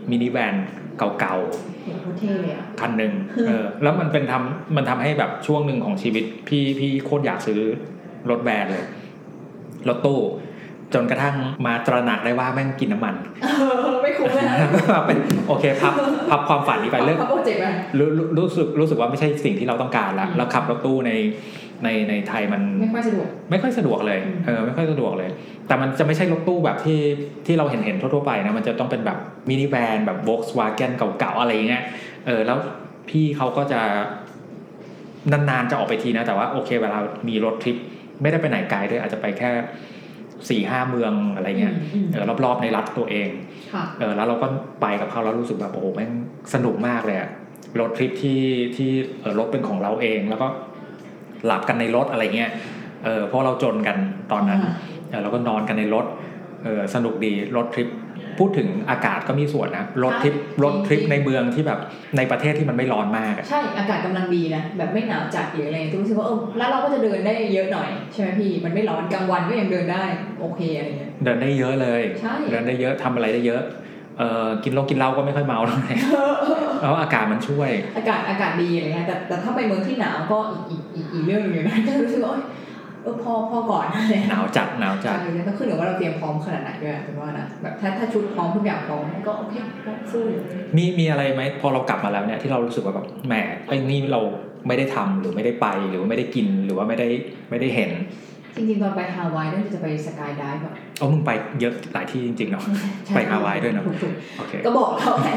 [0.10, 0.56] มินิแวน
[0.98, 1.38] เก่า
[1.86, 3.14] เห็นโคตรเท่เลยอะๆคันหนึ่ง
[3.48, 7.62] เออ แล้วมันเป็นทำมันทำให้แบบช่วงหนึ่งของชีวิต พี่พี่โคตรอยากซื้อ
[8.30, 8.86] รถแวนเลย
[9.88, 10.20] รถตู้
[10.94, 11.36] จนกระทั่ง
[11.66, 13.16] มาตระหนักได้ว่าแม่งกินน้ำมัน
[14.04, 14.56] ไม่คุ้มเลยนะ
[15.08, 15.18] เป็น
[15.48, 15.94] โอเคพับ
[16.30, 17.66] พับความฝันนี้ไปเลิกพับโปรเจกต์ไป
[18.00, 21.12] รู้รู้รู้สึกรู้สึกว่าไม่ใช่สิ่งที่เราต้องการละอืมเราขับรถตู้ใน
[21.84, 25.30] ในในไทยมันไม่ค่อยสะดวกไม่ค่อยสะดวกเลยอืมเออไม่ค่อยสะดวกเลย
[25.68, 27.00] แต่มันจะไม่ใช่รถตู้แบบที่
[27.46, 29.18] ที่เราเห็นเห็นทั่วๆไปนะมันจะต้องเป็นแบบ
[29.50, 31.84] มินิแวนแบบ Volkswagen เก่าๆอะไรอย่างเงี้ย
[32.26, 32.58] เออแล้ว
[33.10, 33.82] พี่เขาก็จะ
[35.32, 37.78] นานๆจะออกไปทีนะ แต่ว่าโอเคเวลามีรถทริป
[38.22, 39.50] ไม่ได้ไปไหนไกลด้วยอาจจะไปแค่
[40.50, 43.30] สี่ห้าเมืองอะไรเงี้ยอืมเออรอบๆในรัฐตัวเอง
[43.74, 44.48] ค่ะเออแล้วเราก็
[44.82, 46.12] ไปกับเขาแล้วรู้สึกแบบโอ้โหแม่ง
[46.54, 47.30] สนุกมากเลยอะ
[47.80, 48.42] รถทริปที่
[48.76, 48.90] ที่
[49.22, 50.48] เออรถเป็นของเราเอง แล้วก็
[51.46, 52.52] หลับกันในรถอะไรเงี้ย
[53.06, 53.98] เออเพราะเราจนกัน
[54.32, 54.74] ตอนนั้นอ่า
[55.10, 56.06] เออเราก็นอนกันในรถ
[56.64, 57.88] เออสนุกดีรถทริป
[58.40, 61.80] พูดถึงอากาศก็มีส่วนนะรถทริปใช่รถทริปจริงๆในเมืองที่แบบ
[62.18, 70.04] ในประเทศที่มันไม่ร้อนมากอะใช่อากาศกำลังดีนะแบบไม่หนาวจัดหรืออะไรตุ้รู้สึกว่าเออแล้วเราก็จะเดินได้เยอะหน่อยใช่ไหมพี่มันไม่ร้อนกลางวันก็ยังเดินได้
[70.40, 73.62] โอเคอะไรเงี้ยเดินได้เยอะเลยใช่เดินได้เยอะทำอะไรได้เยอะ
[74.18, 75.94] เออกินเหล้ากินเหล้าก็ไม่ค่อยเมาเท่าไหร่
[76.82, 82.36] แล้วอากาศมันช่วย อากาศอากาศดีอะไรเงี้ยแต่แต่ถ้าไปเมืองที่หนาวก็อีกอีกอีกอีกเรื่องหนึงเลยนะก็รู้สึกว่า
[83.04, 89.54] เอ้ยเออพอพอก่อนอะไรหนาวจัดหนาวจัดใช่แล้วก็ขึ้นอยู่ว่าเราเตรียมพร้อมขนาดไหนด้วยเป็นว่านะแบบถ้าถ้าชุดพร้อมทุกอย่างพร้อมก็โอเค
[89.86, 90.22] ก็สู้
[90.78, 93.34] มีมีอะไรไหมพอเรากลับมาแล้วเนี่ยที่เรารู้สึกว่าแบบแหม
[93.68, 94.22] ไอ้นี่เรา
[94.68, 97.08] ไม่ได้ทำหรือไม่ได้ไปหรือว่าไม่ได้กินหรือว่าไม่ได้
[97.50, 97.92] ไม่ได้เห็น
[98.56, 101.32] จริงๆตอนไปฮาวายนั่นจะไปสกายไดฟ์อะเอามึงไป
[101.62, 102.64] เยอะหลายที่จริงๆเนาะ
[103.06, 105.30] ใช่ไปฮาวายด้วยเนอะถูกโอเคๆก็บอกเขาไง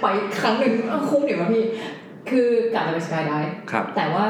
[0.00, 0.06] ไป
[0.40, 1.62] ครั้งหนึ่งเอ้าคุ้มเดี๋ยวะพี่
[2.30, 4.24] คือกะจะไปสกายไดฟ์ครับแต่ว่า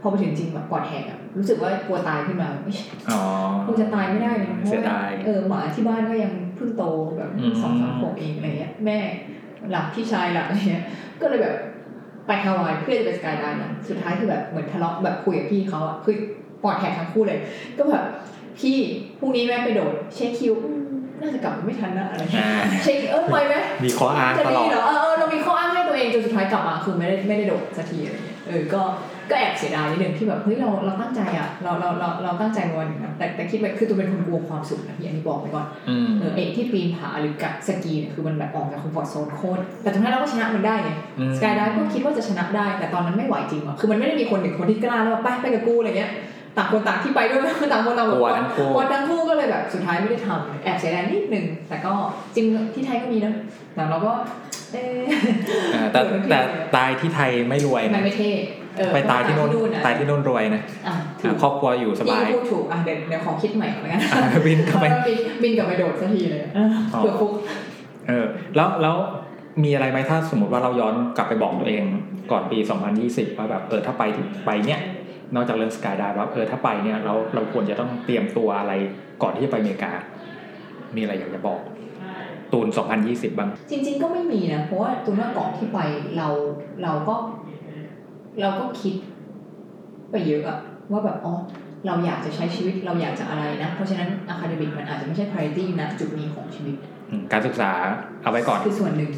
[0.00, 2.78] พอไปถึงจริงแบบปอดแหกอะ รู้สึกว่ากลัวตายขึ้นมาเอ้ย
[3.10, 3.20] อ๋อ
[3.66, 6.84] คงจะตายไม่ได้เลยเพราะเสียว่าดายเออหมาที่บ้านก็ยังเพิ่งโต
[7.16, 8.98] แบบอืมสองสามขวบเองอะไรเงี้ยแม่
[9.70, 10.84] หลับพี่ชายหลับอะไรเงี้ย
[11.20, 11.54] ก็เลยแบบ
[12.26, 16.16] ไปฮาวายเพื่อจะไป skydive นะสุดท้ายคือแบบเหมือนทะเลาะแบบคุยกับพี่เขาอะคือ
[16.62, 17.38] ปอดแหกทั้งคู่เลย
[17.78, 18.04] ก็แบบ
[18.58, 18.76] พี่
[19.18, 20.82] พรุ่งนี้แม่ไปโดดเช็คคิวอืม
[21.20, 28.82] น่าจะกลับไม่ทันนะอะไรเงี้ยอ่าเช็คเออไปไหมมีข้ออ้างจะตลดีอดเหรอเออเออเรามีข้ออ้างให้ตัวเองจนสุดท้ายกลับมาคือไม่ได้ไม่ได้โดดสักทีอะไรเงี้ยเออก็
[29.30, 46.12] ก็แอบเสียดายนิดนึงที่แบบเฮ้ยเราเราตั้งใจอะเราเราเราเราตั้งใจมาวันหนึ่งนะแต่แต่คิดไปคือตูนเป็นคนกลัวความสูงนะพี่อันนี้บอกไปก่อนอืมเออไอ้ที่ปีนผาหรือกัดสกีเนี่ยคือมันแบบออกจาก comfort zone โคตรแต่ตรงนั้นเราก็ชนะมันได้ไงอืมสกายไดฟ์ก็คิดว่าจะชนะได้ แต่ตอนนั้นไม่ไหวจริงอะคือมันไม่ได้มีคนหนึ่งคนที่กล้าแล้วแบบไปไปกับกูอะไรเงี้ย
[46.56, 47.40] ต่างคนต่างที่ไปด้วย
[47.72, 51.92] ต่างคนต่างแบกบลัวว่าทั้งคู่พอทั้งคู่ก็เลยแบบสุดท้ายไม่ได้ทำแอบเสียดายนิดนึงแต่ก็
[52.34, 53.34] จริงที่ไทยก็มีนะ
[53.74, 54.45] แต่เราก็เอ๊ะอ่า
[55.92, 56.00] แต่
[56.30, 56.40] แต่
[56.76, 58.32] ตายที่ไทยไม่รวยมันนะไม่เท่
[58.76, 67.32] เออไปตายที่โน่นนะตายที่โน่นรวยนะอะถูอ่ากครอบครัวอยู่สบายพี่พูดถูกอะเดี๋ยวเดี๋ยวขอคิดใหม่ก่อนแล้วกันอ่าบินเข้าไปแล้วบินบินกลับไปโดดสักทีเลยอะอ๋อเผื่อฟุก
[68.08, 68.96] เออแล้วแล้ว
[69.64, 71.84] มีอะไรไหมถ้าสมมติว่าเราย้อนกลับไปบอกตัวเอง
[72.30, 72.58] ก่อนปี
[72.98, 74.02] 2020 ว่าแบบเออถ้าไป
[74.46, 74.80] ไปเนี่ย
[75.34, 78.72] นอกจากเรื่องสกายไดฟ์ว่าเออถ้าไปเนี่ยเราเราควรจะต้องเตรียมตัวอะไร
[79.22, 79.92] ก่อนที่จะไปอเมริกา
[80.96, 81.60] มีอะไรอยากจะบอก
[82.52, 82.68] ตูน
[83.02, 85.78] 2020 บ้าง จริง ๆ ก็ไม่มีนะ เพราะว่าตัวหน้าก่อนที่ไป
[86.16, 86.28] เรา
[86.82, 87.14] เราก็
[88.40, 88.94] เราก็คิด
[90.10, 90.58] ไปเยอะอะ
[90.90, 91.34] ว่าแบบอ๋อ
[91.86, 96.74] เราอยากจะใช้ชีวิตเราอยากจะอะไรนะ เพราะฉะนั้น academic มันอาจจะไม่ใช่ priority นะจุดนี้ของชีวิต
[97.10, 97.70] อืมการศึกษา
[98.22, 99.10] เอาไว้ก่อน คือส่วนหนึ่ง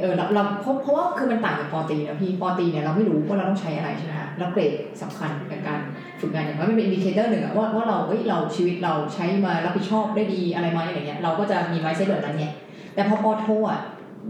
[0.00, 4.72] เออเราเราเพราะเพราะว่าคือมันต่างกับปอตรีนะพี่ปอตรีเนี่ยเราไม่รู้ว่าเราต้องใช้อะไรใช่ไหมคะแล้วเกรด
[5.02, 5.80] สำคัญกับการ
[6.20, 12.46] ฝึกงานอย่างน้อยมันเป็น indicator หนึ่งอะว่าว่าเราเอ้ยเราชีวิตเราใช้มารับผิดชอบได้ดีอะไรไหมอะไรเงี้ยเราก็จะมี mindset แบบนั้นไง
[12.94, 13.80] แต่พอปอโทอะ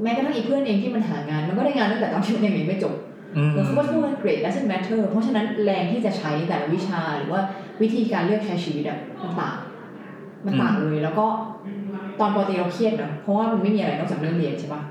[0.03, 2.95] แม้กระทั่งอีเพื่อนเองที่มันหางาน มันก็ได้งานตั้งแต่ตอนที่มันยังเรียนไม่จบ
[3.37, 7.41] อืมเออเขาก็พูดว่า grade doesn't matter เพราะฉะนั้นแรงที่จะใช้แต่ละวิชาหรือว่า
[7.83, 9.57] วิธีการเลือกใช้ชีวิตอะมันต่าง
[10.47, 11.27] มันต่างเลยแล้วก็
[12.21, 14.83] ตอนปอตรีเราเครียดนะเพราะว่ามันไม่มีอะไรนอกจากเรื่องเรียนใช่ปะ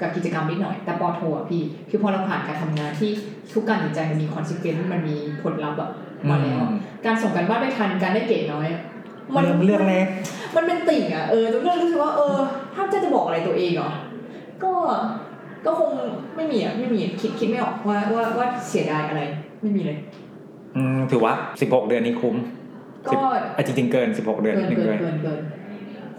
[0.00, 3.10] กับกิจกรรมนิดหน่อย แต่ปอโทอะพี่คือพอเราผ่านการทำงานที่
[3.52, 5.90] ทุกการตัดสินใจมันมี consequence มันมีผลลัพธ์อะ
[6.30, 6.72] มาแล้วอะ
[7.06, 8.82] การส่งกันบ้านไม่ทันการได้เกรดน้อยอะ
[9.34, 10.06] มันเรื่องเรื่องเล็ก
[10.56, 12.36] มันเป็นติ่งอะเออตรงนี้รู้สึกว่าเออ
[12.74, 13.90] ถ้าจะจะบอกอะไรตัวเองเหรอ
[14.62, 14.72] ก็
[15.66, 15.90] ก็คง
[16.36, 19.22] ไม่มีอะไม่มีคิดคิดไม่ออกว่าว่าว่าเสียดายอะไร
[19.62, 19.98] ไม่มีเลย
[20.76, 22.36] อืมถือว่า16เดือนนี้คุ้ม
[23.06, 23.20] ก็
[23.56, 25.40] อะจริงๆเกิน16เดือนเกินินดนึงเกิเลนยเกินเกิน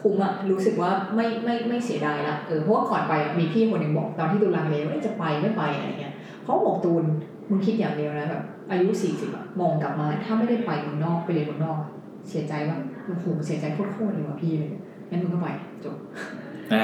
[0.02, 7.04] คุ้มอะรู้สึกว่าไม่ไม่ไม่เสียดายละเออเพราะว่าก่อนไปอะมีพี่คนหนึ่งบอกตอนที่ตูนลังเลว่าเอ๊ะจะไปไม่ไปอะไรเงี้ยเขาบอกตูน
[7.50, 11.90] มึงคิดอย่างเดียวนะแบบอายุสี่สิบอะมองกลับมา ถ้าไม่ได้ไปเมืองนอกไปเรียนเมืองนอกอะ
[12.30, 14.72] เสียใจว่า โอ้โหเสียใจโคตรๆเลยว่ะพี่เลย
[15.10, 15.48] งั้นมึงก็ไป
[15.86, 15.96] จบ
[16.74, 16.84] อ่า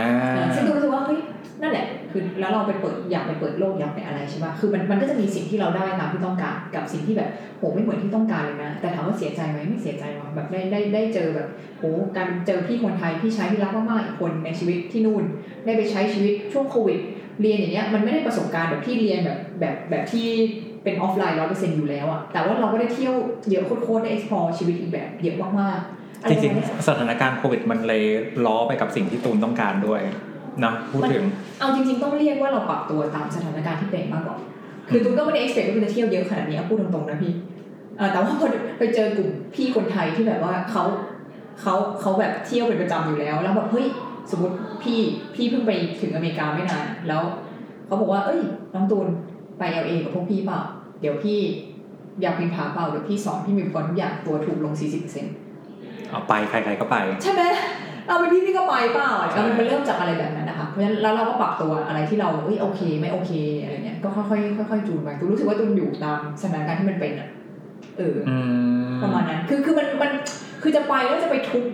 [0.56, 1.20] ซึ่งตูนรู้สึกว่าเฮ้ย
[1.62, 11.48] นั่นแหละ คือแล้วเราไปเปิดอยากไปเปิดโลกอยากไปอะไรใช่ป่ะคือมันมันก็จะมีสิ่งที่เราได้ตามที่ต้องการ กับสิ่งที่แบบโหไม่เหมือนที่ต้องการเลยนะแต่ถามว่าเสียใจไหมไม่เสียใจหรอกแบบได้ได้ได้เจอแบบ
[11.78, 11.84] โห
[12.18, 15.24] การเจอพี่คนไทยพี่ชายที่รักมากๆอีกคนในชีวิตที่นู่น
[15.66, 17.00] ได้ไปใช้ชีวิตช่วงโควิด
[17.42, 20.28] เรียนอย่างเงี้ยมันไม่ได้ประสบการณ์แบบที่เรียนแบบแบบแบบที่
[20.84, 23.14] เป็นออฟไลน์ร้อยเปอร์เซ็นต์อยู่แล้วอะแต่ว่าเราก็ได้เที่ยว
[23.50, 25.86] เยอะโคตรๆได้ explore ชีวิตอีกแบบเยอะมากๆอะ
[26.22, 28.04] จไประริงมาณเนี้ยๆสถานการณ์โควิดมันเลย
[28.46, 30.02] ล้อไปกับสิ่งที่ตูนต้องการด้วย
[30.64, 31.24] นะพูดถึง
[31.60, 34.38] เอาจริงๆต้องเรียกว่าเราปรับตัวตามสถานการณ์ที่เป็นมากกว่า
[34.90, 37.34] คือตูนก็ไม่ได้ expect ว่าตูนจะเที่ยวเยอะขนาดนี้เอาพูดตรงๆนะพี่
[37.98, 38.48] เอ่อแต่ว่าพอ
[38.80, 40.84] ไปเจอกลุ่มพี่คนไทยที่แบบว่าเขา
[41.62, 43.86] เขาเขาแบบเที่ยวเป็นประจำอยู่แล้ว แล้วแบบเฮ้ย
[44.32, 45.00] สมมติพี่
[45.36, 47.22] พี่เพิ่งไปถึงอเมริกาไม่นานแล้ว
[47.86, 48.42] เขาบอกว่าเอ้ย
[48.74, 49.08] น้องตูน
[49.60, 50.60] ไป LA กับพวกพี่เปล่า
[51.02, 51.40] เดี๋ยวพี่
[52.22, 57.42] อยากปีนผาเปล่าเดี๋ยวพี่สอนพี่มีอุปกรณ์ทุกอย่างตัวถูกลง40%เอาไปใครๆก็ไป ใช่ไหม
[58.08, 63.32] เอาเป็นพี่พี่ก็ไปเปล่าใช่แล้วมันเริ่มจากอะไรแบบนั้นนะคะเพราะฉะนั้นแล้วเราก็ปรับตัวอะไรที่เราเอ้ยโอเค ไม่โอเค
[63.64, 67.30] อะไรเงี้ยก็ค่อยๆค่อยๆจูนไปตูรู้สึกว่าตูนอยู่ตามสถานการณ์ที่มันเป็นอะ
[67.98, 68.38] เอออื
[68.90, 70.12] มประมาณนั้นคือคือมันมัน
[70.62, 71.70] คือจะไปแล้วจะไปทุกข์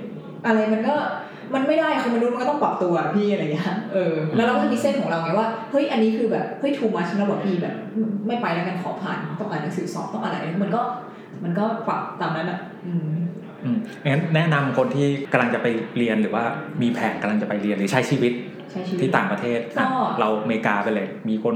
[0.46, 0.96] อะไรมันก็
[1.54, 7.76] มันไม่ได้คือมนุษย์มันก็ต้องปรับตัวอะพี่อะไรอย่างเงี้ยเออแล้วเราก็มีเส้นของเราไงว่าเฮ้ยอันนี้คือแบบเฮ้ย too much แล้วแบบพี่แบบ
[8.28, 10.82] ไม่ไปแล้วกันขอผ่านต้องอ่านหนังสือสอบต้องอะไรมันก็
[11.44, 13.25] มันก็ปรับตามนั้นอะอืมอืม
[14.12, 16.44] งั้นแนะนำคนที่กำลังจะไปเรียนหรือว่า
[16.82, 18.34] มีแผนกำลังจะไปเรียนหรือใช้ชีวิต
[18.72, 21.56] ใช้ชีวิตที่ต่างประเทศอะก็เราอเมริกาไปเลย มีคน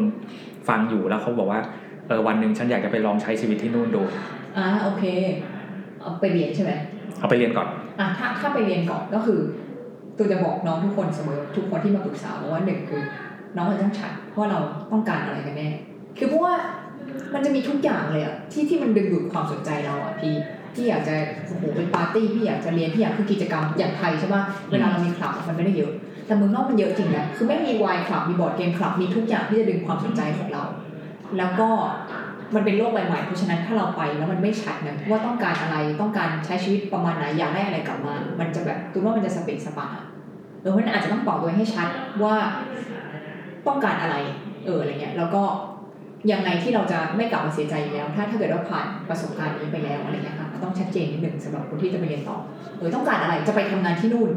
[0.70, 1.62] ฟังอยู่แล้วเขาบอกว่า
[2.08, 4.04] เออวันหนึ่งฉันอยากจะไปลองใช้ชีวิตที่นู่นดู
[4.58, 5.04] อ่าโอเค
[6.00, 6.72] เอาไปเรียนใช่ไหม
[7.20, 7.68] เอาไปเรียนก่อน
[8.00, 9.40] อะถ้าถ้าไปเรียนก่อนก็คือ
[10.18, 13.04] ตัวจะบอกน้องทุกคนเสมอทุกคนที่มาปรึกษาว่าหนึ่งคือ
[13.56, 14.60] น้องเราต้องชัดว่าเรา
[14.92, 15.70] ต้องการอะไรกันแน่
[16.18, 16.56] คือเพราะว่า
[17.34, 20.34] มันจะมีทุกอย่างเลยอะที่ที่มันดึงดูดความสนใจเราอะพี่
[20.80, 21.16] พี่อยากจะ
[21.48, 25.92] โอ้โหเป็นปาร์ตี้พี่อยากจะเรียนพี่อยากคือกิจกรรมอย่างไทยใช่ป่ะเวลาเรามีคลับมันไม่ได้เยอะ
[26.26, 30.64] แต่เมืองนอกมันเยอะจริงนะคือไม่มีวายคลับมีบอร์ดเกมคลับมีทุกอย่างที่จะดึงความสนใจของเรา
[31.38, 31.70] แล้วก็
[32.56, 39.88] มันเป็นโลกใบใหม่เพราะฉะนั้นถ้าเราไปแล้วมันไม่ชัดนะว่าต้องการอะไรต้องการใช้ชีวิตประมาณไหนอยากได้อะไรกลับมา มันจะแบบตูนว่ามันจะสเปกสปา
[40.62, 41.88] เออเพราะฉะนั้นอาจจะต้องบอกตัวเองให้ชัด
[42.24, 42.36] ว่า
[43.68, 44.16] ต้องการอะไร
[44.66, 45.44] เอออะไรเงี้ยแล้วก็
[46.32, 52.38] ยังไงที่เราจะไม่กลับมาเสียใจอีกแล้ว ถ้าถ้าเกิดว่าผ่านประสบการณ์นี้ไปแล้วอะไรเงี้ยค่ะก็ ต้องชัดเจนนิดหนึ่งสำหรับคนที่จะไปเรียนต่อ
[52.78, 54.30] เออต้องการอะไรจะไปทำงานที่นู่น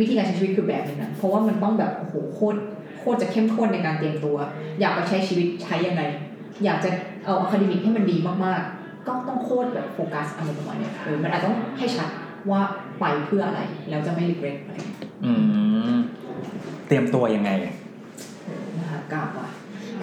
[0.00, 2.58] วิธีการใช้ชีวิตคือแบบนึงนะเพราะว่ามันต้องแบบโอ้โหโคตร
[2.98, 4.36] โคตรจะเข้มข้นในการเตรียมตัว
[4.80, 6.02] อยากไปใช้ชีวิตใช้ยังไง
[6.64, 6.90] อยากจะ
[7.24, 12.08] เอา academic ให้มันดีมากๆ ก็ต้องโคตรแบบโฟกัสอะไรประมาณเนี้ยเออมันอาจจะต้องให้ชัด
[12.50, 12.60] ว่า
[13.00, 14.76] ไปเพื่ออะไร แล้วจะไม่รีเกรสอะไร
[15.24, 15.32] อื
[15.94, 15.96] ม
[16.86, 17.50] เตรียมตัวยังไง
[18.44, 19.48] เออนะคะกล่าวว่า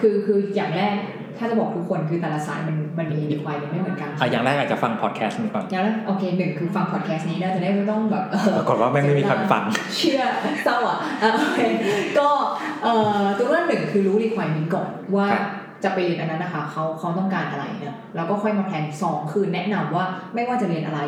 [0.00, 0.96] คือคืออย่างแรก
[1.38, 9.62] ถ้าจะบอกทุกคนคือแต่ละสายมันมันมีดีควายมันไม่เหมือนกันอะอย่างแรกอาจจะฟังพอดแคสต์นี้ก่อนอย่างแรกโอเคหนึ่งคือฟังพอดแคสต์นี้นะจะได้ไม่ต้องแบบเออปรากฏว่าแม่งไม่มีใครฟัง
[9.96, 10.22] เชื่อ
[10.64, 11.60] เศร้าอะอะโอเค
[12.18, 12.28] ก็
[12.82, 15.44] เอ่อตัวแรกหนึ่งคือรู้ requirement ก่อนว่าครับ
[15.84, 21.00] จะไปเรียนอันนั้นนะคะเขาเขาต้องการอะไรเนี่ยแล้วก็ค่อยมาแพลนสองคือแนะนำว่าไม่ว่าจะเรียนอะไร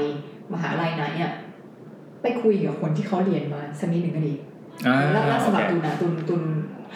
[0.53, 1.33] มหาลัยไหนอะ
[2.22, 4.35] ไปคุยกับคนที่เขาเรียนมาสักนิดหนึ่งก็ดี
[4.87, 6.43] อ่าแล้วแล้วโอสำหรับเคตุนนะตุนตุน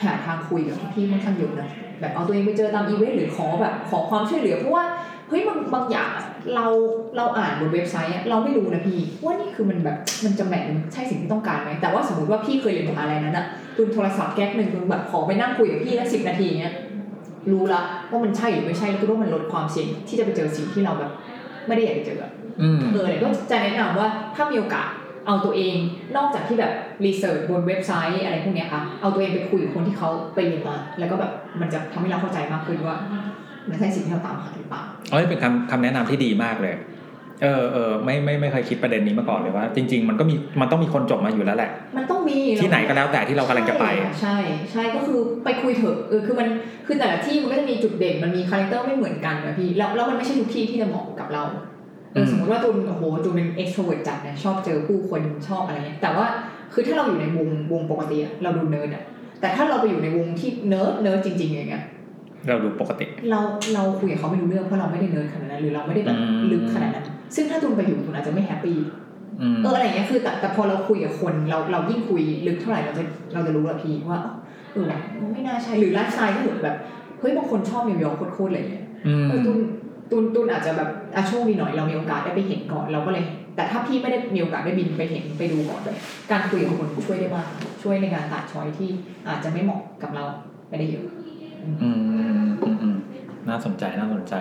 [0.02, 1.68] หาทางคุยกับพี่ๆค่อนข้างเยอะนะ
[2.00, 4.84] แบบเอาตัวเองไปเจอตามอีเวนต์หรือขอแบบขอความช่วยเหลือเพราะว่า
[5.28, 6.24] เฮ้ยบางบางอย่างอะ
[6.54, 6.66] เรา
[7.16, 16.74] เราอ่านบนเว็บไซต์อะเราไม่รู้นะพี่ว่านี่คือมันแบบมันจะแมทมันใช่สิ่งที่ต้องการไหมแต่ว่าสมมติว่าพี่เคยเรียนมหาลัยนั้นอะตุนโทรศัพท์แก๊กหนึ่งตุนแบบขอไปนั่งคุยกับพี่แล้วสิบนาทีเนี้ย
[17.52, 21.10] รู้ละว่ามันใช่หรือไม่ใช่แล้วตุนว่ามันลดความเสี่ยงที่จะไปเจอสิ่งที่เราแบบ
[21.66, 22.30] ไม่ได้อยากจะเจออะ
[22.60, 24.88] อืมเออเนี่ยก็จะแนะนำว่าถ้ามีโอกาส
[25.26, 25.76] เอาตัวเอง
[26.16, 26.72] นอกจากที่แบบ
[27.04, 32.98] รีเสิร์ชบนเว็บไซต์อะไรพวกเนี้ยค่ะเอาตัวเองไปคุยกับคนที่เขาไปเรียนมาแล้วก็แบบมันจะทำให้เราเข้าใจมากขึ้นว่า
[33.68, 36.74] มันใช่สิ่งที่เราตามหาหรือเปล่าเอ้ยเป็นคำคำแนะนำที่ดีมากเลย
[37.42, 43.84] เออเออไม่ไม่ไม่เคยคิดประเด็นนี้มาก่อนเลยว่า จริง ๆ มันก็มีมันต้องมีคนจบมาอยู่แล้วแหละ มันต้องมีที่ไหนก็แล้วแต่ที่เรากำลังจะไป
[44.20, 44.36] ใช่
[44.72, 46.48] ใช่ก็คือไปคุยเถอะเออคือมัน
[46.86, 51.73] คือแต่ละที่มันก็จะมีจุดเด่นมันมี character ไม่เหมือนกันนะพี่แล้วแล้วมันไม่ใช่ทุกที่ที่จะเหมาะกับเราเอออืม
[52.30, 56.26] สมมติว่าตูนโอ้โหตูนเป็น extrovert จัดนะชอบเจอผู้คนชอบอะไรเงี้ยแต่ว่า
[56.72, 59.02] คือถ้าเราอยู่ในวงวงปกติอะเราดูเนิร์ดอะ
[59.40, 61.84] แต่ถ้าเราไปอยู่ในวงที่ nerd nerd จริง ๆ อย่างเงี้ย
[62.48, 63.40] เราดูปกติ เรา
[63.74, 67.04] เราคุยกับเขาไม่รู้เรื่องเพราะเราไม่ได้เนิร์ดขนาดนั้นหรือเราไม่ได้แบบอืมลึกขนาดนั้น
[67.34, 68.78] ซึ่งถ้าตูนไปอยู่ตูนอาจจะไม่ happy
[69.40, 73.04] อืมเอออะไรเงี้ยคือแต่แต่พอเราคุยกับคนเราเรายิ่งคุยลึกเท่าไหร่เราจะ
[73.34, 74.20] เราจะรู้ละพี่ว่า
[74.72, 74.86] เออ
[75.32, 76.76] ไม่น่าใช่หรือไลฟ์สไตล์ก็เหมือนแบบ
[77.20, 79.58] เฮ้ยบางคนชอบนิวยอร์กโคตรๆเลยเนี่ยอืมเออตูน
[80.14, 83.24] ตูนตูนอาจจะแบบอาโชคดีหน่อยเรามีโอกาสได้ไปเห็นก่อนเราก็เลย
[83.56, 85.96] แต่ถ้าพี่ไม่ได้มีโอกาสได้บินไปเห็นไปดูก่อนเลย
[86.30, 87.48] การคุยกับคนช่วยได้มาก
[87.82, 88.90] ช่วยในการตัด choice ที่
[89.28, 90.24] อาจจะไม่เหมาะกับเรา
[90.68, 91.06] ไม่ได้เยอะ
[91.82, 92.96] อืมอืมอืม
[93.48, 94.34] น่าสนใจน่าสนใจ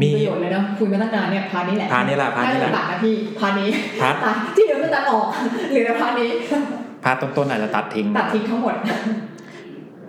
[0.00, 3.68] มีประโยชน์เลยเนาะคุยมาตั้งนานเนี่ยพานี้แหละพานี้แหละพานี้แหละตัดนะพี่พานี้
[4.02, 5.26] พัดที่เหลือก็ตัดออก
[5.70, 6.30] เหลือแต่พานี้
[7.04, 8.74] part ต้นๆอาจจะตัดทิ้งตัดทิ้งทั้งหมด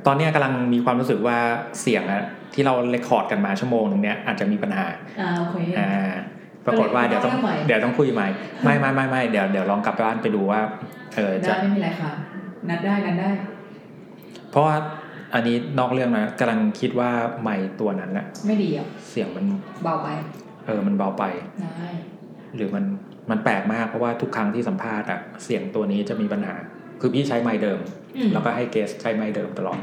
[0.05, 1.37] ตอนนี้กำลังมีความรู้สึกว่า
[1.81, 2.23] เสียงอะ
[2.53, 4.87] ที่เรา record กันมาชั่วโมงหนึ่งเนี้ยอาจจะมีปัญหา
[5.21, 5.91] อ่าโอเคอ่า
[6.65, 8.27] ปรากฏว่าเดี๋ยวต้องเรื่องใหม่เดี๋ยวต้องคุยใหม่
[8.63, 10.61] ไม่ไม่ไม่ไม่เดี๋ยวเดี๋ยวลองกลับไปบ้านไปดูว่า
[11.15, 12.11] เออจะได้ไม่มีอะไรค่ะ
[12.69, 13.29] นัดได้นัดได้
[14.51, 14.75] เพราะว่า
[15.33, 17.09] อันนี้นอกเรื่องนะกำลังคิดว่า
[17.41, 19.45] ใหม่ตัวนั้นนะไม่ดีอะเสียงมัน
[19.83, 20.07] เบาไป
[20.65, 21.23] เออมันเบาไป
[21.61, 21.89] ได้
[22.55, 22.85] หรือมัน
[23.29, 26.55] มันแปลกมากเพราะว่าทุกครั้งที่สัมภาษณ์อะเสียงตัวนี้จะมีปัญหา
[27.01, 27.79] คือพี่ใช้ไมค์เดิม
[28.17, 29.79] อืมแล้วก็ให้เกสใช้ไมค์เดิมตลอด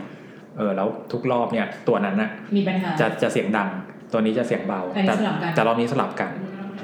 [0.56, 3.68] เออแล้วทุกรอบเนี่ยตัวนั้นอะมีปัญหาจะจะเสียงดัง
[4.12, 6.30] ตัวนี้จะเสียงเบาอันนี้แต่สลับกันแต่รอบนี้สลับกัน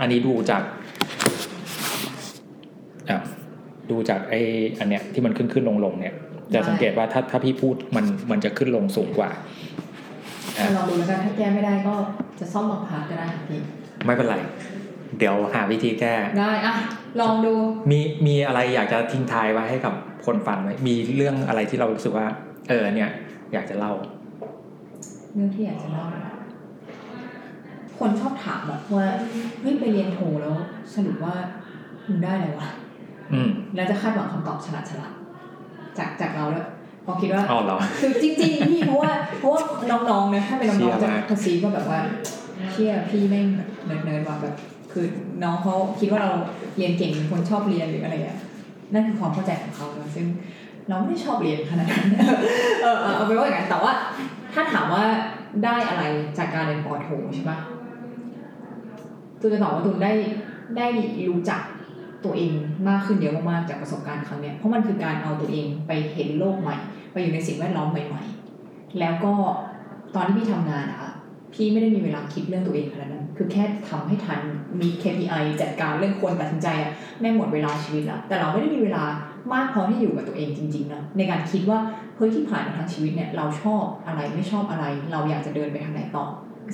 [0.00, 0.62] อันนี้ดูจาก
[3.10, 3.18] อะ
[3.90, 4.40] ดูจากไอ้
[4.80, 6.14] อันเนี้ยที่มันขึ้นขึ้นลงลงเนี่ย
[6.54, 9.30] จะสังเกตว่าถ้าถ้าพี่พูดมันมันจะขึ้นลงสูงกว่า
[10.58, 11.94] อะลองดูแล้วกันถ้าแก้ไม่ได้ก็
[12.40, 13.60] จะซ่อมบาง part ก็ได้ค่ะพี่
[14.06, 14.36] ไม่เป็นไร
[15.18, 16.74] เดี๋ยวหาวิธีแก้ได้อะ
[17.20, 17.54] ลองดู
[17.90, 19.94] มีมีอะไรอยากจะทิ้งท้ายไว้ให้กับ
[20.26, 22.26] คนฟังไหมมีเรื่องอะไรที่เรารู้สึกว่า
[22.68, 23.10] เออเนี่ย
[23.52, 23.92] อยากจะเล่า
[25.34, 26.22] เรื่องที่อยากจะเล่านะ
[27.98, 29.06] คนชอบถามอะว่า
[29.60, 30.54] เฮ้ยไปเรียนโทแล้ว
[30.94, 31.34] สรุปว่า
[32.08, 32.68] มึงได้อะไรวะ
[33.32, 35.12] อืมแล้วจะคาดหวังคำตอบฉลาดฉลาด
[35.98, 36.68] จากจากเราด้วย
[37.02, 39.62] เพอคิดว่าอ๋อเหรอคือจริงๆพี่เพราะว่าเพราะว่า
[40.10, 41.98] น้องๆนะถ้าเป็นน้องๆเชี่จะยมากกระซีก็แบบว่า
[42.72, 43.46] เชี่ยพี่แม่ง
[43.86, 44.54] เนิร์ดเนิร์ดว่ะแบบ
[44.92, 45.06] คือ
[45.42, 46.32] น้องเขาคิดว่าเรา
[46.76, 48.38] เรียนเก่งเป็นคนชอบเรียนหรืออะไรอะ
[48.92, 50.26] นั่นคือความเข้าใจของเขานะซึ่ง
[50.90, 52.06] เราไม่ได้ชอบเรียนขนาดนั้น
[52.82, 53.92] เออเอาไปนว่าอย่างนั้นแต่ว่า
[54.54, 55.04] ถ้าถามว่า
[55.64, 56.04] ได้อะไร
[56.38, 57.58] จากการเรียนปอโทใช่ปะ
[59.40, 60.12] ตูนจะตอบว่าตูนได้
[60.76, 60.86] ได้
[61.28, 61.60] รู้จัก
[62.24, 62.52] ตัวเอง
[62.88, 66.76] มากขึ้นเยอะมากๆจากประสบการณ์ครั้งเนี้ยเพราะมันคือการเอาตัวเองไปเห็นโลกใหม่
[67.12, 69.32] ไปอยู่ในสิ่งแวดล้อมใหม่ๆ แล้วก็
[70.14, 71.12] ตอนที่พี่ทำงานอะ
[71.54, 74.40] พี่ไม่ได้มีเวลาคิดเรื่องตัวเองขนาดนั้น คือแค่ทำให้ทัน
[74.80, 79.04] มี KPI จัดการเรื่องควรตัดสินใจอะแม่งหมดเวลาชีวิตแล้วแต่เราไม่ได้มีเวลา
[79.52, 81.78] มากพอที่อยู่กับตัวเองจริงๆนะในการคิดว่า
[82.16, 86.24] เฮ้ยที่ผ่านมาทั้งชีวิตเนี่ยเราชอบอะไรไม่ชอบอะไร เราอยากจะเดินไปทางไหนต่อ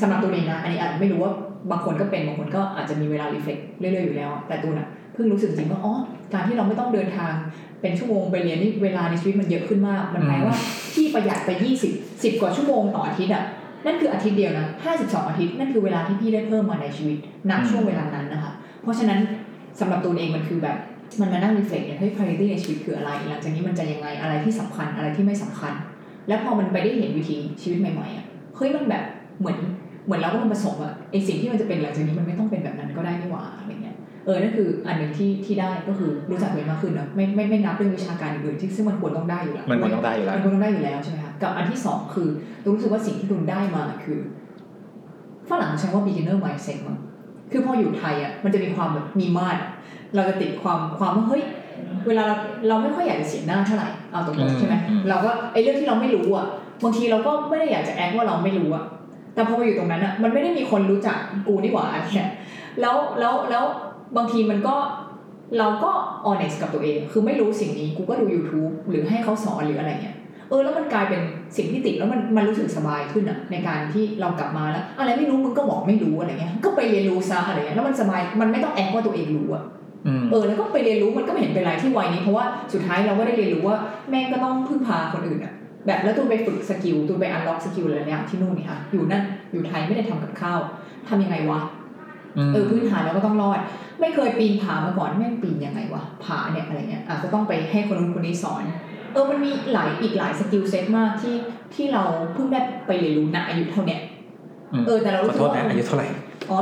[0.00, 1.32] สำหรับตัวเองนะอันนี้อาจจะไม่รู้ว่า
[1.70, 5.94] บางคนก็เป็นบางคนก็อาจจะมีเวลารีเฟล็กเรื่อยๆอยู่แล้ว แต่ตัวน่ะเพิ่งรู้สึกจริงว่าอ๋อ
[6.32, 7.32] การที่เราไม่ต้องเดินทาง
[7.80, 10.56] เป็นชั่วโมงไปเรียนนี่เวลาในชีวิตมันเยอะขึ้นมาก มันแปลว่า
[10.94, 11.50] ที่ประหยัดไป
[11.90, 13.44] 20 10 กว่าชั่วโมงต่ออาทิตย์อะ
[13.86, 17.16] นั่นคืออาทิตย์เดียวนะ52 อาทิตย์นั่นคือเวลาที่พี่ได้เพิ่มมาในชีวิต
[17.50, 18.52] ณอืมช่วงเวลานั้นนะคะ
[18.82, 19.18] เพราะฉะนั้น
[19.80, 20.76] สำหรับตัวเองมันคือแบบ
[21.20, 25.72] มันมานั่งรีเฟล็กเนี่ยเฮ้ย priority ในชีวิตคืออะไร หลังจากนี้มันจะยังไงอะไรที่สำคัญอะไรที่ไม่สำคัญ
[26.28, 29.04] แล้วพอมันไปได้เห็นวิธีชีวิตใหม่ๆอะเฮ้ยมันแบบ
[29.40, 29.58] เหมือน
[30.06, 42.28] เหมือนเราก็มันผสมอะไอสิ่งที่มันจะเป็นหลังจากนี้มันไม่ต้องเป็นแบบนั้นก็ได้นี่หว่าอะไรเงี้ยเออนั่นคืออันหนึ่งที่ที่ได้ก็คือรู้จักตัวเองมากขึ้นนะไม่ไม่ไม่นับเรื่องวิชาการอื่นๆที่ซึ่งมันควรต้องได้อยู่แล้วมันควรต้องได้อยู่แล้วมันควรต้องได้อยู่แล้วใช่ไหมคะกับอันที่สองคือ
[42.62, 44.18] ตูนรู้สึกว่าสิ่งที่ตูนได้มาคือ
[45.50, 46.96] ฝรั่งใช้ว่า beginner mindset มั้ง
[47.50, 49.56] คือพออยู่ไทยอะมันจะมีความแบบมีมาด
[50.14, 51.42] เราจะติดความความว่าเฮ้ย
[52.07, 52.36] เวลาเรา
[52.68, 56.46] เราไม่ค่อยอยากจะเสียหน้าเท่าไหร่เอาตรงๆใช่ไหมอืมเราก็ไอ้เรื่องที่เราไม่รู้อะ
[56.84, 58.84] บางทีเราก็ไม่ได้อยากจะแอคว่าเราไม่รู้อะ
[59.34, 62.30] แต่พอมาอยู่ตรงนั้นอะมันไม่ได้มีคนรู้จักกูนี่หว่าเนี่ย
[62.80, 63.64] แล้วแล้วแล้ว
[64.16, 64.76] บางทีมันก็
[65.59, 65.90] เราก็
[66.26, 70.16] honest กับตัวเอง คือไม่รู้สิ่งนี้กูก็ดู YouTube หรือให้เขาสอนหรืออะไรเงี้ย
[70.48, 71.20] เออแล้วมันกลายเป็น
[71.57, 79.76] สิ่งที่ติดแล้วมันมันรู้สึกสบายขึ้นอะในการที่เรากลับมาแล้ว อะไรไม่รู้มึงก็บอกไม่รู้อะไรเงี้ยก็ไปเรียนรู้ซะอะไรเงี้ยแล้วมันสบายมันไม่ต้องแอบว่าตัวเองรู้อะอืม
[80.30, 83.76] เออแล้วก็ไปเรียนรู้มันก็ไม่เห็นเป็นไรที่วัยนี้เพราะว่าสุดท้ายเราก็ได้เรียนรู้ว่า
[84.11, 85.54] แม่งก็ต้องพึ่งพาคนอื่นอะ
[85.86, 90.59] แบบแล้วตูนไปฝึก skill ตูนไป unlock skill อะไรเนี่ยที่นู่นนี่ค่ะอยู่นั่นอยู่ไทยไม่ได้ทำกับข้าว
[91.09, 91.61] ทำยังไงวะ
[92.52, 93.59] เออพื้นฐานเราก็ต้องรอด
[94.00, 98.62] ไม่เคยปีนผามาก่อนแม่งปีนยังไงวะผาเนี่ยอะไรเงี้ยอะก็ต้องไปให้คนนู้นคนนี้สอน
[99.12, 101.34] เออมันมีหลายอีกหลาย skill set มากที่
[101.74, 102.02] ที่เรา
[102.34, 104.00] เพิ่งได้ไปเรียนรู้ณอายุเท่าเนี้ย
[104.72, 106.07] อืมเออแต่เรารู้สึกว่านะอายุเท่าไหร่
[106.50, 106.59] อ๋อ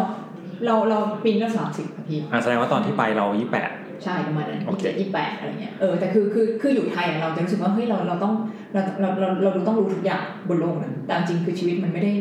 [0.66, 3.70] เราเราปีนก็สามสิบพี่อ่าแสดงว่าตอนที่ไปเรายี่แปด
[4.04, 8.34] ใช่ประมาณนั้นโอยี่เคสิบเจ็ดยี่สิบแปดอะไรเงี้ยเออแต่คือคือคืออยู่ไทยอะเราจะรู้สึกว่าเฮ้ยเราเราต้อง
[8.72, 12.12] เราเราเราเราเราต้องรู้ทุกอย่างบนโลกนั้นแต่จริงคือชีวิตมันไม่ได้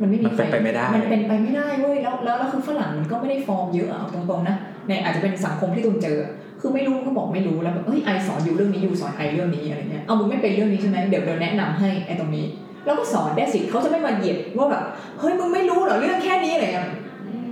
[0.00, 4.56] มันไม่มีมันเป็นไปไม่ได้ มันเป็นไปไม่ได้เว้ยแล้วแล้วแล้วคือฝรั่งมันก็ไม่ได้ฟอร์มเยอะอะเอาตรงๆนะ
[4.88, 6.18] ในอาจจะเป็นสังคมที่ตุนเจอ
[6.60, 12.46] คือไม่รู้ก็บอกไม่รู้แล้วแบบเฮ้ยไอสอนอยู่เรื่องนี้อยู่สอนไอเรื่องนี้อะไรเงี้ยเอามึงไม่เป็นเรื่องนี้ใช่ไหมเดี๋ยวเดี๋ยวแนะนำให้ไอตรงนี้
[12.84, 14.82] แล้วก็สอนได้สิเขาจะไม่มาเหยียดว่าแบบ
[15.20, 16.86] เฮ้ยมึงไม่รู้เหรอเรื่องแค่นี้อะไรเงี้ย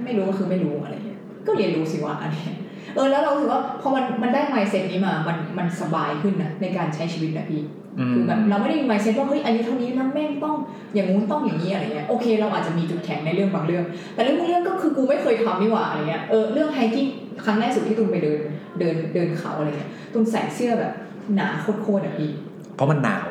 [0.04, 2.54] ไม่รู้ก็คือไม่รู้อะไรเงี้ยก็เรียนรู้สิวะอันเนี้ย
[2.94, 7.62] เออแล้วเราถือว่าพอมันมันได้ mindset นี้มามันมันสบายขึ้นนะในการใช้ชีวิตนะพี่
[7.98, 10.54] อืมคือแบบเราไม่ได้มี mindset ว่าเฮ้ยอายุเท่านี้แล้วแม่งต้อง
[10.94, 13.84] อย่างงู้นต้องอย่างนี้อะไรเงี้ยโอเค เราอาจจะมีจุดแข็งในเรื่องบางเรื่อง
[14.14, 17.06] แต่เรื่องบางเรื่องก็คือกูไม่เคยทำนี่หว่าอะไรเงี้ยเออเรื่อง hiking
[17.44, 18.40] ครั้งแรกสุดที่ตูนไปเดิน
[18.78, 20.92] เดินเดินเขาอะไรเงี้ยตูนใส่เสื้อแบบ
[21.34, 22.30] หนาโคตรๆอะพี่
[22.76, 23.26] เพราะมันหนาว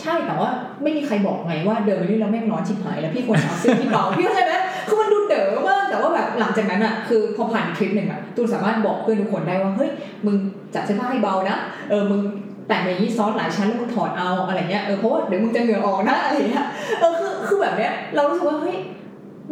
[0.00, 0.50] ใช่แต่ว่า
[0.82, 4.52] ไม่มีใครบอกไงว่าเดินไปนี่แล้วแม่งร้อนชิบหายแล้วพี่ควรเอาเสื้อที่เบาพี่เข้าใจไหม
[4.88, 9.90] คือมันดู เด๋อมากแต่ว่าแบบหลังจากนั้นอะคือพอผ่านทริปหนึ่งอะตูนสามารถบอกเพื่อนทุกคนได้ว่าเฮ้ย
[10.26, 10.36] มึง
[10.74, 11.56] จัดเสื้อผ้าให้เบานะ
[11.90, 12.20] เออมึง
[12.68, 16.66] แต่งอย่างนี้ซ้อนหลายชั้นแล้วมึงถอดเอาอะไรเงี้ยเออเพราะว่าเดี๋ยวมึงจะเหงื่อออกนะอะไรเงี้ย
[17.00, 18.76] เออคือคือแบบเนี้ยเรารู้สึกว่าเฮ้ย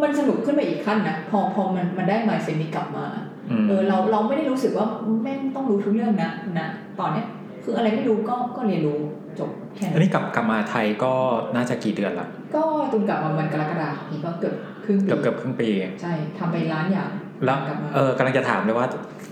[0.02, 3.04] มันสนุกขึ้นไปอีกขั้นนะพอพอมันมันได้มาเซนนี้กลับมา
[3.50, 4.86] อืมเออเราเราไม่ได้รู้สึกว่า
[5.22, 6.68] แม่งต้องรู้ทุกเรื่องนะนะ
[7.00, 7.26] ตอนเนี้ย
[7.64, 8.98] คืออะไรไม่รู้ก็ก็เรียนรู้
[9.38, 11.12] จบแค่นั้นอันนี้กลับกลับมาไทยก็
[11.54, 12.62] น่าจะกี่เดือนละก็
[12.92, 14.54] ตูนกลับมาวันกรกฎาคมนี่ก็เกือบ
[14.84, 15.68] ครึ่งปีเกือบเกือบครึ่งปี
[16.02, 17.10] ใช่ทำไปร้านอย่าง
[17.44, 18.86] แล้วกลับมาเออกำลังจะถามเลยว่า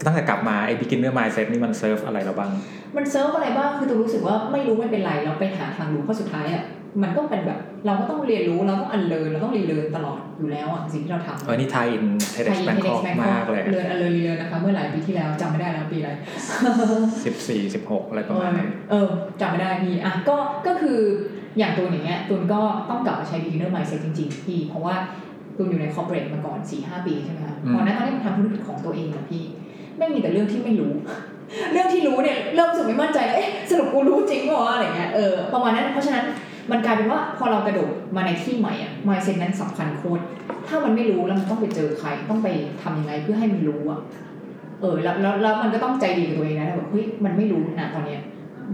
[0.04, 2.50] ตั้งแต่กลับมาไอ้ beginner mindset นี่มันเซิร์ฟอะไรเราบ้าง
[2.96, 6.64] มันเซิร์ฟอะไรบ้างคือตูนรู้สึกว่าไม่รู้ไม่เป็นไรเราไปหาทางรู้เพราะสุดท้ายอะ
[7.02, 16.10] มันก็เป็นแบบ เราก็ต้องเรียนรู้เราต้อง unlearn เราต้อง relearn ตลอดอยู่แล้วอะสิ่งที่เราทำเออนี่ไทยอินเทไทเด็ยกแบงเทคเด็อกแบงคมากอกเลยเรียนอันเลินรีเลินนะคะเมื่อหลายปีที่แล้วจำไม่ได้แล้วปีอะไร
[17.24, 19.08] สิบสี่สิบหกอะไรประมาณนั้นเออ
[19.40, 20.36] จำไม่ได้พี่อะก็
[20.66, 20.98] ก็คือ
[21.58, 22.60] อย่างตัวอย่างเงี้ยตุนก็
[22.90, 24.94] ต้องกลับมาใช้ beginner mindset จริงๆพี่เพราะว่า
[25.58, 29.42] ตุนอยู่ใน corporate มาก่อน4 5ปีใช่ไหมคะอืมตอนนั้นตอนที่ทำธุรกิจของตัวเองอะพี่
[29.96, 30.92] ไม่งมีแต่เรื่องที่ไม่รู้
[31.72, 36.24] เรื่องที่รู้เนี่ยเริ่มรู้สึกไม่มั่นใจแล้วเอ๊ะสรุปกูรู้จริงเปล่าวะอะไรเงี้ยเออประมาณนั้นเพราะฉะนั้น
[36.70, 40.22] มันกลายเป็นว่าพอเรากระโดดมาในที่ใหม่อะ mindset นั้นสำคัญโคตร
[40.66, 42.48] ถ้ามันไม่รู้แล้วมันต้องไปเจอใครต้องไป
[42.82, 44.00] ทำยังไงเพื่อให้มันรู้อะ
[44.80, 48.20] เออแล้วแล้วแล้วมันก็ต้องใจดีกับตัวเองนะแบบเฮ้ยมันไม่รู้นะตอนเนี้ย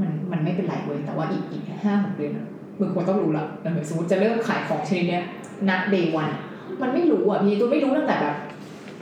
[0.00, 2.46] มันมันไม่เป็นไรเว้ยแต่ว่าอีกอีกห้าหกเดือนอะ
[2.80, 5.22] มึงควรต้องรู้ละเออสมมติจะเริ่มขายของชนิดเนี้ย
[5.68, 6.28] ณเดย์วัน
[6.82, 8.36] มันไม่รู้อะพี่ตัวไม่รู้ตั้งแต่แบบ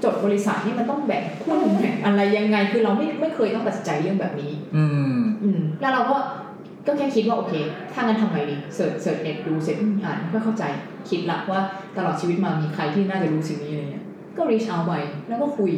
[0.04, 4.84] จดบริษัทนี่มันต้องแบ่งหุ้นแบ่งอะไรยังไงคือเราไม่ไม่เคยต้องตัดสินใจเรื่องแบบนี้ อื
[5.20, 6.16] ม อืม แล้วเราก็
[6.86, 7.54] ก็แค่คิดว่าโอเค
[7.92, 10.64] ถ้างั้นทำไงดี search search เน็ตดูเสร็จอืมอ่านไม่เข้าใจ
[11.10, 11.60] คิดละว่า
[11.96, 14.04] ตลอดชีวิตมามีใครที่น่าจะรู้สิ่งนี้อะไรเงี้ย
[14.36, 14.92] ก็ reach out ไป
[15.28, 15.72] แล้วก็คุย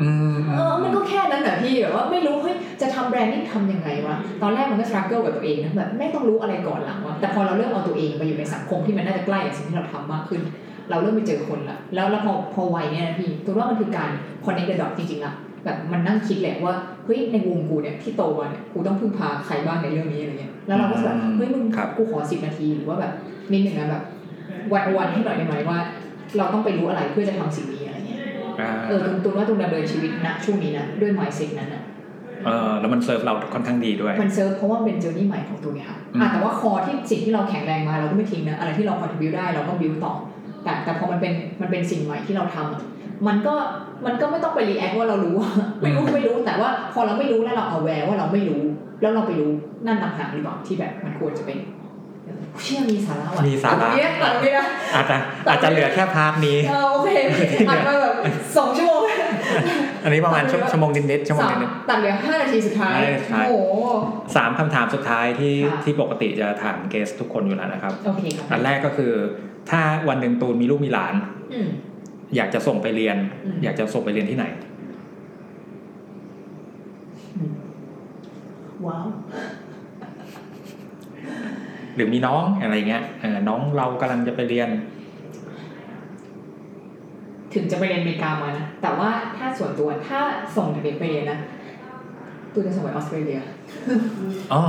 [0.00, 10.42] อืมเออ มันก็แค่นั้นแหละพี่แบบว่าไม่รู้เฮ้ยจะทำ branding ทำยังไงวะ ตอนแรกมันก็ struggle กับตัวเองนะแบบแม่งต้องรู้อะไรก่อนหลังวะแต่พอเราเริ่มเอาตัวเองไปอยู่ในสังคมที่มันน่าจะใกล้กับสิ่งที่เราทำมากขึ้น
[10.90, 14.10] เราเริ่มไปเจอคนละแล้วแล้วพอพอวัยเนี่ยนะพี่ตูนว่ามันคือการ
[14.44, 15.34] connect the dot จริงๆละ
[15.64, 21.62] แบบมันนั่งคิดแหละว่าเฮ้ยในวงกูเนี่ยที่โตมาเนี่ยกูต้องพึ่งพาใครบ้างในเรื่องนี้อะไรเงี้ยแล้วเราก็แบบเฮ้ยมึง
[21.96, 23.12] กูขอสิบนาทีหรือว่าแบบ
[23.52, 24.02] นิดหนึ่งนะแบบ
[24.72, 25.78] one-on-one ให้หน่อยได้ไหมว่า
[26.36, 28.20] เราต้องไปรู้อะไรเพื่อจะทำสิ่งนี้อะไรเงี้ย
[28.60, 31.82] อ่าเออตูนตูนว่าตูนดำเนินชีวิตณช่วงนี้นะด้วย mindset นั้นนะ
[32.46, 40.14] เออแล้วมันเซิร์ฟเราค่อนข้างดีด้วย มันเซิร์ฟเพราะว่ามันเป็น journey ใหม่ของตูนเนี่ยค่ะอืมอะแต่ว่า core ที่สิ่งที่เราแข็งแรงมาเราก็ไม่ทิ้งนะอะไรที่เรา contribute ได้เราก็ build ต่อ
[40.66, 42.82] แต่แต่พอมันเป็นมันเป็นสิ่งใหม่ที่เราทำอะ
[43.26, 43.54] มันก็
[44.06, 45.36] มันก็ไม่ต้องไป react ว่าเรารู้
[45.82, 48.62] ไม่รู้ไม่รู้แต่ว่าพอเราไม่รู้แล้วเรา aware ว่าเราไม่รู้
[49.00, 49.50] แล้วเราไปรู้
[49.86, 51.58] นั่นต่างหากหรือเปล่าที่แบบมันควรจะเป็น
[52.62, 55.16] เชื่อมีสาระว่ะมีสาระตัดตงนี้ตัดตรงนี้นะอาจจะ
[55.48, 57.08] อาจจะเหลือแค่พาร์ทนี้เออโอเค
[57.68, 58.14] อัดมาแบบ
[58.56, 59.00] สองชั่วโมง
[60.04, 69.12] อันนี้ประมาณชั่วชั่วโมงนิดๆชั่วโมงสามนิดตัดเหลือห้านาทีสุดท้ายห้านาทีสุดท้ายโอ้โหๆสามคำถามสุดท้ายที่ค่ะที่ปกติจะถามเกสทุกคนอยู่แล้วนะครับโอเคครับอันแรกก็คือ
[69.70, 71.14] ถ้าวันหนึ่งตูนมีลูกมีหลาน
[71.52, 71.68] อืม
[72.36, 74.46] อยากจะส่งไปเรียนอืมอยากจะส่งไปเรียนที่ไหน
[77.36, 77.52] อืม
[78.86, 79.06] ว้าว
[81.94, 84.68] หรือมีน้องอะไรเงี้ยเออน้องเรากำลังจะไปเรียน
[87.54, 90.20] ถึงจะไปเรียนอเมริกามานะ แต่ว่าถ้าส่วนตัวถ้า
[90.56, 91.38] ส่งเด็กๆไปเรียนนะ
[92.52, 93.40] ตูนจะส่งไปออสเตรเลีย
[94.52, 94.62] อ๋อ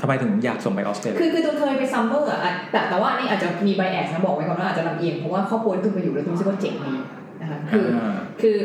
[0.00, 6.94] ทำไมถึงอยากส่งไปออสเตรเลีคืยอคือตูนเคยไป summer อะแต่แต่ว่าอันนี้อาจจะมี bias นะบอกไว้ก่อนว่าอาจจะลำเอียงเพราะว่าครอบครัวที่ตูนไปอยู่แล้วตูนรู้สึกว่าเจ๋งดี
[7.40, 8.56] นะคะคืออ่าคือ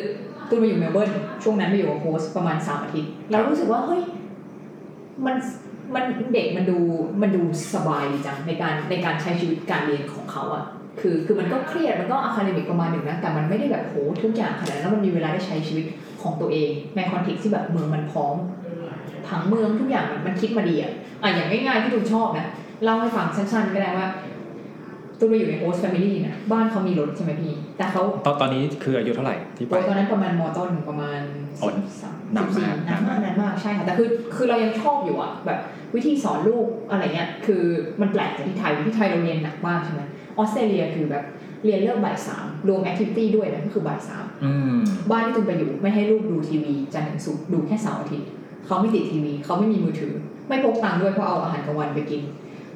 [0.49, 1.09] ตูนมาอยู่เมลเบิร์น
[1.43, 4.01] ช่วงนั้นไปอยู่กับ host ประมาณสามอาทิตย์เรารู้สึกว่าเฮ้ย
[5.25, 5.35] มัน
[5.95, 6.03] มัน
[6.33, 6.77] เด็กมันดู
[7.21, 7.41] มันดู
[7.73, 10.65] สบายดีจังในการในการใช้ชีวิตการเรียนของเขาอะ
[10.99, 15.85] คือคือมันก็เครียดมันก็ academic ประมาณหนึ่งนะแต่มันไม่ได้แบบโหทุกอย่างขนาดนั้นแล้วมันมีเวลาได้ใช้ชีวิต
[16.21, 18.35] ของตัวเองใน context ที่แบบเมืองมันพร้อม
[19.27, 20.91] ผังเมืองทุกอย่างมันมันคิดมาดีอะ
[21.21, 22.47] อะอย่างง่ายๆที่ตูนชอบนะ
[22.83, 24.07] เล่าให้ฟังสั้นๆก็ได้ว่า
[25.19, 31.19] ตูนไปอยู่ใน host family นะบ้านเขามีรถใช่ไหมพี่ แต่เขาตอนตอนนี้คืออายุเท่าไหร่ที่ไปโอ้ยตอนนั้นประมาณมต้นประมาณ
[31.61, 31.69] อ๋อ
[32.01, 35.59] สิบสามสิบสี่นานมากนานมากนานมากใช่ค่ะแต่คือคือเรายังชอบอยู่อะแบบ
[35.95, 37.61] วิธีสอนลูกอะไรเงี้ยคือ
[38.01, 40.01] มันแปลกจากที่ไทยที่ไทยเราเรียนหนักมากใช่ไหม
[40.37, 41.23] ออสเตรเลียคือแบบ
[41.65, 44.79] เรียนเลิกบ่ายสามรวม activity ด้วยนะก็คือบ่ายสามอืม
[45.11, 48.29] บ้านที่ตุนไปอยู่ไม่ให้ลูกดูทีวีจันทร์ถึงศุกร์ดูแค่เสาร์อาทิตย์
[48.65, 50.13] เขาไม่ติดทีวีเขาไม่มีมือถือ
[50.47, 52.21] ไม่พกตังค์ด้วยเพราะเอาอาหารกลางวันไปกิน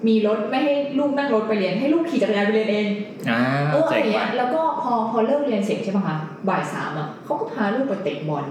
[0.07, 2.87] มีรถไม่ให้ลูกนั่งรถไปเรียนให้ลูกขี่จักรยานไปเรียนเอง
[3.29, 3.39] อ่า
[3.71, 6.17] เอออะไรเจ๋งเงี้ว่ะยแล้วก็พอพอเลิกเรียนเสร็จใช่ปะคะ
[6.49, 8.45] บ่ายสามอะเขาก็พาลูกไปเตะบอล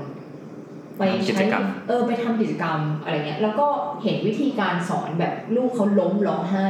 [0.97, 3.66] ไปกิใช้จกรรมเออไปทำกิจกรรมอะไรเงี้ย แล้วก็
[4.03, 6.66] เห็นวิธีการสอนแบบลูกเขาล้มร้องไห้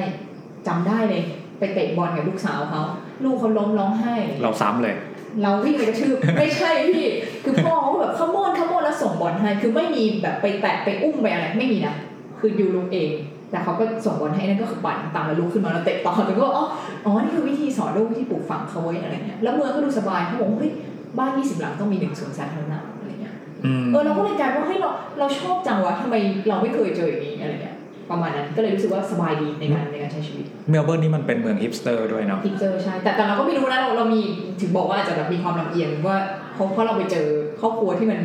[0.67, 1.23] จำได้เลย
[1.62, 2.82] ไปเตะบอลกับลูกสาวเขา
[3.24, 4.94] ลูกเขาล้มร้องไห้ เราซ้ำเลย
[5.43, 7.06] เราวิ่งไปกระชืบไม่ใช่พี่
[7.44, 11.94] คือพ่อเขาแบบขโมนขโมนแล้วส่งบอลให้ คือไม่มีแบบไปแตะไปอุ้มไปอะไรไม่มีนะ
[12.40, 13.10] คือยูลุกเอง
[13.51, 16.64] แต่เขาก็ส่งบอลให้นั่นก็คือปั่นตามแล้วลุกขึ้นมาแล้วเตะต่อแล้วก็อ๋อ
[17.05, 20.72] อ๋อนี่คือวิธีสอนลูกวิธีปลูกฝังเขาไว้อะไรเงี้ยแล้วเมืองก็ดูสบายเขาบอกว่าเฮ้ย
[21.18, 23.34] บ้าน20หลังต้องมีหนึ่งสวนสาธารณะอะไรเงี้ย
[23.64, 26.14] อืมเออเราก็เลยกลายว่าเฮ้ยเราเราชอบจังวะทำไม
[26.48, 27.72] เราไม่เคยเจออย่างนี้อะไรเงี้ย
[28.12, 34.20] ประมาณนั้นก็เลยรู้สึกว่าสบายดีในการในการใช้ชีวิตเมลเบิร์นนี่มันเป็นเมืองฮิปสเตอร์ด้วยเนาะพิกเจอร์ใช่แต่แต่เราก็ไม่รู้นะเราเรามี
[34.60, 36.16] ถึงบอกว่าอาจจะแบบมีความลำเอียงว่า
[36.55, 37.26] เพราะเพราะเราไปเจอ
[37.60, 38.20] ครอบครัวที่มัน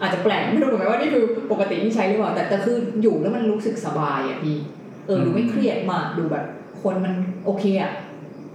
[0.00, 4.56] อาจจะแปลกไม่รู้เหมือนกันว่านี่คือปกติที่ใช้หรือเปล่าแต่แต่คืออยู่แล้วมันรู้สึกสบายอะพี่
[5.06, 6.44] เออดูไม่เครียดมากดูแบบ
[6.82, 7.14] คนมัน
[7.44, 7.92] โอเคอะ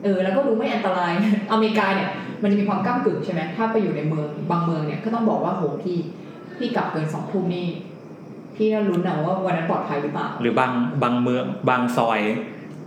[0.03, 1.11] เออแล้วก็ดูไม่อันตราย
[1.51, 2.09] อเมริกาเนี่ย
[2.43, 5.97] มันจะมีความก้ากึ่งใช่ไหมถ้าไปอยู่ในเมืองบางเมืองเนี่ยก็ต้องบอกว่าโหพี่
[6.57, 7.67] พี่กลับเกินสองทุ่มนี่
[8.57, 10.71] พี่ก็ลุ้นนะว่าวันนั้นปลอดภัยหรือเปล่า หรือบาง
[11.03, 12.19] บางเมืองบางซอย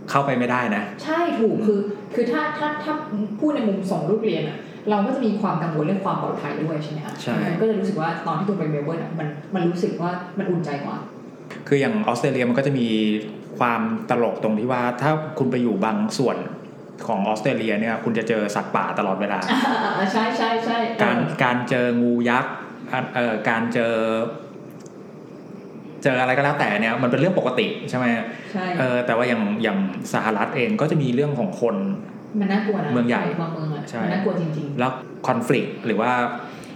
[0.09, 1.79] เข้าไปไม่ได้นะ ใช่ถูกคือ
[2.13, 2.93] คือถ้าถ้าถ้า
[3.39, 4.57] พูดในมุมส่งลูกเรียนอะ
[4.89, 10.97] เราก็จะมีความกังวลเรื่องความปลอดภัยด้วยใช่ไหมคะใช่มันก็จะรู้สึกว่าตอนที่ตัวไปเมลเบิร์นอะมันมันรู้สึกว่ามันอุ่นใจกว่า
[11.67, 12.87] คืออย่างออสเตรเลียมันก็จะมี
[13.59, 16.37] ความตลกตรงที่ว่าถ้าคุณไปอยู่บางส่วน
[17.07, 22.53] ของออสเตรเลียเนี่ยคุณจะเจอสัตว์ป่าตลอดเวลาอ่าใช่ใช่ใช่การการเจองูยักษ์
[22.91, 23.93] อะเอ่อการเจอ
[26.03, 28.05] เจออะไรก็แล้วแต่เนี่ยมันเป็นเรื่องปกติใช่ไหม
[28.53, 29.77] ใช่เออแต่ว่าอย่างอย่าง
[30.13, 31.75] สหรัฐเองก็จะมีเรื่องของคน
[32.39, 34.91] มันน่ากลัวนะเมืองใหญ่บางเมืองอะใช่มันน่ากลัวจริงแล้ว
[35.27, 36.11] คอน FLICT หรือว่า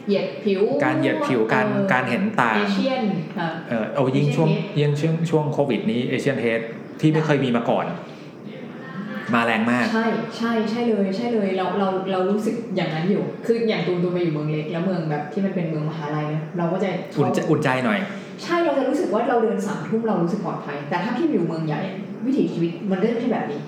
[0.07, 3.03] เหยียดผิว การเหยียดผิวการออการเห็นต่างเอเชียน
[3.39, 6.61] อะเออเอายิ่งช่วง Asian hate ยิ่งช่วงช่วงโควิดนี้เอเชียนเฮด
[7.01, 7.85] ที่ไม่เคยมีมาก่อน
[9.33, 10.05] มาแรงมาก ใช่
[10.37, 17.99] ใช่ใช่เลยใช่เลยเราเราเรารู้สึกอย่างนั้นอยู่ คืออย่างตูนตูนไปอยู่เมืองเล็กแล้วเมืองแบบที่มันเป็นเมืองมหาลัยนะเราก็จะอุ่นใจอุ่นใจหน่อย
[18.43, 21.81] ใช่เราจะรู้สึกว่าเราเดินสามทุ่มเรารู้สึกปลอดภัย แต่ถ้าพี่อยู่เมืองใหญ่
[22.25, 23.61] วิถีชีวิตมันก็จะไม่ใช่แบบนี้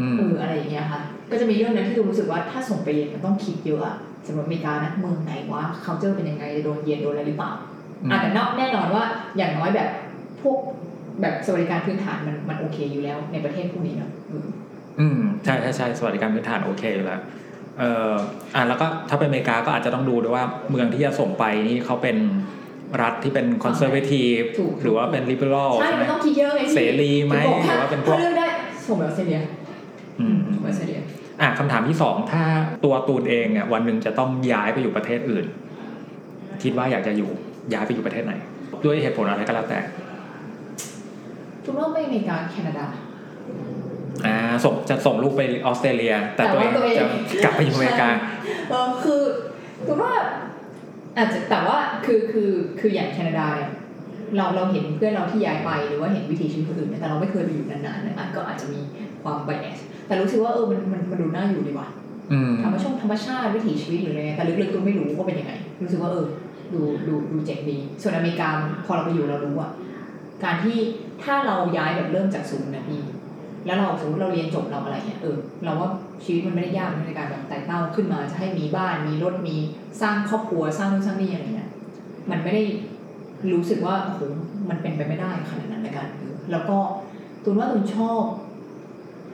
[0.00, 1.00] อืมเอออะไรอย่างเงี้ยค่ะ
[1.30, 3.96] ก็จะมีเรื่องนั้นที่ตูนรู้สึกว่าถ้าส่งไปเรียนมันต้องคิดเยอะอะ
[4.26, 7.52] สำหรับอเมริกานะเมืองไหนวะ culture เป็นยังไงจะโดนเย็นโดนอะไรหรือเปล่า
[8.02, 9.04] อืมอะแต่นอกแน่นอนว่า
[9.36, 9.88] อย่างน้อยแบบ
[10.42, 10.58] พวก
[11.20, 14.46] แบบสวัสดิการพื้นฐานมันมันโอเคอยู่แล้ว ในประเทศพวกนี้เนาะอืม
[15.00, 17.20] อืมใช่ใช่ใช่สวัสดิการพื้นฐานโอเคอยู่แล้ว
[17.78, 18.14] เอ่อ
[18.54, 22.16] อะแล้วก็ถ้าไปอเมริกาก็อาจจะต้องดูด้วยว่าเมืองที่จะส่งไปนี่เขาเป็น
[23.00, 28.46] รัฐที่เป็น conservative ถูกหรือว่าเป็น liberal ใช่ใช่ไหมมันต้องคิดเยอะไงพี่เสรีไหมถึงบอกหรือว่าเป็นพวกถ้าเลือกได้
[28.86, 29.40] ส่งแบบออสเตรเลีย
[30.20, 31.00] อืมส่งแบบออสเตรเลีย
[31.40, 32.44] อะคำถามที่สองถ้า
[32.84, 35.46] ตัวตูนเองอะวันหนึ่งจะต้องย้ายไปอยู่ประเทศอื่น
[36.62, 37.30] คิดว่าอยากจะอยู่
[37.72, 38.34] ย้ายไปอยู่ประเทศไหน
[38.84, 39.78] ด้วยเหตุผลอะไรก็แล้วแต่
[41.64, 42.86] ทุกโลกไม่อเมริกาแคนาดา
[44.26, 47.04] อ่าส่งจะส่งลูกไปออสเตรเลีย แต่ตัวเองแต่ว่าตัวเองจะ
[47.44, 48.08] กลับไปอยู่อเมริกา
[48.70, 49.22] เออคือ
[49.86, 50.12] คือว่า
[51.16, 53.70] อาจจะแต่ว่าคือคือคืออย่างแคนาดาเนี่ย
[54.36, 58.80] เราเราเห็นเพื่อนเราที่ย้ายไปหรือว่าเห็นวิถีชีวิตคนอื่นเนี่ยแต่เราไม่เคยไปอยู่นานๆเนี่ยอาจก็อาจจะมี
[59.22, 61.88] ความ bias แต่รู้สึกว่าเออมันมันมันดูน่าอยู่ดีว่ะ
[62.32, 65.52] อืมธรรมชาติธรรมชาติวิถีชีวิตหรืออะไรเงี้ยแต่ลึกๆก็ไม่รู้ว่าเป็นยังไง
[65.82, 66.26] รู้สึกว่าเออ
[66.74, 68.48] ดูดูดูเจ๋งดี ส่วนอเมริกา
[68.86, 69.70] พอเราไปอยู่เรารู้อะ
[70.44, 70.76] การที่
[71.22, 73.02] ถ้าเราย้ายแบบเริ่มจากศูนย์นะพี่
[73.66, 75.90] แล้วเราสมมติเราเรียนจบเราอะไรเงี้ยเออเราว่า
[76.24, 79.56] ชีวิตมันไม่ได้ยากในการแบบไต่เต้าขึ้นมาจะให้มีบ้านมีรถมี
[80.00, 81.70] สร้างครอบครัวสร้างนู่นสร้างนี่อะไรเงี้ย
[82.30, 82.64] มันไม่ได้
[83.52, 84.20] รู้สึกว่าโอ้โห
[84.68, 86.76] มันเป็นไปไม่ได้ขนาดนั้นในการเออแล้วก็
[87.44, 88.22] ตูนว่าตูนชอบ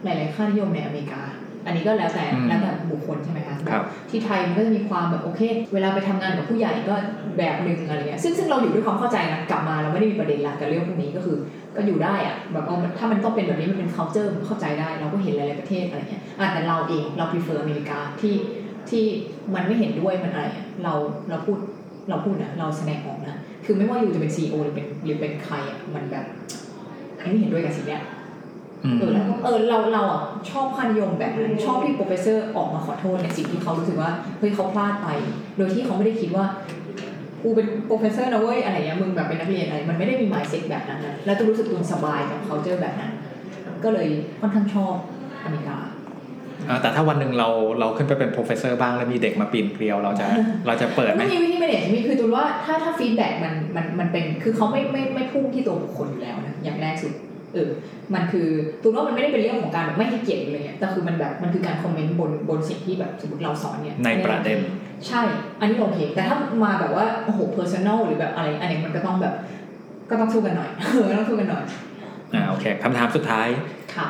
[0.05, 1.23] หลาย ๆ ค่านิยมในอเมริกา
[1.69, 5.41] อันนี้ก็แล้วแต่อืมแล้วแต่บุคคลใช่ไหมคะครับที่ไทยมันก็จะมีความแบบโอเค
[5.75, 6.95] เวลาไปทำงานกับผู้ใหญ่ก็
[7.39, 11.37] แบบหนึ่งอะไรเงี้ยซึ่งซึ่งเราอยู่ด้วยความเข้าใจนะกลับมาเราไม่ได้มีประเด็นละกับเรื่องพวกนี้ก็คือ
[11.77, 18.35] ก็อยู่ได้อะแบบเอาถ้ามันต้องเป็นแบบนี้มันเป็น culture มันเข้าใจได้ เราก็เห็นหลายๆประเทศอะไรเงี้ยอะแต่เราเองเรา prefer อเมริกาที่
[18.91, 19.05] ที่
[19.55, 20.93] มันไม่เห็นด้วยมันอะไรอะเรา
[21.31, 21.59] เราพูด
[22.09, 26.25] เราพูดนะเราแสดงออกนะคือไม่ว่าอยู่จะเป็น CEO หรือเป็นหรือเป็นใครอะมันแบบ
[27.19, 28.18] อันนี้ไม่เห็นด้วยกับสิ่งเนี้ยอืม
[29.01, 35.09] เออแล้วเออเราเราอะชอบค่านิยมแบบนั้นชอบที่ professor ออกมาขอโทษในสิ่งที่เขารู้สึกว่าเฮ้ยเขาพลาดไป
[35.57, 36.47] โดยที่เขาไม่ได้คิดว่า
[37.43, 43.13] กูเป็น professor นะเว้ยอะไรเงี้ยมึงแบบเป็นนักเรียนอะไรมันไม่ได้มี mindset แบบนั้นนะแล้วตัวรู้สึกตัวสบายกับเขาเจอแบบนั้น
[43.85, 44.09] ก็เลย
[44.41, 44.95] ค่อนข้างชอบ
[45.45, 45.79] อเมริกา
[46.69, 47.49] อ่าแต่ถ้าวันหนึ่งเรา
[47.81, 50.27] เราขึ้นไปเป็น professor บ้างแล้วมีเด็กมาปีนเกลียวเราจะ
[50.67, 57.13] เราจะเปิดไหมไม่มีวิธีไม่เด็ดมีคือตัวว่าถ้าถ้า feedback มันมันมันเป็นคือเขาไม่ไม่ไม่พุ่งที่ตัวบุคคลอยู่แล้วนะอย่างแรกสุด
[57.55, 57.71] เออ
[58.15, 58.49] มันคือ
[58.83, 64.59] ตัวว่ามันไม่ได้เป็นเรื่องของการแบบไม่ให้เกียรติอะไรเงี้ยแต่คือมันแบบมันคือการคอมเมนต์บนบนสิ่งที่แบบสมมติเราสอนเนี่ยในประเด็น
[65.09, 65.23] ใช่
[65.61, 69.35] อันนี้โอเค แต่ถ้ามาแบบว่าโอ้โห personal หรือแบบอะไรอันนี้มันก็ต้องแบบ
[70.11, 71.65] ก็ต้องสู้กันหน่อยเออต้องสู้กันหน่อย
[72.35, 73.49] อ่าโอเคคำถามสุดท้าย
[73.95, 74.09] ค่ะ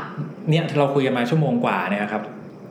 [0.48, 2.22] เนี่ยเราคุยกันมาชั่วโมงกว่าเนี่ยครับ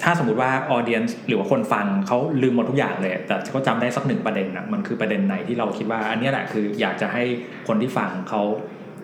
[0.03, 7.23] ถ้าสมมติว่าออเดียนหรือว่าคนฟังเขาลืมหมดทุกอย่างเลย แต่เขาจำได้สักหนึ่งประเด็นนะมันคือประเด็นไหนที่เราคิดว่า อันเนี้ยแหละคืออยากจะให้
[7.67, 8.41] คนที่ฟังเขา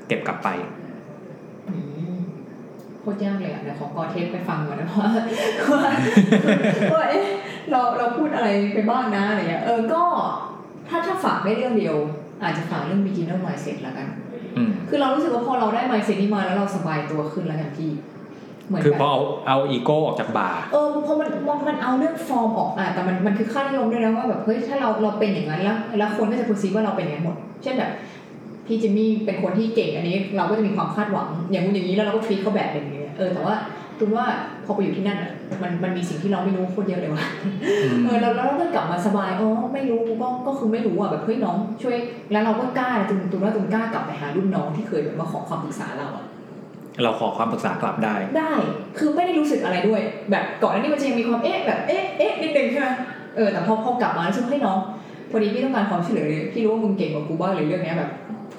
[0.07, 0.82] เก็บกลับไปอืม
[3.03, 5.09] โคตรยากเลยอะเดี๋ยวขอกอเทปไปฟังก่อนนะว่า
[5.71, 5.81] ว่า
[6.93, 7.25] ว่าเอ๊ะ
[7.71, 10.01] เราเราพูดอะไรไปบ้างนะอะไรเงี้ยเออก็
[10.89, 11.95] ถ้าถ้าฝากได้เรื่องเดียว
[12.43, 14.07] อาจจะฝากเรื่อง beginner mindset ละกัน
[14.57, 17.91] อืมคือเรารู้สึกว่าพอเราได้ mindset นี้มาแล้วเราสบายตัวขึ้นแล้วกันพี่
[18.67, 27.91] เหมือนคือแบบพอเอาเอาอีโก้ออกจากบ่าเออเพราะมันมันมันเอาเรื่องฟอร์มออกอะแต่มันมันคือค่านิยมด้วยนะว่าแบบเฮ้ยถ้าเราเราเป็นอย่างนั้นแล้วแล้วคนก็จะ perceive ว่าเราเป็นอย่างนั้นหมด เช่นแบบ
[28.67, 33.55] พี่จิมมี่เป็นคนที่เก่งอันนี้ เราก็จะมีความคาดหวัง อย่างนู้นอย่างนี้แล้วเราก็ทวีตเขาแบบอย่างนี้เออแต่ว่า
[33.99, 34.25] ตูนว่า
[34.65, 35.31] พอไปอยู่ที่นั่นอะ
[35.63, 37.25] มันมันมีสิ่งที่เราไม่รู้โคตรเยอะเลยว่ะ
[38.05, 41.95] เออแล้วแล้วเราก็กลับมาสบายอ๋อไม่รู้ก็ก็คือไม่รู้อะแบบเฮ้ยน้อง ช่วย
[42.31, 46.25] แล้วเราก็กล้าตูนตูนว่าตูนกล้ากลับไปหารุ่นน้องที่เคยแบบมาขอความปรึกษาเราอะ
[47.03, 48.53] เราขอความปรึกษากลับได้ ได้
[48.97, 52.87] คือไม่ได้รู้สึกอะไรด้วย แบบก่อนหน้านี้มันจะยังมีความเอ๊ะแบบเอ๊ะเอ๊ะนิดนึงใช่ไหม
[53.35, 54.77] เออแต่พอพอกลับมาแล้วซึ่งให้น้อง
[55.31, 58.11] พอดีพี่ต้องการความช่วยเหลือเลยพี่รู้ว่ามึงเก่งกว่ากูบ้างเลยเรื่องเนี้ยแบบ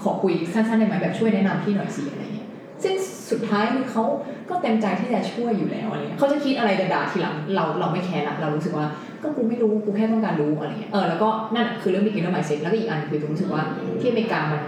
[0.04, 2.48] ขอคุยสั้นๆได้ไหมแบบช่วยแนะนำพี่หน่อยสิอะไรเงี้ย
[2.82, 2.94] ซึ่ง
[3.30, 4.04] สุดท้ายคือเขา
[4.50, 8.86] ก็เต็มใจที่จะช่วยอยู่แล้วอะไรเงี้ยเขาจะคิดอะไรจะด่าทีหลังเราเราไม่แคร์ละเรารู้สึกว่า
[9.22, 13.62] ก็กูไม่รู้กูแค่ต้องการรู้อะไรเงี้ยเออแล้วก็นั่นคือเรื่อง beginner mindset แล้วก็อีกอันคือผมรู้สึกว่า
[14.00, 14.62] ที่อเมริกามัน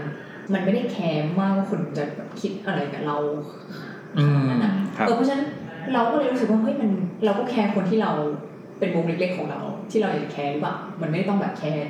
[0.53, 3.17] มันไม่ได้แคร์มากว่าคนจะแบบคิดอะไรกับเรา
[4.19, 5.45] อืมนั่นน่ะครับเออเพราะฉะนั้น
[5.93, 6.91] เราก็เลยรู้สึกว่าเฮ้ยมัน
[7.25, 8.13] เราก็แคร์คนที่เรา
[8.79, 9.61] เป็นวงเล็กๆของเรา
[9.91, 11.89] ที่เราอยากจะแคร์หรือเปล่ามันไม่ได้ต้องแบบแคร์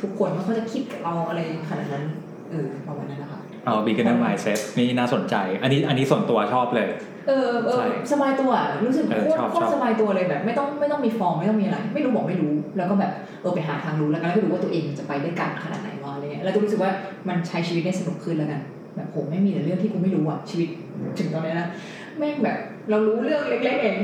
[0.00, 2.04] ทุกคนว่าเขาจะคิดกับเราอะไรขนาดนั้น
[2.50, 6.88] เออประมาณนั้นนะคะเอา beginner mindset นี่น่าสนใจ อันนี้อันนี้ส่วนตัวชอบเลย
[7.28, 13.12] เออเอใช่อสบายตัวอะรู้สึกเออโคตรชอบโคตรชอบสบายตัวเลยแบบไม่ต้องไม่ต้องมีฟอร์มไม่ต้องมีอะไร ไม่รู้บอกไม่รู้ แล้วก็แบบ
[13.42, 16.90] เออไปหาทางรู้แล้วกันแล้วก็ดูว่าตัวเองจะไปได้ไกลขนาดไหนวะอะไรเงี้ยแล้วก็รู้สึกว่า
[17.28, 18.60] มันใช้ชีวิตได้สนุกขึ้นแล้วกัน
[18.96, 20.68] แบบผมไม่มีแต่เรื่องที่กูไม่รู้อะชีวิต
[21.18, 21.68] ถึงตอนนี้นะ
[22.18, 22.58] แม่งแบบ
[22.90, 23.96] เรารู้เรื่องเล็กๆเอง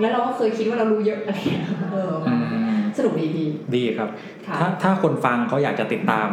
[0.00, 2.34] แล้วเราก็เคยคิดว่าเรารู้เยอะอะไรเงี้ยเอออื
[2.76, 3.46] มสนุกดีดี
[3.76, 4.08] ดีครับ
[4.46, 6.28] ค่ะถ้าถ้าคนฟังเขาอยากจะติดตาม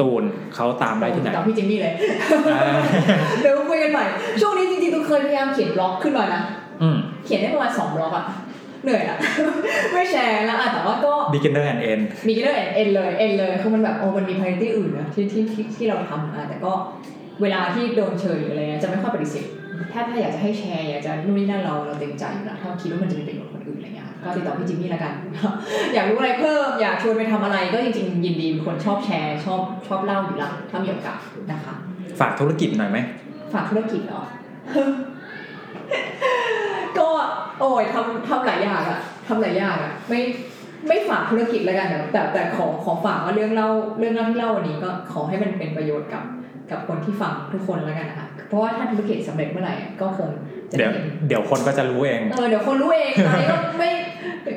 [0.00, 0.22] ตูน
[0.54, 1.94] เขาตามได้ที่ไหนตามพี่จิมมี่เลย
[2.54, 2.80] อ่า
[3.40, 4.04] เดี๋ยวคุยกันใหม่
[4.40, 6.42] ช่วงนี้จริงๆตูเคยพยายามเขียนบล็อกขึ้นมานะ
[6.82, 8.26] อืมเขียนได้ประมาณสองบล็อกอะ
[8.84, 9.18] เหนื่อยอะ
[9.92, 16.72] ไม่แชร์แล้วอะแต่ว่าก็ beginner and end beginner end เลย end เลยคือมันแบบโอ้มันมี priority อื่นนะที่ที่ที่ที่เราทำอะแต่ก็
[17.42, 19.46] เวลาที่โดนเชิญหรืออะไรเงี้ยจะไม่ค่อยปฏิเสธ
[19.92, 23.71] ถ้าถ้าอยากจะให้แชร์อยากจะนู่นนี่นั่นเราเราเต็มใจอยู่แล้วถ้าคิดว่ามันจะมีประโยชน์กับคนอื่นอะไรเงี้ย
[24.24, 25.14] ก็ติดต่อพี่จิมมี่ละกัน
[25.94, 31.18] อยากรู้อะไรเพิ่ม อยากชวนไปทำอะไรก็จริงๆ ยินดีเป็นคนชอบแชร์ ชอบชอบเล่าอยู่แล้วถ้ามีโอกาส
[31.52, 31.74] นะคะ
[32.20, 32.98] ฝากธุรกิจหน่อยไหม
[33.54, 34.22] ฝากธุรกิจเหรอ
[36.98, 37.08] ก็
[37.60, 40.20] โอ้ยทำทำหลายอย่างอะทำหลายอย่างอะไม่
[40.88, 43.68] ไม่ฝากธุรกิจแล้วกันแต่แต่แต่ขอขอฝากว่าเรื่องเล่า
[43.98, 46.24] เรื่องเล่าที่เล่าวันนี้ก็ขอให้มันเป็นประโยชน์กับ
[46.70, 53.90] กับคนที่ฟังทุกคนแล้วกันนะคะเพราะว่าถ้าธุรกิจสำเร็จเมื่อไหร่อะก็คงจะ เดี๋ยวเห็นเดี๋ยวคนก็จะรู้เอง เออเดี๋ยวคนรู้เองตอนนี้ก็ไม่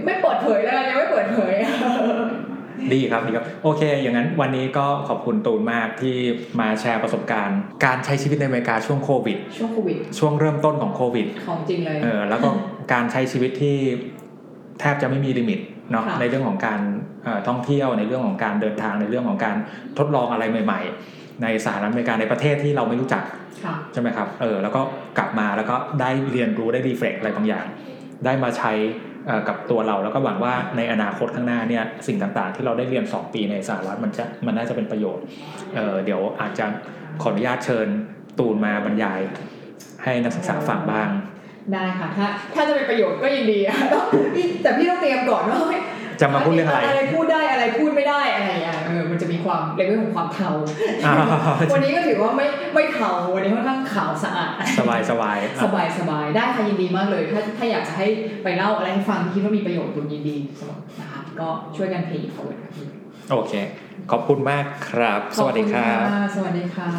[0.05, 1.53] ไม่เปิดเผยแล้วกันยังไม่เปิดเผย
[2.93, 6.15] ดีครับดีครับโอเค อย่างนั้นวันนี้ก็ขอบคุณตูนมากที่
[6.59, 12.49] มาแชร์ประสบการณ์ การใช้ชีวิตในอเมริกาช่วงโควิดช่วงโควิดช่วงเริ่มต้นของโควิดของจริงเลยเออแล้วก็
[12.93, 13.75] การใช้ชีวิตที่
[14.79, 15.60] แทบจะไม่มี limit
[15.91, 16.79] เนาะค่ะในเรื่องของการ
[17.23, 19.55] เอ่อท่องเที่ยวในเรื่องของการเดินทางในเรื่องของการ
[19.97, 20.81] ทดลองอะไรใหม่
[21.11, 23.37] ๆ ในสหรัฐอเมริกาในประเทศที่เราไม่รู้จักค่ะ
[23.93, 24.81] ใช่ไหมครับเออแล้วก็
[25.17, 27.65] กลับมาแล้วก็ได้เรียนรู้ได้ reflect อะไรบางอย่าง
[28.25, 28.71] ได้มาใช้
[29.27, 35.23] เอ่อกับตัวเราแล้วก็หวังว่าในอนาคตข้างหน้าเนี่ยสิ่งต่างๆ ที่เราได้เรียน 2 ปีในสหรัฐมันจะมันน่าจะเป็นประโยชน์
[35.75, 36.65] เออเดี๋ยวอาจจะ
[37.21, 37.87] ขออนุญาตเชิญ
[38.39, 39.19] ตูนมาบรรยาย
[40.03, 41.09] ให้นักศึกษาฟังบ้าง
[41.73, 44.05] ได้ค่ะถ้าถ้าจะเป็นประโยชน์ก็ยินดีอะต้อง
[44.35, 45.79] พี่แต่พี่ต้องเตรียมก่อนว่าเฮ้ย
[46.21, 50.49] จะมาพูดเรื่องอะไรอะไรพูดได้อะไรพูดไม่ได้อะไรอย่างเงี้ยเออมันจะมี ความเลเวลของความเทา
[51.05, 51.13] อ่า
[51.73, 58.07] วันนี้ก็ถือว่าไม่ไม่เทาวันนี้ค่อนข้างขาวสะอาดสบายสบายสบายสบายได้ค่ะยินดีมากเลย ถ้าถ้าอยากจะให้
[58.43, 62.85] ไปเล่าอะไรให้ฟังที่คิดว่ามีประโยชน์คุณยินดีเสมอนะคะก็ช่วยกันเพย์ forward ค่ะพี่
[63.31, 63.53] โอเค
[64.11, 66.91] ขอบคุณมากครับ สวัสดีครับขอณะสวัสดีค่ะ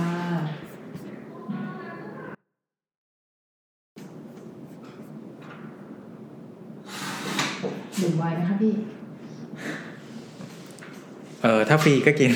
[8.01, 8.75] ดื่มไวน์นะคะพี่
[11.43, 12.31] เออถ้าฟรีก็กิน